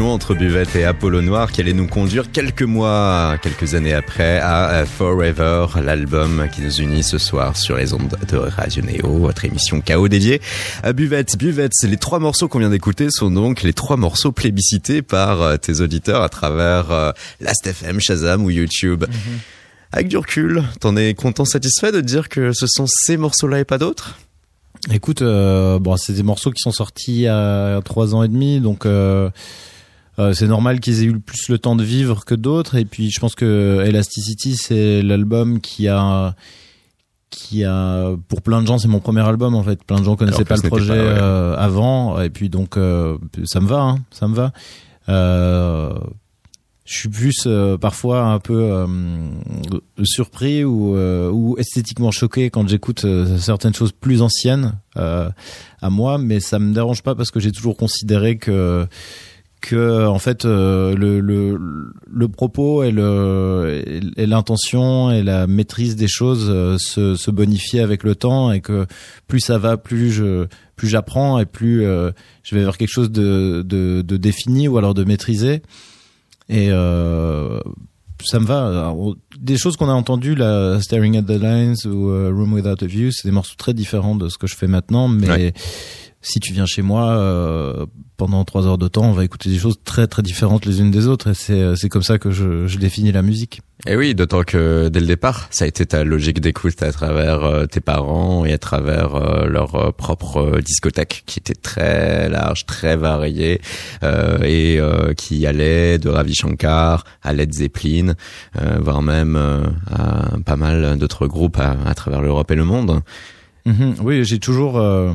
Entre 0.00 0.34
Buvette 0.34 0.74
et 0.74 0.84
Apollo 0.84 1.20
Noir 1.20 1.52
qui 1.52 1.60
allait 1.60 1.74
nous 1.74 1.86
conduire 1.86 2.30
quelques 2.32 2.62
mois, 2.62 3.36
quelques 3.42 3.74
années 3.74 3.92
après 3.92 4.38
à 4.38 4.86
Forever, 4.86 5.66
l'album 5.82 6.48
qui 6.50 6.62
nous 6.62 6.80
unit 6.80 7.02
ce 7.02 7.18
soir 7.18 7.56
sur 7.56 7.76
les 7.76 7.92
ondes 7.92 8.16
de 8.28 8.36
Radio 8.38 8.82
Néo, 8.82 9.18
votre 9.18 9.44
émission 9.44 9.82
KO 9.82 10.08
dédiée 10.08 10.40
à 10.82 10.94
Buvette. 10.94 11.36
Buvette, 11.36 11.72
les 11.82 11.98
trois 11.98 12.20
morceaux 12.20 12.48
qu'on 12.48 12.60
vient 12.60 12.70
d'écouter 12.70 13.08
sont 13.10 13.30
donc 13.30 13.62
les 13.62 13.74
trois 13.74 13.98
morceaux 13.98 14.32
plébiscités 14.32 15.02
par 15.02 15.42
euh, 15.42 15.56
tes 15.58 15.80
auditeurs 15.80 16.22
à 16.22 16.30
travers 16.30 16.90
euh, 16.90 17.12
Last.fm, 17.40 18.00
Shazam 18.00 18.44
ou 18.44 18.50
YouTube. 18.50 19.04
Avec 19.92 20.08
du 20.08 20.16
recul, 20.16 20.62
t'en 20.80 20.96
es 20.96 21.12
content, 21.12 21.44
satisfait 21.44 21.92
de 21.92 22.00
dire 22.00 22.30
que 22.30 22.52
ce 22.52 22.66
sont 22.66 22.86
ces 22.88 23.18
morceaux-là 23.18 23.60
et 23.60 23.64
pas 23.64 23.78
d'autres? 23.78 24.16
Écoute, 24.90 25.22
euh, 25.22 25.78
bon, 25.78 25.96
c'est 25.96 26.14
des 26.14 26.22
morceaux 26.22 26.50
qui 26.50 26.60
sont 26.60 26.72
sortis 26.72 27.26
a 27.28 27.80
trois 27.82 28.14
ans 28.14 28.22
et 28.22 28.28
demi, 28.28 28.58
donc 28.58 28.86
euh, 28.86 29.30
euh, 30.22 30.32
c'est 30.34 30.46
normal 30.46 30.80
qu'ils 30.80 31.02
aient 31.02 31.06
eu 31.06 31.18
plus 31.18 31.48
le 31.48 31.58
temps 31.58 31.76
de 31.76 31.84
vivre 31.84 32.24
que 32.24 32.34
d'autres. 32.34 32.76
Et 32.76 32.84
puis, 32.84 33.10
je 33.10 33.20
pense 33.20 33.34
que 33.34 33.84
Elasticity, 33.86 34.56
c'est 34.56 35.02
l'album 35.02 35.60
qui 35.60 35.88
a 35.88 36.34
qui 37.32 37.64
a 37.64 38.14
pour 38.28 38.42
plein 38.42 38.62
de 38.62 38.66
gens 38.66 38.78
c'est 38.78 38.88
mon 38.88 39.00
premier 39.00 39.22
album 39.22 39.54
en 39.54 39.62
fait 39.62 39.82
plein 39.82 39.98
de 39.98 40.04
gens 40.04 40.16
connaissaient 40.16 40.44
pas 40.44 40.56
le 40.56 40.68
projet 40.68 40.88
pas, 40.88 40.94
ouais. 40.94 41.18
euh, 41.18 41.56
avant 41.56 42.20
et 42.20 42.30
puis 42.30 42.48
donc 42.50 42.76
euh, 42.76 43.16
ça 43.44 43.60
me 43.60 43.66
va 43.66 43.80
hein, 43.80 43.98
ça 44.10 44.28
me 44.28 44.34
va 44.34 44.52
euh, 45.08 45.98
je 46.84 46.98
suis 46.98 47.08
plus 47.08 47.48
parfois 47.80 48.24
un 48.24 48.38
peu 48.38 48.86
surpris 50.02 50.62
ou, 50.62 50.94
ou 50.96 51.56
esthétiquement 51.56 52.10
choqué 52.10 52.50
quand 52.50 52.68
j'écoute 52.68 53.06
certaines 53.38 53.72
choses 53.72 53.92
plus 53.92 54.20
anciennes 54.20 54.74
à 54.96 55.90
moi, 55.90 56.18
mais 56.18 56.40
ça 56.40 56.58
me 56.58 56.74
dérange 56.74 57.02
pas 57.02 57.14
parce 57.14 57.30
que 57.30 57.38
j'ai 57.40 57.52
toujours 57.52 57.76
considéré 57.76 58.36
que 58.36 58.86
que 59.62 60.06
en 60.06 60.18
fait 60.18 60.44
euh, 60.44 60.94
le, 60.94 61.20
le 61.20 61.58
le 62.06 62.28
propos 62.28 62.82
et 62.82 62.90
le 62.90 63.82
et 64.16 64.26
l'intention 64.26 65.10
et 65.10 65.22
la 65.22 65.46
maîtrise 65.46 65.96
des 65.96 66.08
choses 66.08 66.48
euh, 66.50 66.76
se 66.78 67.14
se 67.14 67.78
avec 67.80 68.02
le 68.02 68.14
temps 68.14 68.52
et 68.52 68.60
que 68.60 68.86
plus 69.28 69.40
ça 69.40 69.56
va 69.56 69.78
plus 69.78 70.10
je 70.10 70.46
plus 70.76 70.88
j'apprends 70.88 71.38
et 71.38 71.46
plus 71.46 71.84
euh, 71.84 72.10
je 72.42 72.54
vais 72.54 72.62
vers 72.64 72.76
quelque 72.76 72.92
chose 72.92 73.10
de, 73.10 73.62
de 73.64 74.02
de 74.02 74.16
défini 74.16 74.68
ou 74.68 74.76
alors 74.76 74.92
de 74.92 75.04
maîtrisé 75.04 75.62
et 76.48 76.68
euh, 76.70 77.60
ça 78.24 78.40
me 78.40 78.46
va. 78.46 78.94
Des 79.38 79.56
choses 79.56 79.76
qu'on 79.76 79.88
a 79.88 79.92
entendues, 79.92 80.34
là, 80.34 80.80
Staring 80.80 81.16
at 81.16 81.22
the 81.22 81.40
Lines 81.40 81.76
ou 81.86 82.10
euh, 82.10 82.30
Room 82.32 82.52
Without 82.52 82.82
a 82.82 82.86
View, 82.86 83.10
c'est 83.10 83.26
des 83.26 83.32
morceaux 83.32 83.56
très 83.56 83.74
différents 83.74 84.14
de 84.14 84.28
ce 84.28 84.38
que 84.38 84.46
je 84.46 84.56
fais 84.56 84.66
maintenant. 84.66 85.08
Mais. 85.08 85.52
Si 86.22 86.40
tu 86.40 86.52
viens 86.52 86.66
chez 86.66 86.82
moi 86.82 87.10
euh, 87.10 87.86
pendant 88.16 88.44
trois 88.44 88.66
heures 88.66 88.78
de 88.78 88.88
temps, 88.88 89.04
on 89.04 89.12
va 89.12 89.24
écouter 89.24 89.50
des 89.50 89.58
choses 89.58 89.76
très 89.84 90.06
très 90.06 90.22
différentes 90.22 90.64
les 90.64 90.80
unes 90.80 90.90
des 90.90 91.08
autres. 91.08 91.30
Et 91.30 91.34
c'est 91.34 91.76
c'est 91.76 91.88
comme 91.88 92.02
ça 92.04 92.18
que 92.18 92.30
je, 92.30 92.66
je 92.66 92.78
définis 92.78 93.12
la 93.12 93.22
musique. 93.22 93.60
Et 93.84 93.96
oui, 93.96 94.14
d'autant 94.14 94.44
que 94.44 94.88
dès 94.88 95.00
le 95.00 95.06
départ, 95.06 95.48
ça 95.50 95.64
a 95.64 95.68
été 95.68 95.84
ta 95.84 96.04
logique 96.04 96.40
d'écoute 96.40 96.80
à 96.84 96.92
travers 96.92 97.42
euh, 97.42 97.66
tes 97.66 97.80
parents 97.80 98.44
et 98.44 98.52
à 98.52 98.58
travers 98.58 99.16
euh, 99.16 99.46
leur 99.46 99.74
euh, 99.74 99.90
propre 99.90 100.36
euh, 100.36 100.60
discothèque 100.60 101.24
qui 101.26 101.40
était 101.40 101.56
très 101.56 102.28
large, 102.28 102.64
très 102.64 102.96
variée 102.96 103.60
euh, 104.04 104.38
et 104.44 104.78
euh, 104.78 105.14
qui 105.14 105.44
allait 105.48 105.98
de 105.98 106.08
Ravi 106.08 106.34
Shankar 106.34 107.04
à 107.24 107.32
Led 107.32 107.52
Zeppelin, 107.52 108.14
euh, 108.60 108.78
voire 108.80 109.02
même 109.02 109.34
euh, 109.34 109.64
à 109.90 110.38
pas 110.46 110.56
mal 110.56 110.96
d'autres 110.96 111.26
groupes 111.26 111.58
à, 111.58 111.76
à 111.84 111.94
travers 111.94 112.22
l'Europe 112.22 112.52
et 112.52 112.56
le 112.56 112.64
monde. 112.64 113.00
Mhm. 113.66 113.96
Oui, 114.02 114.24
j'ai 114.24 114.38
toujours, 114.38 114.78
euh, 114.78 115.12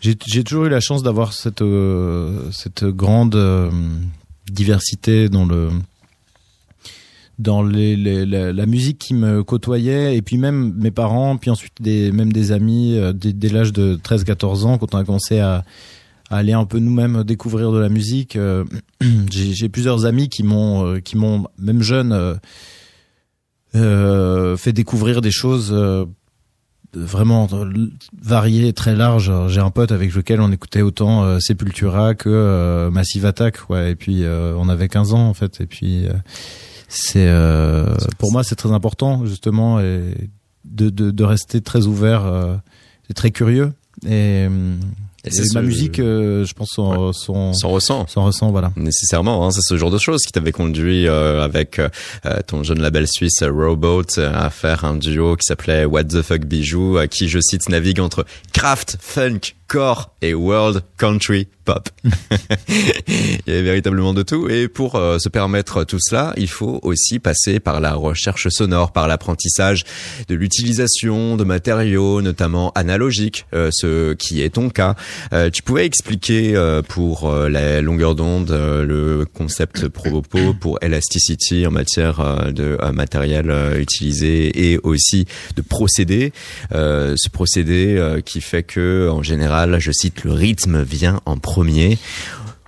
j'ai 0.00 0.44
toujours 0.44 0.64
eu 0.64 0.68
la 0.70 0.80
chance 0.80 1.02
d'avoir 1.02 1.32
cette 1.34 1.60
euh, 1.62 2.50
cette 2.52 2.84
grande 2.84 3.34
euh, 3.34 3.70
diversité 4.50 5.28
dans 5.28 5.44
le 5.44 5.68
dans 7.38 7.62
les, 7.62 7.96
les- 7.96 8.26
la, 8.26 8.66
musique 8.66 8.98
qui 8.98 9.14
me 9.14 9.42
côtoyait. 9.42 10.14
Et 10.14 10.20
puis 10.20 10.36
même 10.36 10.74
mes 10.76 10.90
parents 10.90 11.36
puis 11.36 11.50
ensuite 11.50 11.74
des 11.80 12.12
même 12.12 12.32
des 12.32 12.52
amis 12.52 12.96
euh, 12.96 13.12
dès, 13.12 13.48
l'âge 13.48 13.72
de 13.72 13.98
13 14.02 14.24
14 14.24 14.66
ans 14.66 14.78
quand 14.78 14.94
on 14.94 14.98
a 14.98 15.04
commencé 15.04 15.38
à, 15.38 15.64
aller 16.30 16.52
un 16.52 16.64
peu 16.64 16.78
nous-mêmes 16.78 17.24
découvrir 17.24 17.72
de 17.72 17.78
la 17.78 17.88
musique 17.88 18.36
euh, 18.36 18.64
j'ai 19.30 19.68
plusieurs 19.68 20.06
amis 20.06 20.28
qui 20.28 20.44
m'ont 20.44 21.00
qui 21.00 21.16
m'ont 21.16 21.46
même 21.58 21.82
jeune 21.82 22.38
fait 23.72 24.72
découvrir 24.72 25.20
des 25.20 25.30
choses 25.30 25.74
vraiment 26.92 27.48
variées 28.20 28.68
et 28.68 28.72
très 28.72 28.96
larges 28.96 29.32
j'ai 29.48 29.60
un 29.60 29.70
pote 29.70 29.92
avec 29.92 30.14
lequel 30.14 30.40
on 30.40 30.50
écoutait 30.50 30.82
autant 30.82 31.22
euh, 31.22 31.38
Sepultura 31.38 32.14
que 32.14 32.28
euh, 32.28 32.90
Massive 32.90 33.26
Attack 33.26 33.70
ouais 33.70 33.92
et 33.92 33.94
puis 33.94 34.24
euh, 34.24 34.54
on 34.58 34.68
avait 34.68 34.88
15 34.88 35.14
ans 35.14 35.28
en 35.28 35.34
fait 35.34 35.60
et 35.60 35.66
puis 35.66 36.06
euh, 36.06 36.12
c'est 36.88 37.28
euh, 37.28 37.94
pour 38.18 38.32
moi 38.32 38.42
c'est 38.42 38.56
très 38.56 38.72
important 38.72 39.24
justement 39.24 39.80
et 39.80 40.30
de, 40.64 40.90
de, 40.90 41.10
de 41.10 41.24
rester 41.24 41.60
très 41.60 41.86
ouvert 41.86 42.26
euh, 42.26 42.56
et 43.08 43.14
très 43.14 43.30
curieux. 43.30 43.72
Et, 44.04 44.46
euh, 44.48 44.76
Et 45.24 45.30
ma 45.54 45.62
musique 45.62 45.98
euh, 45.98 46.44
je 46.44 46.54
pense 46.54 46.70
s'en 46.70 47.12
S'en 47.12 47.68
ressent. 47.68 48.06
s'en 48.06 48.24
ressent 48.24 48.50
voilà 48.50 48.72
Nécessairement, 48.76 49.46
hein, 49.46 49.50
c'est 49.50 49.60
ce 49.62 49.76
genre 49.76 49.90
de 49.90 49.98
choses 49.98 50.22
qui 50.22 50.32
t'avait 50.32 50.52
conduit 50.52 51.06
euh, 51.06 51.42
avec 51.42 51.78
euh, 51.78 51.88
ton 52.46 52.62
jeune 52.62 52.80
label 52.80 53.06
suisse 53.06 53.42
euh, 53.42 53.50
Rowboat 53.50 54.18
euh, 54.18 54.32
à 54.34 54.48
faire 54.50 54.84
un 54.84 54.96
duo 54.96 55.36
qui 55.36 55.44
s'appelait 55.44 55.84
What 55.84 56.04
the 56.04 56.22
Fuck 56.22 56.44
Bijou, 56.46 56.96
euh, 56.98 57.06
qui, 57.06 57.28
je 57.28 57.38
cite, 57.40 57.68
navigue 57.68 58.00
entre 58.00 58.24
craft, 58.52 58.96
funk, 59.00 59.40
core 59.70 60.10
et 60.20 60.34
world 60.34 60.82
country 60.98 61.46
pop. 61.64 61.88
il 63.08 63.40
y 63.46 63.50
avait 63.52 63.62
véritablement 63.62 64.12
de 64.12 64.22
tout. 64.22 64.48
Et 64.48 64.66
pour 64.66 64.96
euh, 64.96 65.18
se 65.18 65.28
permettre 65.28 65.84
tout 65.84 66.00
cela, 66.00 66.34
il 66.36 66.48
faut 66.48 66.80
aussi 66.82 67.20
passer 67.20 67.60
par 67.60 67.80
la 67.80 67.94
recherche 67.94 68.48
sonore, 68.48 68.92
par 68.92 69.06
l'apprentissage 69.06 69.84
de 70.28 70.34
l'utilisation 70.34 71.36
de 71.36 71.44
matériaux, 71.44 72.20
notamment 72.20 72.72
analogiques, 72.74 73.46
euh, 73.54 73.70
ce 73.72 74.14
qui 74.14 74.42
est 74.42 74.50
ton 74.50 74.70
cas. 74.70 74.96
Euh, 75.32 75.50
tu 75.50 75.62
pouvais 75.62 75.86
expliquer 75.86 76.30
pour 76.88 77.30
la 77.30 77.80
longueur 77.80 78.16
d'onde 78.16 78.50
le 78.50 79.24
concept 79.32 79.86
propos 79.86 80.54
pour 80.54 80.78
Elasticity 80.82 81.64
en 81.66 81.70
matière 81.70 82.52
de 82.52 82.76
matériel 82.92 83.52
utilisé 83.78 84.72
et 84.72 84.78
aussi 84.82 85.26
de 85.56 85.62
procédé. 85.62 86.32
Ce 86.72 87.28
procédé 87.28 88.20
qui 88.24 88.40
fait 88.40 88.64
que, 88.64 89.08
en 89.08 89.22
général, 89.22 89.59
je 89.78 89.92
cite, 89.92 90.24
le 90.24 90.32
rythme 90.32 90.82
vient 90.82 91.20
en 91.26 91.36
premier. 91.36 91.98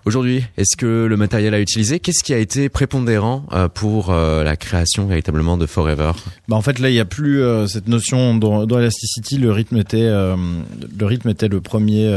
Aujourd'hui, 0.05 0.45
est-ce 0.57 0.77
que 0.77 1.07
le 1.07 1.17
matériel 1.17 1.55
à 1.55 1.61
utiliser, 1.61 2.01
qu'est-ce 2.01 2.25
qui 2.25 2.35
a 2.35 2.39
été 2.39 2.69
prépondérant 2.69 3.45
euh, 3.53 3.69
pour 3.69 4.11
euh, 4.11 4.43
la 4.43 4.57
création 4.57 5.07
véritablement 5.07 5.57
de 5.57 5.67
Forever? 5.67 6.11
Bah 6.49 6.57
en 6.57 6.63
fait 6.63 6.81
là 6.81 6.91
il 6.91 6.97
y 6.97 7.01
a 7.01 7.05
plus 7.05 7.41
euh, 7.41 7.69
cette 7.69 7.87
notion 7.87 8.35
dans, 8.35 8.67
dans 8.67 8.81
Elasticity 8.81 9.39
le 9.39 9.53
rythme 9.53 9.77
était 9.77 10.09
le 10.09 11.07
rythme 11.07 11.29
était 11.29 11.47
le 11.47 11.61
premier 11.61 12.11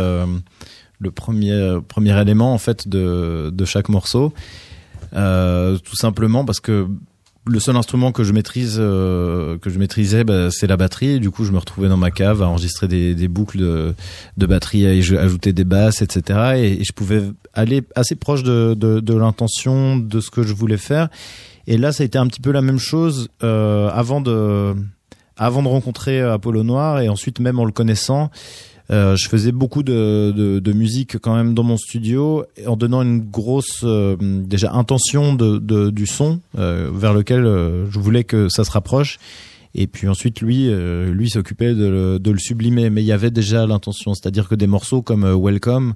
le 0.99 1.11
premier 1.11 1.77
premier 1.87 2.19
élément 2.19 2.53
en 2.53 2.57
fait 2.57 2.87
de 2.87 3.51
de 3.53 3.65
chaque 3.65 3.89
morceau. 3.89 4.33
Tout 5.11 5.95
simplement 5.95 6.43
parce 6.43 6.59
que 6.59 6.87
le 7.47 7.59
seul 7.59 7.75
instrument 7.75 8.11
que 8.11 8.23
je 8.23 8.33
maîtrise 8.33 8.77
euh, 8.79 9.57
que 9.59 9.69
je 9.69 9.77
maîtrisais 9.77 10.23
bah, 10.23 10.49
c'est 10.51 10.67
la 10.67 10.77
batterie. 10.77 11.19
Du 11.19 11.29
coup 11.31 11.45
je 11.45 11.51
me 11.51 11.57
retrouvais 11.59 11.87
dans 11.89 11.97
ma 11.97 12.09
cave 12.11 12.41
à 12.41 12.47
enregistrer 12.47 12.87
des, 12.87 13.27
boucles 13.27 13.59
de, 13.59 14.45
batterie 14.45 15.01
je- 15.03 15.15
ajouter 15.15 15.53
des 15.53 15.63
basses 15.63 16.01
etc 16.01 16.53
et, 16.57 16.81
et 16.81 16.83
je 16.83 16.91
pouvais 16.91 17.21
aller 17.53 17.83
assez 17.95 18.15
proche 18.15 18.43
de, 18.43 18.73
de, 18.73 18.99
de 18.99 19.13
l'intention 19.15 19.97
de 19.97 20.19
ce 20.19 20.29
que 20.31 20.43
je 20.43 20.53
voulais 20.53 20.77
faire. 20.77 21.09
Et 21.67 21.77
là 21.77 21.91
ça 21.91 22.03
a 22.03 22.05
été 22.05 22.17
un 22.17 22.27
petit 22.27 22.41
peu 22.41 22.51
la 22.51 22.61
même 22.61 22.79
chose 22.79 23.29
euh, 23.43 23.89
avant 23.93 24.21
de 24.21 24.73
avant 25.37 25.61
de 25.61 25.67
rencontrer 25.67 26.21
Apollo 26.21 26.63
Noir 26.63 26.99
et 27.01 27.09
ensuite 27.09 27.39
même 27.39 27.59
en 27.59 27.65
le 27.65 27.71
connaissant 27.71 28.31
euh, 28.91 29.15
je 29.15 29.27
faisais 29.29 29.51
beaucoup 29.51 29.81
de, 29.83 30.31
de, 30.31 30.59
de 30.59 30.73
musique 30.73 31.17
quand 31.19 31.35
même 31.35 31.53
dans 31.55 31.63
mon 31.63 31.77
studio 31.77 32.45
en 32.67 32.75
donnant 32.75 33.01
une 33.01 33.19
grosse 33.19 33.81
euh, 33.83 34.15
déjà 34.19 34.73
intention 34.73 35.33
de, 35.33 35.57
de, 35.57 35.89
du 35.89 36.05
son 36.05 36.39
euh, 36.57 36.89
vers 36.93 37.13
lequel 37.13 37.45
euh, 37.45 37.89
je 37.89 37.99
voulais 37.99 38.23
que 38.23 38.47
ça 38.49 38.63
se 38.63 38.71
rapproche. 38.71 39.17
Et 39.73 39.87
puis 39.87 40.07
ensuite 40.07 40.39
lui 40.39 40.69
euh, 40.69 41.11
lui 41.11 41.29
s'occupait 41.29 41.73
de, 41.73 42.19
le- 42.23 42.37
sublimer. 42.37 42.89
Mais 42.89 43.01
il 43.01 43.07
y 43.07 43.11
avait 43.11 43.31
déjà 43.31 43.65
l'intention. 43.65 44.13
C'est-à-dire 44.13 44.47
que 44.47 44.55
des 44.55 44.67
morceaux 44.67 45.01
comme 45.01 45.25
Welcome 45.25 45.93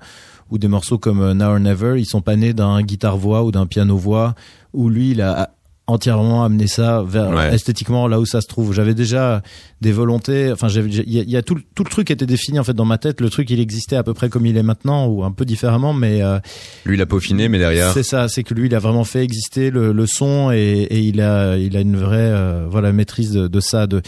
ou 0.49 0.57
des 0.57 0.67
morceaux 0.67 0.97
comme 0.97 1.33
Now 1.33 1.45
or 1.51 1.59
Never 1.59 1.95
ils 1.99 2.05
sont 2.05 2.21
pas 2.21 2.35
nés 2.35 2.53
d'un 2.53 2.81
guitare 2.81 3.17
voix 3.17 3.43
ou 3.43 3.51
d'un 3.51 3.67
piano 3.67 3.95
voix 3.97 4.33
où 4.73 4.89
lui 4.89 5.11
il 5.11 5.21
a 5.21 5.51
entièrement 5.89 6.43
amené 6.43 6.67
ça 6.67 7.03
vers 7.07 7.29
Ouais. 7.29 7.53
esthétiquement 7.53 8.07
là 8.07 8.19
où 8.19 8.25
ça 8.25 8.41
se 8.41 8.47
trouve 8.47 8.73
j'avais 8.73 8.93
déjà 8.93 9.41
des 9.81 9.91
volontés 9.91 10.51
enfin 10.51 10.67
j'avais 10.67 10.89
il 10.89 11.11
y 11.13 11.19
a, 11.19 11.23
il 11.23 11.29
y 11.29 11.37
a 11.37 11.41
tout 11.41 11.55
le- 11.55 11.61
tout 11.75 11.83
le 11.83 11.89
truc 11.89 12.11
était 12.11 12.25
défini 12.25 12.59
en 12.59 12.63
fait 12.63 12.73
dans 12.73 12.85
ma 12.85 12.97
tête 12.97 13.21
le 13.21 13.29
truc 13.29 13.49
il 13.49 13.59
existait 13.59 13.95
à 13.95 14.03
peu 14.03 14.13
près 14.13 14.29
comme 14.29 14.45
il 14.45 14.57
est 14.57 14.63
maintenant 14.63 15.07
ou 15.07 15.23
un 15.23 15.31
peu 15.31 15.45
différemment 15.45 15.93
mais 15.93 16.21
euh, 16.21 16.39
Lui, 16.85 16.95
il 16.97 17.01
a 17.01 17.05
peaufiné, 17.05 17.49
mais 17.49 17.57
derrière, 17.59 17.91
c'est 17.93 18.03
ça, 18.03 18.27
c'est 18.27 18.43
que 18.43 18.53
lui, 18.53 18.67
il 18.67 18.75
a 18.75 18.79
vraiment 18.79 19.03
fait 19.03 19.23
exister 19.23 19.69
le, 19.71 19.91
le 19.91 20.05
son 20.05 20.51
et, 20.51 20.57
et 20.89 20.99
il 20.99 21.21
a, 21.21 21.57
il 21.57 21.75
a 21.77 21.81
une 21.81 21.95
vraie, 21.97 22.17
euh, 22.19 22.67
voilà, 22.69 22.91
maîtrise 22.91 23.31
de, 23.31 23.47
de 23.47 23.59
ça. 23.59 23.87
De, 23.87 24.01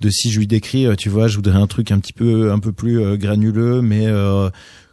de 0.00 0.08
si 0.10 0.30
je 0.30 0.38
lui 0.38 0.46
décris, 0.46 0.86
euh, 0.86 0.94
tu 0.96 1.08
vois, 1.10 1.28
je 1.28 1.36
voudrais 1.36 1.58
un 1.58 1.66
truc 1.66 1.90
un 1.92 1.98
petit 1.98 2.12
peu, 2.14 2.50
un 2.52 2.58
peu 2.58 2.72
plus 2.72 3.00
euh, 3.00 3.16
granuleux, 3.16 3.82
mais 3.82 4.06
euh, 4.06 4.48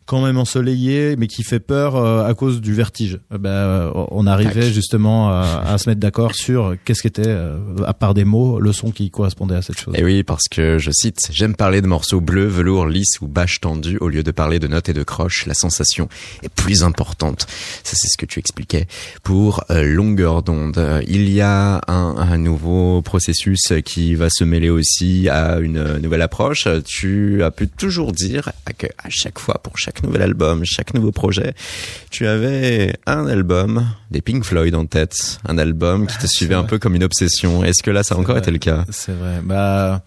quand 0.07 0.23
même 0.23 0.37
ensoleillé, 0.37 1.15
mais 1.17 1.27
qui 1.27 1.43
fait 1.43 1.59
peur 1.59 1.95
euh, 1.97 2.25
à 2.25 2.33
cause 2.33 2.61
du 2.61 2.73
vertige. 2.73 3.19
Euh, 3.33 3.37
ben, 3.37 3.49
euh, 3.49 3.91
on 4.11 4.25
arrivait 4.25 4.61
Tac. 4.61 4.71
justement 4.73 5.29
à, 5.29 5.63
à 5.67 5.77
se 5.77 5.89
mettre 5.89 5.99
d'accord 5.99 6.33
sur 6.33 6.75
qu'est-ce 6.85 7.03
qu'était, 7.03 7.23
euh, 7.27 7.57
à 7.85 7.93
part 7.93 8.13
des 8.13 8.23
mots, 8.23 8.59
le 8.59 8.71
son 8.71 8.91
qui 8.91 9.11
correspondait 9.11 9.55
à 9.55 9.61
cette 9.61 9.77
chose. 9.77 9.93
Et 9.97 10.03
oui, 10.03 10.23
parce 10.23 10.47
que 10.49 10.77
je 10.77 10.91
cite, 10.91 11.19
j'aime 11.31 11.55
parler 11.55 11.81
de 11.81 11.87
morceaux 11.87 12.21
bleus, 12.21 12.47
velours, 12.47 12.87
lisses 12.87 13.19
ou 13.21 13.27
bâches 13.27 13.59
tendues 13.59 13.97
au 13.99 14.07
lieu 14.07 14.23
de 14.23 14.31
parler 14.31 14.59
de 14.59 14.67
notes 14.67 14.87
et 14.87 14.93
de 14.93 15.03
croches. 15.03 15.45
La 15.45 15.53
sensation 15.53 16.07
est 16.41 16.49
plus 16.49 16.83
importante. 16.83 17.41
Ça, 17.83 17.95
c'est 17.95 18.07
ce 18.07 18.17
que 18.17 18.25
tu 18.25 18.39
expliquais 18.39 18.87
pour 19.23 19.65
euh, 19.69 19.83
longueur 19.83 20.41
d'onde. 20.41 20.81
Il 21.07 21.29
y 21.29 21.41
a 21.41 21.81
un, 21.87 22.15
un 22.17 22.37
nouveau 22.37 23.01
processus 23.01 23.73
qui 23.83 24.15
va 24.15 24.29
se 24.29 24.45
mêler 24.45 24.69
aussi 24.69 25.27
à 25.27 25.57
une 25.59 25.97
nouvelle 25.97 26.21
approche. 26.21 26.67
Tu 26.85 27.43
as 27.43 27.51
pu 27.51 27.67
toujours 27.67 28.13
dire 28.13 28.51
que 28.77 28.87
à 29.03 29.09
chaque 29.09 29.39
fois, 29.39 29.59
pour 29.61 29.77
chaque 29.77 29.96
nouvel 30.03 30.21
album, 30.21 30.63
chaque 30.65 30.93
nouveau 30.93 31.11
projet, 31.11 31.53
tu 32.11 32.27
avais 32.27 32.93
un 33.05 33.25
album 33.27 33.87
des 34.11 34.21
Pink 34.21 34.43
Floyd 34.43 34.73
en 34.75 34.85
tête, 34.85 35.39
un 35.47 35.57
album 35.57 36.07
qui 36.07 36.17
te 36.17 36.27
suivait 36.27 36.55
un 36.55 36.63
peu 36.63 36.79
comme 36.79 36.95
une 36.95 37.03
obsession. 37.03 37.63
Est-ce 37.63 37.83
que 37.83 37.91
là, 37.91 38.03
ça 38.03 38.15
a 38.15 38.17
encore 38.17 38.35
vrai. 38.35 38.41
été 38.41 38.51
le 38.51 38.57
cas? 38.59 38.85
C'est 38.89 39.13
vrai. 39.13 39.41
Bah, 39.43 40.03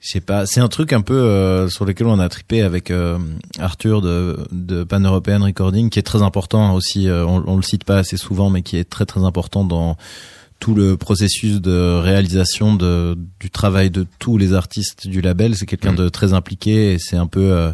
je 0.00 0.10
sais 0.12 0.20
pas. 0.20 0.46
C'est 0.46 0.60
un 0.60 0.68
truc 0.68 0.92
un 0.92 1.00
peu 1.00 1.14
euh, 1.18 1.68
sur 1.68 1.84
lequel 1.84 2.06
on 2.06 2.18
a 2.20 2.28
tripé 2.28 2.62
avec 2.62 2.90
euh, 2.90 3.18
Arthur 3.58 4.02
de, 4.02 4.38
de 4.52 4.84
Pan 4.84 5.00
European 5.00 5.42
Recording, 5.42 5.90
qui 5.90 5.98
est 5.98 6.02
très 6.02 6.22
important 6.22 6.74
aussi. 6.74 7.08
euh, 7.08 7.24
on, 7.26 7.42
on 7.46 7.56
le 7.56 7.62
cite 7.62 7.84
pas 7.84 7.98
assez 7.98 8.16
souvent, 8.16 8.48
mais 8.50 8.62
qui 8.62 8.76
est 8.76 8.88
très 8.88 9.04
très 9.06 9.24
important 9.24 9.64
dans 9.64 9.96
tout 10.58 10.74
le 10.74 10.96
processus 10.96 11.60
de 11.60 11.98
réalisation 12.00 12.74
de, 12.74 13.18
du 13.40 13.50
travail 13.50 13.90
de 13.90 14.06
tous 14.18 14.38
les 14.38 14.54
artistes 14.54 15.06
du 15.06 15.20
label. 15.20 15.54
C'est 15.56 15.66
quelqu'un 15.66 15.92
Mm. 15.92 15.96
de 15.96 16.08
très 16.08 16.32
impliqué 16.32 16.92
et 16.94 16.98
c'est 16.98 17.16
un 17.16 17.26
peu, 17.26 17.52
euh, 17.52 17.72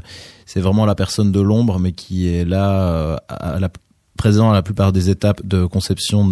c'est 0.52 0.60
vraiment 0.60 0.84
la 0.84 0.94
personne 0.94 1.32
de 1.32 1.40
l'ombre, 1.40 1.78
mais 1.78 1.92
qui 1.92 2.28
est 2.28 2.44
là 2.44 2.82
euh, 2.82 3.16
à 3.26 3.58
la, 3.58 3.70
présent 4.18 4.50
à 4.50 4.52
la 4.52 4.62
plupart 4.62 4.92
des 4.92 5.08
étapes 5.08 5.40
de 5.46 5.64
conception 5.64 6.28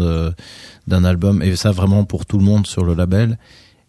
d'un 0.86 1.04
album 1.04 1.42
et 1.42 1.56
ça 1.56 1.70
vraiment 1.70 2.04
pour 2.04 2.26
tout 2.26 2.36
le 2.36 2.44
monde 2.44 2.66
sur 2.66 2.84
le 2.84 2.92
label 2.92 3.38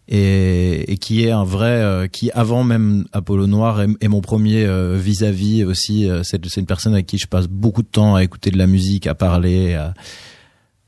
et, 0.08 0.90
et 0.90 0.98
qui 0.98 1.26
est 1.26 1.32
un 1.32 1.44
vrai 1.44 1.82
euh, 1.82 2.08
qui 2.08 2.32
avant 2.32 2.64
même 2.64 3.08
Apollo 3.12 3.48
Noir 3.48 3.82
est, 3.82 4.08
mon 4.08 4.22
premier 4.22 4.64
euh, 4.64 4.96
vis-à-vis 4.98 5.66
aussi 5.66 6.10
c'est 6.24 6.46
une 6.56 6.66
personne 6.66 6.94
avec 6.94 7.08
qui 7.08 7.18
je 7.18 7.28
passe 7.28 7.48
beaucoup 7.48 7.84
de 7.84 7.90
temps 7.90 8.16
à 8.16 8.24
écouter 8.24 8.52
de 8.52 8.58
la 8.58 8.68
musique 8.68 9.08
à 9.08 9.16
parler 9.16 9.74
à 9.74 9.94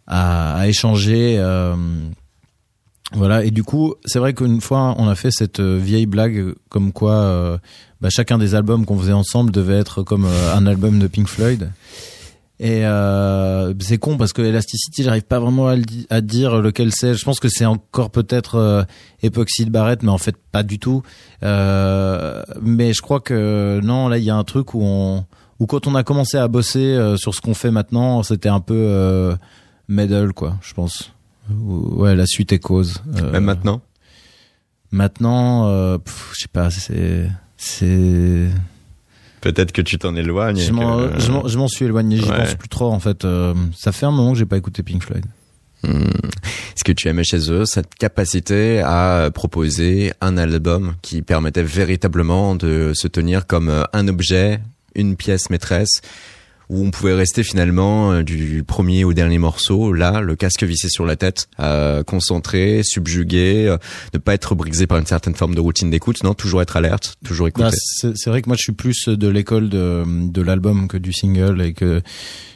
à, 0.07 0.55
à 0.55 0.67
échanger 0.67 1.37
voilà 3.13 3.43
et 3.43 3.51
du 3.51 3.63
coup 3.63 3.93
c'est 4.05 4.19
vrai 4.19 4.33
qu'une 4.33 4.61
fois 4.61 4.95
on 4.97 5.07
a 5.07 5.15
fait 5.15 5.31
cette 5.31 5.59
euh, 5.59 5.77
vieille 5.77 6.05
blague 6.05 6.53
comme 6.69 6.91
quoi 6.91 7.13
euh, 7.13 7.57
bah, 8.01 8.09
chacun 8.09 8.37
des 8.37 8.55
albums 8.55 8.85
qu'on 8.85 8.97
faisait 8.97 9.13
ensemble 9.13 9.51
devait 9.51 9.77
être 9.77 10.03
comme 10.03 10.25
euh, 10.25 10.55
un 10.55 10.65
album 10.65 10.99
de 10.99 11.07
Pink 11.07 11.27
Floyd 11.27 11.69
Et 12.59 12.85
euh, 12.85 13.73
c'est 13.79 13.97
con 13.97 14.15
parce 14.15 14.31
que 14.31 14.41
Elasticity, 14.41 15.03
j'arrive 15.03 15.23
pas 15.23 15.39
vraiment 15.39 15.67
à, 15.67 16.21
dire 16.21 16.61
lequel 16.61 16.91
c'est. 16.93 17.13
Je 17.13 17.25
pense 17.25 17.39
que 17.39 17.49
c'est 17.49 17.65
encore 17.65 18.09
peut-être 18.09 18.55
euh, 18.55 18.83
Epoxy 19.21 19.65
de 19.65 19.69
Barrett, 19.69 20.01
mais 20.03 20.11
en 20.11 20.17
fait 20.17 20.35
pas 20.51 20.63
du 20.63 20.79
tout. 20.79 21.01
Euh, 21.43 22.41
mais 22.61 22.93
je 22.93 23.01
crois 23.01 23.19
que 23.19 23.81
non, 23.83 24.07
là 24.07 24.17
il 24.17 24.23
y 24.23 24.29
a 24.29 24.35
un 24.35 24.43
truc 24.43 24.75
où 24.75 24.81
on, 24.81 25.25
où 25.59 25.65
quand 25.65 25.87
on 25.87 25.95
a 25.95 26.03
commencé 26.03 26.37
à 26.37 26.47
bosser 26.47 26.79
euh, 26.79 27.17
sur 27.17 27.33
ce 27.35 27.41
qu'on 27.41 27.53
fait 27.53 27.71
maintenant, 27.71 28.23
c'était 28.23 28.49
un 28.49 28.59
peu 28.61 28.75
euh, 28.77 29.35
middle 29.89 30.33
quoi, 30.33 30.55
je 30.61 30.73
pense. 30.73 31.11
Ou- 31.51 32.01
Ouais, 32.03 32.15
la 32.15 32.25
suite 32.25 32.51
est 32.53 32.59
cause. 32.59 33.01
Euh, 33.17 33.31
Même 33.31 33.43
maintenant? 33.45 33.81
Maintenant, 34.91 35.67
euh, 35.67 35.97
je 36.33 36.41
sais 36.41 36.47
pas, 36.51 36.69
c'est 36.69 37.29
c'est 37.57 38.47
Peut-être 39.41 39.71
que 39.71 39.81
tu 39.81 39.97
t'en 39.97 40.15
éloignes. 40.15 40.57
je 40.57 40.71
m'en 40.71 40.97
que- 41.09 41.19
je 41.19 41.31
m'en- 41.31 41.47
je 41.47 41.57
m'en 41.57 41.67
suis 41.67 41.85
éloigné, 41.85 42.17
j'y 42.17 42.29
Ouais. 42.29 42.37
pense 42.37 42.55
plus 42.55 42.69
trop 42.69 42.91
en 42.91 42.99
fait. 42.99 43.25
Euh, 43.25 43.53
ça 43.75 43.91
fait 43.91 44.05
un 44.05 44.11
moment 44.11 44.33
que 44.33 44.37
j'ai 44.39 44.45
pas 44.45 44.57
écouté 44.57 44.83
Pink 44.83 45.03
Floyd. 45.03 45.25
Hmm. 45.83 46.03
Ce 46.75 46.83
que 46.85 46.93
tu 46.93 47.07
aimais 47.09 47.25
chez 47.25 47.51
eux, 47.51 47.65
cette 47.65 47.93
capacité 47.95 48.79
à 48.85 49.29
proposer 49.33 50.13
un 50.21 50.37
album 50.37 50.95
qui 51.01 51.21
permettait 51.21 51.63
véritablement 51.63 52.55
de 52.55 52.93
se 52.95 53.07
tenir 53.09 53.47
comme 53.47 53.83
un 53.91 54.07
objet, 54.07 54.61
une 54.95 55.17
pièce 55.17 55.49
maîtresse, 55.49 56.01
où 56.73 56.85
on 56.85 56.91
pouvait 56.91 57.13
rester 57.13 57.43
finalement 57.43 58.11
euh, 58.11 58.23
du 58.23 58.63
premier 58.65 59.03
au 59.03 59.13
dernier 59.13 59.37
morceau, 59.37 59.93
là, 59.93 60.21
le 60.21 60.35
casque 60.35 60.63
vissé 60.63 60.89
sur 60.89 61.05
la 61.05 61.15
tête, 61.15 61.47
euh, 61.59 62.03
concentré, 62.03 62.81
subjugué, 62.83 63.67
euh, 63.67 63.77
ne 64.13 64.19
pas 64.19 64.33
être 64.33 64.55
brisé 64.55 64.87
par 64.87 64.97
une 64.97 65.05
certaine 65.05 65.35
forme 65.35 65.53
de 65.55 65.59
routine 65.61 65.89
d'écoute, 65.89 66.23
non, 66.23 66.33
toujours 66.33 66.61
être 66.61 66.75
alerte, 66.77 67.15
toujours 67.23 67.47
écouter. 67.47 67.67
Bah, 67.67 67.71
c'est 67.75 68.17
c'est 68.17 68.29
vrai 68.29 68.41
que 68.41 68.49
moi 68.49 68.55
je 68.57 68.63
suis 68.63 68.71
plus 68.73 69.07
de 69.07 69.27
l'école 69.27 69.69
de, 69.69 70.03
de 70.07 70.41
l'album 70.41 70.87
que 70.87 70.97
du 70.97 71.13
single 71.13 71.61
et 71.61 71.73
que 71.73 72.01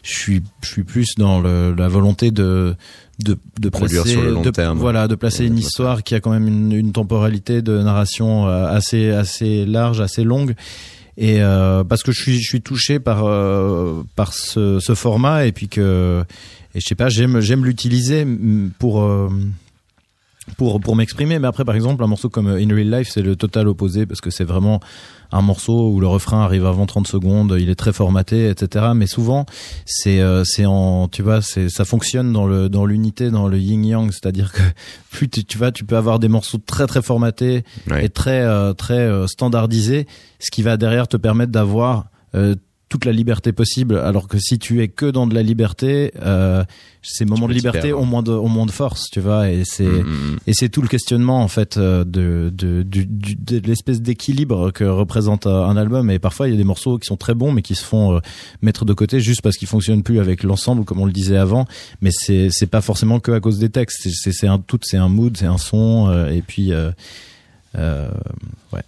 je 0.04 0.12
suis 0.12 0.42
je 0.62 0.68
suis 0.68 0.84
plus 0.84 1.16
dans 1.18 1.40
le, 1.40 1.74
la 1.76 1.88
volonté 1.88 2.32
de 2.32 2.76
de, 3.20 3.36
de 3.60 3.70
Produire 3.70 4.04
placer 4.04 4.16
sur 4.18 4.24
le 4.24 4.32
long 4.32 4.42
de- 4.44 4.52
terme. 4.52 4.78
voilà 4.78 5.08
de 5.08 5.16
placer 5.16 5.44
Ouais, 5.44 5.48
une 5.48 5.58
histoire 5.58 6.04
qui 6.04 6.14
a 6.16 6.20
quand 6.20 6.30
même 6.30 6.48
une, 6.48 6.72
une 6.72 6.92
temporalité 6.92 7.62
de 7.64 7.82
narration 7.82 8.46
assez 8.48 9.10
assez 9.10 9.66
large 9.66 10.02
assez 10.02 10.24
longue 10.24 10.54
et 11.18 11.42
euh, 11.42 11.84
parce 11.84 12.04
que 12.04 12.12
je 12.12 12.40
suis 12.40 12.62
touché 12.62 13.00
par 13.00 13.26
euh, 13.26 14.04
par 14.16 14.34
ce, 14.34 14.80
ce 14.80 14.94
format 14.94 15.46
et 15.48 15.52
puis 15.52 15.68
que 15.68 16.24
et 16.76 16.80
je 16.80 16.86
sais 16.86 16.96
pas 16.96 17.10
j'aime 17.10 17.40
j'aime 17.40 17.66
l'utiliser 17.66 18.26
pour 18.78 19.02
euh, 19.02 19.30
pour 20.56 20.80
pour 20.80 20.96
m'exprimer 20.96 21.40
mais 21.40 21.48
après 21.48 21.66
par 21.66 21.76
exemple 21.76 22.04
un 22.04 22.08
morceau 22.08 22.30
comme 22.30 22.48
In 22.48 22.74
Real 22.74 22.90
Life 22.90 23.10
c'est 23.12 23.22
le 23.22 23.36
total 23.36 23.68
opposé 23.68 24.06
parce 24.06 24.22
que 24.22 24.30
c'est 24.30 24.46
vraiment 24.46 24.80
un 25.32 25.42
morceau 25.42 25.90
où 25.92 26.00
le 26.00 26.08
refrain 26.08 26.42
arrive 26.42 26.66
avant 26.66 26.86
30 26.86 27.06
secondes 27.08 27.56
il 27.60 27.70
est 27.70 27.76
très 27.76 27.92
formaté 27.92 28.50
etc 28.50 28.88
mais 28.96 29.08
souvent 29.08 29.46
c'est 29.86 30.22
euh, 30.22 30.44
c'est 30.46 30.66
en 30.66 31.10
tu 31.10 31.22
vois 31.22 31.42
c'est 31.42 31.68
ça 31.70 31.84
fonctionne 31.84 32.32
dans 32.32 32.48
le 32.48 32.70
dans 32.70 32.86
l'unité 32.86 33.30
dans 33.30 33.48
le 33.50 33.58
yin 33.60 33.84
yang 33.86 34.12
c'est-à-dire 34.12 34.54
que 34.54 34.62
plus 35.12 35.28
tu, 35.30 35.44
tu 35.44 35.58
vas 35.58 35.72
tu 35.74 35.84
peux 35.84 35.98
avoir 35.98 36.18
des 36.20 36.30
morceaux 36.30 36.60
très 36.66 36.88
très 36.88 37.02
formatés 37.02 37.64
Ouais. 37.90 38.06
et 38.06 38.10
très 38.10 38.42
euh, 38.42 38.74
très 38.74 39.00
euh, 39.00 39.28
standardisés 39.28 40.08
ce 40.40 40.50
qui 40.52 40.62
va 40.64 40.78
derrière 40.78 41.08
te 41.10 41.18
permettre 41.18 41.52
d'avoir 41.52 42.06
euh, 42.36 42.56
toute 42.90 43.04
la 43.04 43.12
liberté 43.12 43.52
possible 43.52 43.98
alors 43.98 44.28
que 44.30 44.40
si 44.40 44.60
tu 44.60 44.82
es 44.82 44.88
que 44.88 45.08
dans 45.08 45.28
de 45.28 45.36
la 45.36 45.44
liberté 45.44 46.14
euh, 46.22 46.64
ces 47.02 47.26
moments 47.26 47.48
de 47.50 47.54
liberté 47.54 47.92
ont 47.94 48.06
moins 48.06 48.24
de 48.24 48.32
ont 48.32 48.48
moins 48.48 48.66
de 48.66 48.72
force 48.72 49.10
tu 49.12 49.20
vois 49.20 49.50
et 49.50 49.64
c'est 49.66 49.84
Mm, 49.84 50.04
mm, 50.08 50.32
mm. 50.34 50.38
et 50.48 50.54
c'est 50.54 50.70
tout 50.70 50.82
le 50.82 50.88
questionnement 50.88 51.42
en 51.44 51.48
fait 51.50 51.76
euh, 51.78 52.06
de 52.06 52.50
de, 52.56 52.84
du- 52.84 53.06
du- 53.06 53.36
de 53.36 53.60
l'espèce 53.68 54.02
d'équilibre 54.02 54.72
que 54.72 54.86
représente 54.86 55.48
un 55.48 55.76
album. 55.76 56.10
Et 56.12 56.20
parfois 56.20 56.48
il 56.48 56.52
y 56.52 56.54
a 56.54 56.58
des 56.58 56.64
morceaux 56.64 56.98
qui 56.98 57.06
sont 57.08 57.18
très 57.18 57.34
bons 57.34 57.52
mais 57.52 57.62
qui 57.62 57.76
se 57.76 57.84
font 57.84 58.16
euh, 58.16 58.20
mettre 58.62 58.86
de 58.86 58.94
côté 58.94 59.20
juste 59.20 59.42
parce 59.42 59.58
qu'ils 59.58 59.68
fonctionnent 59.68 60.04
plus 60.04 60.20
avec 60.22 60.44
l'ensemble 60.44 60.86
comme 60.86 61.02
on 61.02 61.06
le 61.06 61.12
disait 61.12 61.38
avant. 61.38 61.66
Mais 62.02 62.12
c'est 62.14 62.48
c'est 62.52 62.68
pas 62.68 62.82
forcément 62.82 63.20
que 63.20 63.32
à 63.34 63.40
cause 63.42 63.60
des 63.60 63.70
textes. 63.70 64.00
C'est- 64.04 64.32
C'est 64.32 64.48
un 64.48 64.60
tout, 64.60 64.80
c'est 64.84 64.98
un 64.98 65.10
mood, 65.10 65.36
c'est 65.36 65.46
un 65.46 65.58
son 65.58 66.08
euh, 66.10 66.30
et 66.30 66.42
puis 66.42 66.72
euh, 66.72 66.92
euh, 67.78 68.10
ouais. 68.74 68.82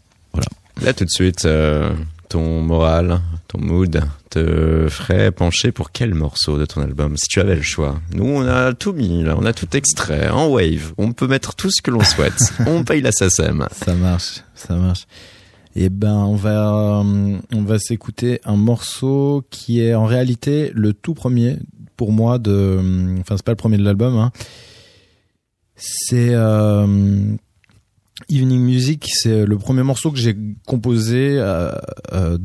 Là, 0.82 0.94
tout 0.94 1.04
de 1.06 1.10
suite, 1.10 1.44
euh, 1.46 1.92
ton 2.30 2.62
moral, 2.62 3.20
ton 3.48 3.60
mood 3.60 4.02
te 4.30 4.88
ferait 4.90 5.32
pencher 5.32 5.72
pour 5.72 5.92
quel 5.92 6.14
morceau 6.14 6.60
de 6.60 6.66
ton 6.66 6.82
album, 6.82 7.18
si 7.18 7.28
tu 7.28 7.40
avais 7.40 7.56
le 7.56 7.64
choix? 7.64 8.00
Nous, 8.14 8.24
on 8.24 8.48
a 8.48 8.74
tout 8.74 8.94
mis, 8.94 9.24
là, 9.24 9.36
on 9.38 9.46
a 9.46 9.54
tout 9.54 9.76
extrait, 9.76 10.30
en 10.30 10.48
wave. 10.48 10.94
On 10.98 11.12
peut 11.12 11.28
mettre 11.28 11.56
tout 11.56 11.72
ce 11.72 11.82
que 11.82 11.90
l'on 11.90 12.04
souhaite. 12.04 12.54
on 12.68 12.84
paye 12.84 13.02
la 13.02 13.12
SACEM. 13.12 13.68
Ça 13.72 13.96
marche, 13.96 14.44
ça 14.54 14.76
marche. 14.76 15.08
Et 15.76 15.90
ben 15.90 16.16
on 16.16 16.36
va 16.36 17.00
euh, 17.00 17.38
on 17.54 17.62
va 17.62 17.80
s'écouter 17.80 18.42
un 18.44 18.56
morceau 18.56 19.46
qui 19.50 19.82
est 19.82 19.94
en 19.94 20.06
réalité 20.06 20.72
le 20.74 20.94
tout 20.94 21.14
premier 21.14 21.58
pour 21.96 22.12
moi 22.12 22.40
de 22.40 22.52
euh, 22.52 23.20
enfin 23.20 23.38
c'est 23.38 23.46
pas 23.46 23.52
le 23.52 23.56
premier 23.56 23.78
de 23.78 23.84
l'album 23.84 24.18
hein. 24.18 24.32
C'est 25.76 26.34
euh, 26.34 27.36
Evening 28.30 28.60
Music, 28.62 29.08
c'est 29.14 29.46
le 29.46 29.58
premier 29.58 29.84
morceau 29.84 30.12
que 30.12 30.18
j'ai 30.20 30.36
composé 30.68 31.38
euh, 31.40 31.72
euh, 32.14 32.38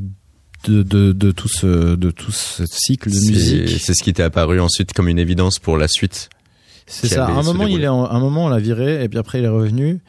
de, 0.67 0.83
de, 0.83 1.13
de 1.13 1.31
tout 1.33 1.49
ce 1.49 1.95
de 1.97 2.11
tout 2.11 2.33
ce 2.33 2.65
cycle 2.67 3.11
de 3.11 3.17
musique. 3.17 3.69
C'est 3.81 3.95
ce 3.95 4.03
qui 4.03 4.13
t'est 4.13 4.23
apparu 4.23 4.61
ensuite 4.61 4.93
comme 4.93 5.09
une 5.09 5.19
évidence 5.19 5.59
pour 5.59 5.77
la 5.77 5.89
suite. 5.89 6.31
C'est 6.87 7.09
ça. 7.09 7.27
À 7.27 7.31
un 7.33 7.43
moment, 7.43 7.67
il 7.67 7.83
est 7.83 7.89
en- 7.89 8.05
un 8.11 8.21
moment, 8.21 8.47
on 8.47 8.49
l'a 8.49 8.59
viré, 8.61 9.03
et 9.03 9.09
puis 9.09 9.19
après, 9.19 9.39
il 9.41 9.45
est 9.45 9.49
revenu. 9.49 10.01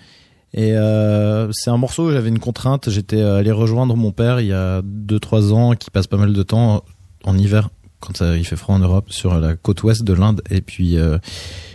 Et 0.54 0.74
euh, 0.78 1.50
c'est 1.52 1.70
un 1.70 1.78
morceau 1.78 2.08
où 2.08 2.12
j'avais 2.12 2.30
une 2.30 2.40
contrainte. 2.40 2.90
J'étais 2.90 3.22
allé 3.22 3.52
rejoindre 3.52 3.96
mon 3.98 4.12
père 4.12 4.40
il 4.40 4.48
y 4.48 4.54
a 4.54 4.82
2-3 4.82 5.52
ans, 5.52 5.74
qui 5.76 5.90
passe 5.92 6.08
pas 6.08 6.18
mal 6.18 6.32
de 6.32 6.44
temps 6.44 6.84
en 7.26 7.38
hiver, 7.38 7.70
quand 8.00 8.16
ça, 8.16 8.38
il 8.38 8.46
fait 8.46 8.56
froid 8.56 8.76
en 8.76 8.80
Europe, 8.80 9.08
sur 9.12 9.38
la 9.40 9.56
côte 9.58 9.84
ouest 9.84 10.04
de 10.04 10.14
l'Inde. 10.14 10.42
Et 10.50 10.62
puis, 10.62 10.98
euh, 10.98 11.18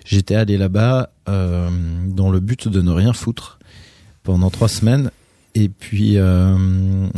j'étais 0.07 0.35
allé 0.35 0.57
là-bas 0.57 1.11
euh, 1.29 1.69
dans 2.09 2.31
le 2.31 2.41
but 2.41 2.69
de 2.69 2.81
ne 2.81 2.91
rien 2.91 3.13
foutre 3.13 3.59
pendant 4.31 4.51
trois 4.51 4.69
semaines. 4.69 5.11
Et 5.57 5.69
puis, 5.69 6.17
euh, 6.17 6.57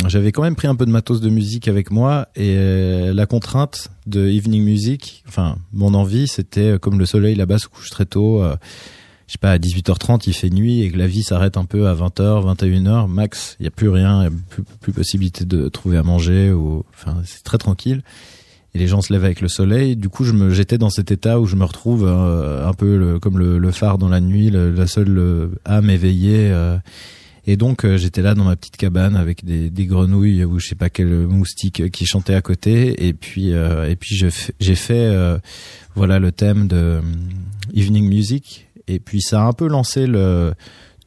j'avais 0.09 0.33
quand 0.33 0.41
même 0.41 0.57
pris 0.57 0.67
un 0.67 0.75
peu 0.75 0.87
de 0.87 0.91
matos 0.91 1.21
de 1.21 1.29
musique 1.29 1.69
avec 1.69 1.91
moi. 1.91 2.29
Et 2.37 2.55
euh, 2.57 3.13
la 3.13 3.27
contrainte 3.27 3.89
de 4.07 4.29
Evening 4.29 4.63
Music, 4.63 5.23
enfin, 5.29 5.57
mon 5.75 5.93
envie, 5.93 6.27
c'était 6.27 6.73
euh, 6.73 6.79
comme 6.79 6.99
le 6.99 7.05
soleil 7.05 7.35
là-bas 7.35 7.59
se 7.59 7.69
couche 7.69 7.91
très 7.91 8.07
tôt. 8.07 8.43
euh, 8.43 8.57
je 9.27 9.33
sais 9.33 9.39
pas, 9.39 9.53
à 9.53 9.59
18h30, 9.59 10.23
il 10.27 10.33
fait 10.33 10.49
nuit 10.49 10.81
et 10.81 10.91
que 10.91 10.97
la 10.97 11.07
vie 11.07 11.23
s'arrête 11.23 11.59
un 11.59 11.67
peu 11.67 11.87
à 11.87 11.95
20h, 11.95 12.57
21h, 12.57 13.09
max. 13.09 13.57
Il 13.61 13.65
y 13.65 13.67
a 13.67 13.71
plus 13.71 13.91
rien, 13.91 14.23
y 14.23 14.27
a 14.29 14.31
plus, 14.49 14.63
plus 14.81 14.93
possibilité 14.93 15.45
de 15.45 15.69
trouver 15.69 15.99
à 15.99 16.03
manger 16.03 16.51
ou, 16.51 16.85
enfin, 16.95 17.17
c'est 17.27 17.45
très 17.45 17.59
tranquille. 17.59 18.03
Et 18.75 18.79
les 18.79 18.87
gens 18.87 19.03
se 19.03 19.13
lèvent 19.13 19.25
avec 19.27 19.41
le 19.43 19.49
soleil. 19.49 19.97
Du 19.97 20.09
coup, 20.09 20.25
je 20.25 20.33
me, 20.33 20.51
j'étais 20.51 20.79
dans 20.79 20.89
cet 20.91 21.11
état 21.13 21.39
où 21.41 21.47
je 21.47 21.57
me 21.57 21.65
retrouve 21.65 22.07
euh, 22.07 22.67
un 22.67 22.73
peu 22.73 22.97
le- 22.97 23.19
comme 23.19 23.39
le, 23.39 23.59
le 23.59 23.71
phare 23.71 23.99
dans 23.99 24.09
la 24.09 24.21
nuit, 24.21 24.49
le- 24.51 24.71
la 24.71 24.87
seule 24.87 25.19
euh, 25.19 25.49
âme 25.67 25.91
éveillée. 25.91 26.49
euh. 26.51 26.79
et 27.47 27.57
donc, 27.59 27.85
euh, 27.85 27.99
j'étais 27.99 28.23
là 28.23 28.35
dans 28.35 28.45
ma 28.45 28.57
petite 28.57 28.79
cabane 28.79 29.15
avec 29.15 29.45
des, 29.45 29.69
des 29.69 29.85
grenouilles 29.85 30.45
ou 30.47 30.59
je 30.59 30.69
sais 30.69 30.75
pas 30.75 30.89
quel 30.89 31.09
moustique 31.27 31.91
qui 31.91 32.07
chantait 32.07 32.35
à 32.35 32.41
côté. 32.41 33.07
Et 33.07 33.13
puis, 33.13 33.53
euh, 33.53 33.91
et 33.91 33.97
puis, 33.97 34.17
j'ai 34.17 34.75
fait, 34.75 34.95
euh, 34.95 35.37
voilà, 35.95 36.19
le 36.19 36.33
thème 36.33 36.67
de 36.67 36.77
euh, 36.77 37.01
Evening 37.75 38.09
Music. 38.09 38.69
Et 38.89 39.01
puis, 39.01 39.21
ça 39.21 39.43
a 39.43 39.47
un 39.47 39.53
peu 39.53 39.69
lancé 39.69 40.07
le 40.07 40.55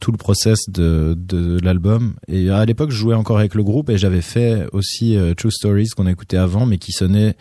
tout 0.06 0.12
le 0.12 0.18
process 0.20 0.70
de, 0.70 1.18
de 1.18 1.58
l'album. 1.64 2.14
Et 2.28 2.52
à 2.52 2.64
l'époque, 2.64 2.92
je 2.92 2.96
jouais 2.96 3.16
encore 3.16 3.40
avec 3.40 3.56
le 3.56 3.64
groupe 3.64 3.90
et 3.90 3.98
j'avais 3.98 4.22
fait 4.22 4.68
aussi 4.72 5.18
euh, 5.18 5.34
True 5.34 5.50
Stories 5.50 5.88
qu'on 5.98 6.06
a 6.06 6.12
écouté 6.12 6.38
avant, 6.38 6.68
mais 6.68 6.78
qui 6.78 6.92
sonnait 6.92 7.34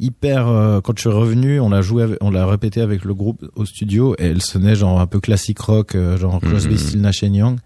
hyper. 0.00 0.48
euh, 0.48 0.80
quand 0.80 0.92
je 0.96 1.02
suis 1.02 1.08
revenu, 1.08 1.60
on 1.60 1.68
l'a 1.70 1.82
joué, 1.82 2.02
avec- 2.02 2.18
on 2.20 2.32
l'a 2.32 2.46
répété 2.48 2.80
avec 2.80 3.04
le 3.04 3.14
groupe 3.14 3.48
au 3.54 3.64
studio 3.64 4.16
et 4.18 4.24
elle 4.24 4.42
sonnait 4.42 4.74
genre 4.74 5.00
un 5.00 5.06
peu 5.06 5.20
classique 5.20 5.60
rock, 5.60 5.94
euh, 5.94 6.18
genre 6.18 6.40
Crosby, 6.40 6.72
Mhm. 6.74 6.78
Stills, 6.80 7.00
Nash 7.00 7.22
Young. 7.22 7.58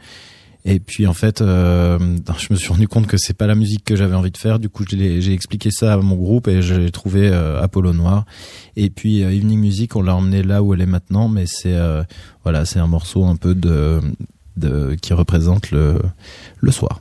Et 0.66 0.78
puis 0.80 1.06
en 1.06 1.12
fait, 1.14 1.40
euh, 1.40 1.98
je 2.38 2.48
me 2.52 2.56
suis 2.56 2.68
rendu 2.68 2.86
compte 2.86 3.06
que 3.06 3.16
c'est 3.16 3.32
pas 3.36 3.46
la 3.46 3.54
musique 3.54 3.82
que 3.84 3.96
j'avais 3.96 4.14
envie 4.14 4.30
de 4.30 4.36
faire. 4.36 4.58
Du 4.58 4.68
coup, 4.68 4.84
j'ai 4.90 5.32
expliqué 5.32 5.70
ça 5.70 5.94
à 5.94 5.96
mon 5.98 6.16
groupe 6.16 6.48
et 6.48 6.60
j'ai 6.60 6.90
trouvé 6.90 7.28
Apollo 7.32 7.94
Noir. 7.94 8.26
Et 8.76 8.90
puis 8.90 9.20
Evening 9.20 9.58
Music, 9.60 9.96
on 9.96 10.02
l'a 10.02 10.14
emmené 10.14 10.42
là 10.42 10.62
où 10.62 10.74
elle 10.74 10.82
est 10.82 10.86
maintenant, 10.86 11.28
mais 11.28 11.44
c'est 11.46 11.76
voilà, 12.44 12.64
c'est 12.66 12.78
un 12.78 12.86
morceau 12.86 13.24
un 13.24 13.36
peu 13.36 13.54
de, 13.54 14.00
de 14.56 14.96
qui 15.00 15.12
représente 15.12 15.70
le 15.70 16.00
le 16.60 16.70
soir. 16.70 17.00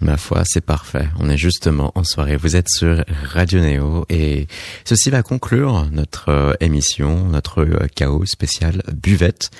Ma 0.00 0.16
foi, 0.16 0.42
c'est 0.44 0.60
parfait. 0.64 1.08
On 1.20 1.30
est 1.30 1.36
justement 1.36 1.92
en 1.94 2.02
soirée. 2.02 2.36
Vous 2.36 2.56
êtes 2.56 2.68
sur 2.68 3.04
Radio 3.22 3.60
Néo 3.60 4.04
et 4.08 4.48
ceci 4.84 5.10
va 5.10 5.22
conclure 5.22 5.86
notre 5.92 6.28
euh, 6.28 6.54
émission, 6.58 7.28
notre 7.28 7.60
euh, 7.62 7.86
chaos 7.94 8.26
spécial 8.26 8.82
buvette. 8.92 9.50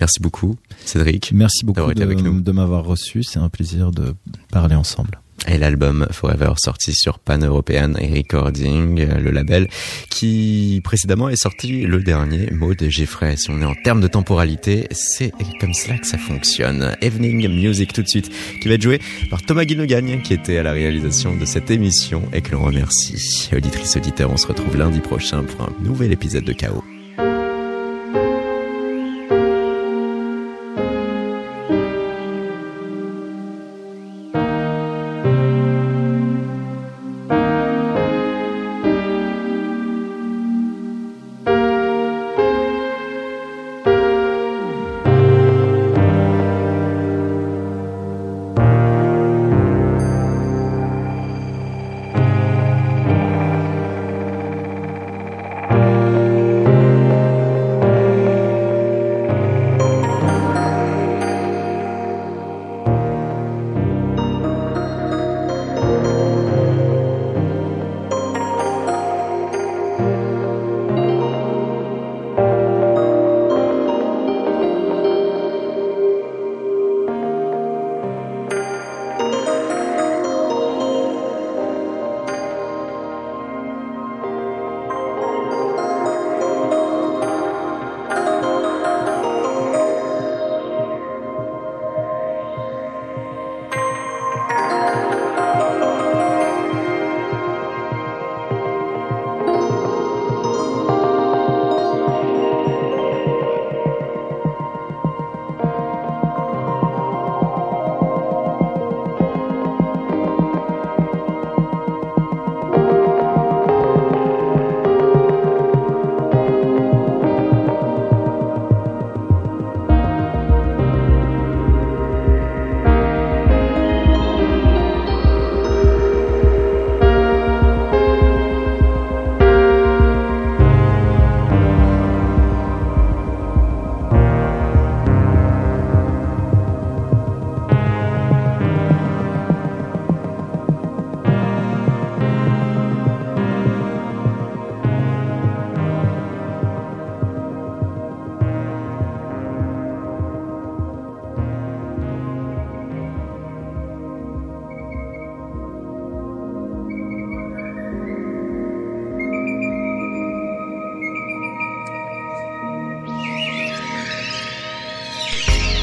Merci 0.00 0.20
beaucoup, 0.20 0.56
Cédric. 0.84 1.30
Merci 1.32 1.64
beaucoup 1.64 1.76
D'avoir 1.76 1.92
été 1.92 2.00
de, 2.00 2.04
avec 2.04 2.20
nous. 2.20 2.40
de 2.40 2.52
m'avoir 2.52 2.84
reçu. 2.84 3.22
C'est 3.22 3.38
un 3.38 3.48
plaisir 3.48 3.92
de 3.92 4.14
parler 4.50 4.74
ensemble. 4.74 5.20
Et 5.48 5.58
l'album 5.58 6.06
Forever 6.10 6.52
sorti 6.56 6.92
sur 6.92 7.18
Pan 7.18 7.38
European 7.38 7.92
Recording, 7.94 9.00
euh, 9.00 9.18
le 9.18 9.30
label 9.30 9.68
qui 10.10 10.80
précédemment 10.82 11.28
est 11.28 11.36
sorti 11.36 11.82
le 11.82 12.02
dernier 12.02 12.50
mot 12.50 12.74
de 12.74 12.88
Jeffrey. 12.88 13.36
Si 13.36 13.50
on 13.50 13.60
est 13.60 13.64
en 13.64 13.74
termes 13.74 14.00
de 14.00 14.08
temporalité, 14.08 14.88
c'est 14.90 15.32
comme 15.60 15.74
cela 15.74 15.98
que 15.98 16.06
ça 16.06 16.18
fonctionne. 16.18 16.96
Evening 17.00 17.48
Music 17.48 17.92
tout 17.92 18.02
de 18.02 18.08
suite, 18.08 18.30
qui 18.60 18.68
va 18.68 18.74
être 18.74 18.82
joué 18.82 19.00
par 19.30 19.42
Thomas 19.42 19.64
Guinogagne, 19.64 20.20
qui 20.22 20.34
était 20.34 20.58
à 20.58 20.62
la 20.62 20.72
réalisation 20.72 21.36
de 21.36 21.44
cette 21.44 21.70
émission 21.70 22.22
et 22.32 22.40
que 22.40 22.52
l'on 22.52 22.64
remercie. 22.64 23.48
Auditrice, 23.54 23.96
auditeur, 23.96 24.30
on 24.30 24.36
se 24.36 24.46
retrouve 24.46 24.76
lundi 24.76 25.00
prochain 25.00 25.44
pour 25.44 25.62
un 25.62 25.72
nouvel 25.82 26.12
épisode 26.12 26.44
de 26.44 26.52
Chaos. 26.52 26.84